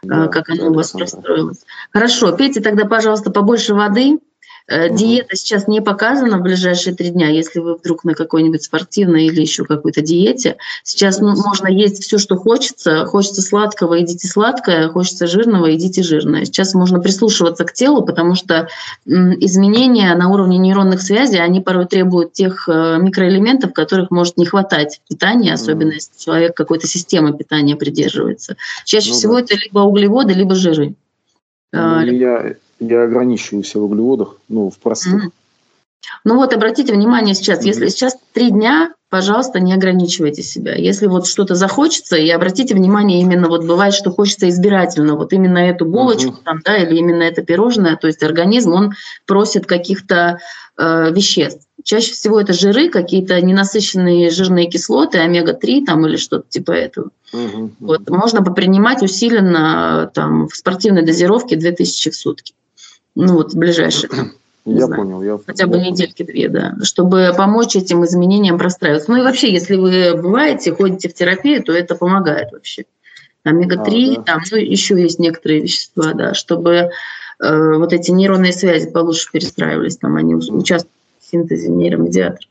да, 0.02 0.26
как 0.26 0.50
оно 0.50 0.70
у 0.70 0.74
вас 0.74 0.90
простроилось. 0.90 1.64
Хорошо, 1.92 2.32
пейте 2.32 2.60
тогда, 2.60 2.84
пожалуйста, 2.84 3.30
побольше 3.30 3.74
воды. 3.74 4.18
Угу. 4.66 4.96
Диета 4.96 5.36
сейчас 5.36 5.68
не 5.68 5.82
показана 5.82 6.38
в 6.38 6.42
ближайшие 6.42 6.94
три 6.94 7.10
дня, 7.10 7.28
если 7.28 7.58
вы 7.60 7.74
вдруг 7.74 8.02
на 8.04 8.14
какой-нибудь 8.14 8.62
спортивной 8.62 9.26
или 9.26 9.42
еще 9.42 9.64
какой-то 9.64 10.00
диете. 10.00 10.56
Сейчас 10.82 11.18
ну, 11.18 11.34
можно 11.36 11.66
есть 11.66 12.02
все, 12.02 12.16
что 12.16 12.36
хочется. 12.36 13.04
Хочется 13.04 13.42
сладкого, 13.42 14.00
идите 14.00 14.26
сладкое, 14.26 14.88
хочется 14.88 15.26
жирного, 15.26 15.74
идите 15.74 16.02
жирное. 16.02 16.46
Сейчас 16.46 16.72
можно 16.72 16.98
прислушиваться 16.98 17.64
к 17.64 17.74
телу, 17.74 18.06
потому 18.06 18.34
что 18.34 18.68
изменения 19.04 20.14
на 20.14 20.30
уровне 20.30 20.56
нейронных 20.56 21.02
связей, 21.02 21.40
они 21.40 21.60
порой 21.60 21.84
требуют 21.84 22.32
тех 22.32 22.66
э, 22.66 22.96
микроэлементов, 22.98 23.74
которых 23.74 24.10
может 24.10 24.38
не 24.38 24.46
хватать 24.46 25.00
в 25.04 25.08
питании, 25.08 25.50
особенно 25.50 25.92
если 25.92 26.12
человек 26.18 26.56
какой-то 26.56 26.86
системы 26.86 27.36
питания 27.36 27.76
придерживается. 27.76 28.56
Чаще 28.86 29.10
ну, 29.10 29.14
всего 29.14 29.34
да. 29.34 29.40
это 29.40 29.56
либо 29.56 29.80
углеводы, 29.80 30.32
либо 30.32 30.54
жиры. 30.54 30.94
Ну, 31.72 31.80
а, 31.80 32.54
я, 32.88 33.04
ограничиваюсь 33.04 33.74
в 33.74 33.82
углеводах, 33.82 34.36
ну, 34.48 34.70
в 34.70 34.78
простых. 34.78 35.26
Mm. 35.26 35.30
Ну 36.24 36.36
вот 36.36 36.52
обратите 36.52 36.92
внимание 36.92 37.34
сейчас, 37.34 37.60
mm-hmm. 37.60 37.68
если 37.68 37.88
сейчас 37.88 38.16
три 38.32 38.50
дня, 38.50 38.92
пожалуйста, 39.10 39.60
не 39.60 39.72
ограничивайте 39.72 40.42
себя. 40.42 40.74
Если 40.74 41.06
вот 41.06 41.26
что-то 41.26 41.54
захочется, 41.54 42.16
и 42.16 42.28
обратите 42.30 42.74
внимание, 42.74 43.20
именно 43.20 43.48
вот 43.48 43.64
бывает, 43.64 43.94
что 43.94 44.10
хочется 44.10 44.48
избирательно, 44.48 45.16
вот 45.16 45.32
именно 45.32 45.58
эту 45.58 45.84
булочку 45.86 46.32
mm-hmm. 46.32 46.44
там, 46.44 46.60
да, 46.64 46.76
или 46.76 46.96
именно 46.96 47.22
это 47.22 47.42
пирожное, 47.42 47.96
то 47.96 48.06
есть 48.06 48.22
организм, 48.22 48.72
он 48.72 48.92
просит 49.26 49.66
каких-то 49.66 50.38
э, 50.76 51.12
веществ. 51.12 51.66
Чаще 51.82 52.12
всего 52.12 52.40
это 52.40 52.54
жиры, 52.54 52.88
какие-то 52.88 53.38
ненасыщенные 53.42 54.30
жирные 54.30 54.70
кислоты, 54.70 55.18
омега-3 55.18 55.84
там 55.84 56.06
или 56.06 56.16
что-то 56.16 56.44
типа 56.48 56.72
этого. 56.72 57.10
Угу, 57.34 57.72
вот, 57.80 58.08
можно 58.08 58.42
попринимать 58.42 59.02
усиленно 59.02 60.10
там, 60.14 60.48
в 60.48 60.56
спортивной 60.56 61.02
дозировке 61.02 61.56
2000 61.56 62.10
в 62.10 62.16
сутки 62.16 62.54
ну 63.14 63.34
вот 63.34 63.54
ближайшие. 63.54 64.10
Я 64.64 64.86
знаю, 64.86 65.02
понял. 65.02 65.22
Я, 65.22 65.38
хотя 65.44 65.66
бы 65.66 65.78
недельки-две, 65.78 66.48
да, 66.48 66.74
чтобы 66.82 67.34
помочь 67.36 67.76
этим 67.76 68.04
изменениям 68.04 68.58
простраиваться. 68.58 69.10
Ну 69.10 69.18
и 69.18 69.22
вообще, 69.22 69.52
если 69.52 69.76
вы 69.76 70.14
бываете, 70.14 70.74
ходите 70.74 71.10
в 71.10 71.14
терапию, 71.14 71.62
то 71.62 71.72
это 71.72 71.94
помогает 71.94 72.50
вообще. 72.52 72.84
Омега-3, 73.44 74.12
а, 74.12 74.16
да. 74.16 74.22
там 74.22 74.40
ну, 74.50 74.56
еще 74.56 74.98
есть 75.00 75.18
некоторые 75.18 75.60
вещества, 75.60 76.14
да, 76.14 76.32
чтобы 76.32 76.88
э, 77.40 77.72
вот 77.76 77.92
эти 77.92 78.10
нейронные 78.10 78.54
связи 78.54 78.90
получше 78.90 79.30
перестраивались, 79.30 79.98
там 79.98 80.16
они 80.16 80.34
участвуют 80.34 80.94
в 81.20 81.30
синтезе 81.30 81.68
нейромедиаторов. 81.68 82.48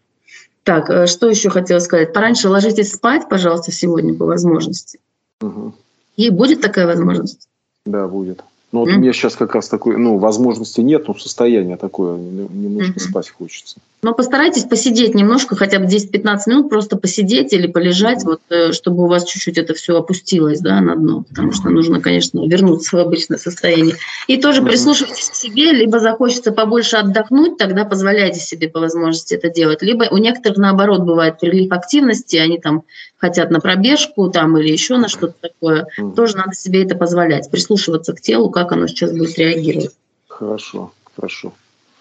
Так, 0.64 0.92
э, 0.92 1.08
что 1.08 1.28
еще 1.28 1.50
хотела 1.50 1.80
сказать? 1.80 2.14
Пораньше 2.14 2.48
ложитесь 2.48 2.94
спать, 2.94 3.28
пожалуйста, 3.28 3.72
сегодня 3.72 4.14
по 4.14 4.26
возможности. 4.26 5.00
Угу. 5.42 5.74
И 6.18 6.30
будет 6.30 6.62
такая 6.62 6.86
возможность? 6.86 7.50
Да, 7.88 8.08
будет. 8.08 8.44
Ну, 8.74 8.80
вот 8.80 8.90
mm. 8.90 8.96
у 8.96 9.00
меня 9.00 9.14
сейчас 9.14 9.36
как 9.36 9.54
раз 9.54 9.70
такой, 9.70 9.98
ну, 9.98 10.18
возможности 10.18 10.82
нет, 10.82 11.08
но 11.08 11.14
состояние 11.14 11.78
такое, 11.78 12.18
немножко 12.18 13.00
mm-hmm. 13.00 13.10
спать 13.10 13.30
хочется. 13.30 13.78
Но 14.04 14.14
постарайтесь 14.14 14.66
посидеть 14.66 15.16
немножко, 15.16 15.56
хотя 15.56 15.80
бы 15.80 15.86
10-15 15.86 16.38
минут, 16.48 16.70
просто 16.70 16.98
посидеть 16.98 17.54
или 17.54 17.68
полежать, 17.68 18.26
вот, 18.26 18.42
э, 18.50 18.74
чтобы 18.74 19.06
у 19.06 19.08
вас 19.08 19.24
чуть-чуть 19.24 19.58
это 19.58 19.74
все 19.74 19.98
опустилось, 19.98 20.60
да, 20.60 20.82
на 20.82 20.98
дно, 20.98 21.24
потому 21.30 21.54
что 21.54 21.70
нужно, 21.70 22.02
конечно, 22.02 22.46
вернуться 22.46 22.98
в 22.98 23.00
обычное 23.00 23.38
состояние. 23.38 23.96
И 24.28 24.36
тоже 24.36 24.62
прислушивайтесь 24.62 25.30
к 25.30 25.36
себе, 25.36 25.72
либо 25.72 26.02
захочется 26.02 26.52
побольше 26.52 26.98
отдохнуть, 26.98 27.58
тогда 27.58 27.86
позволяйте 27.86 28.42
себе 28.42 28.68
по 28.68 28.82
возможности 28.82 29.36
это 29.36 29.50
делать, 29.50 29.82
либо 29.82 30.04
у 30.12 30.18
некоторых, 30.18 30.58
наоборот, 30.58 31.04
бывает 31.04 31.40
прилив 31.40 31.72
активности, 31.72 32.36
они 32.36 32.60
там 32.60 32.84
хотят 33.18 33.52
на 33.52 33.62
пробежку 33.62 34.30
там 34.30 34.58
или 34.58 34.70
еще 34.70 34.98
на 34.98 35.08
что-то 35.08 35.36
такое, 35.40 35.88
тоже 36.14 36.36
надо 36.36 36.54
себе 36.56 36.84
это 36.84 36.96
позволять, 36.96 37.50
прислушиваться 37.50 38.12
к 38.12 38.20
телу, 38.20 38.50
как 38.50 38.74
оно 38.74 38.88
сейчас 38.88 39.12
будет 39.12 39.38
реагировать. 39.40 39.92
Хорошо, 40.28 40.92
хорошо. 41.16 41.54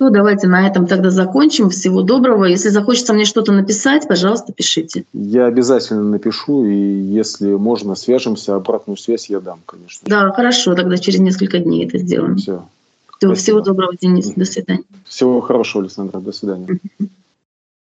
Ну, 0.02 0.10
давайте 0.10 0.48
на 0.48 0.66
этом 0.66 0.88
тогда 0.88 1.12
закончим. 1.12 1.70
Всего 1.70 2.02
доброго. 2.02 2.46
Если 2.46 2.70
захочется 2.70 3.14
мне 3.14 3.24
что-то 3.24 3.52
написать, 3.52 4.08
пожалуйста, 4.08 4.52
пишите. 4.52 5.04
Я 5.12 5.46
обязательно 5.46 6.02
напишу, 6.02 6.64
и 6.64 6.74
если 6.74 7.54
можно, 7.54 7.94
свяжемся. 7.94 8.56
Обратную 8.56 8.96
связь 8.96 9.30
я 9.30 9.38
дам, 9.38 9.60
конечно. 9.64 10.00
Да, 10.04 10.32
хорошо. 10.32 10.74
Тогда 10.74 10.98
через 10.98 11.20
несколько 11.20 11.60
дней 11.60 11.86
это 11.86 11.98
сделаем. 11.98 12.36
Все. 12.36 12.64
Всего 13.36 13.60
доброго, 13.60 13.92
Денис. 13.94 14.32
До 14.34 14.44
свидания. 14.44 14.82
Всего 15.04 15.40
хорошего, 15.40 15.84
Александра. 15.84 16.18
До 16.18 16.32
свидания. 16.32 16.66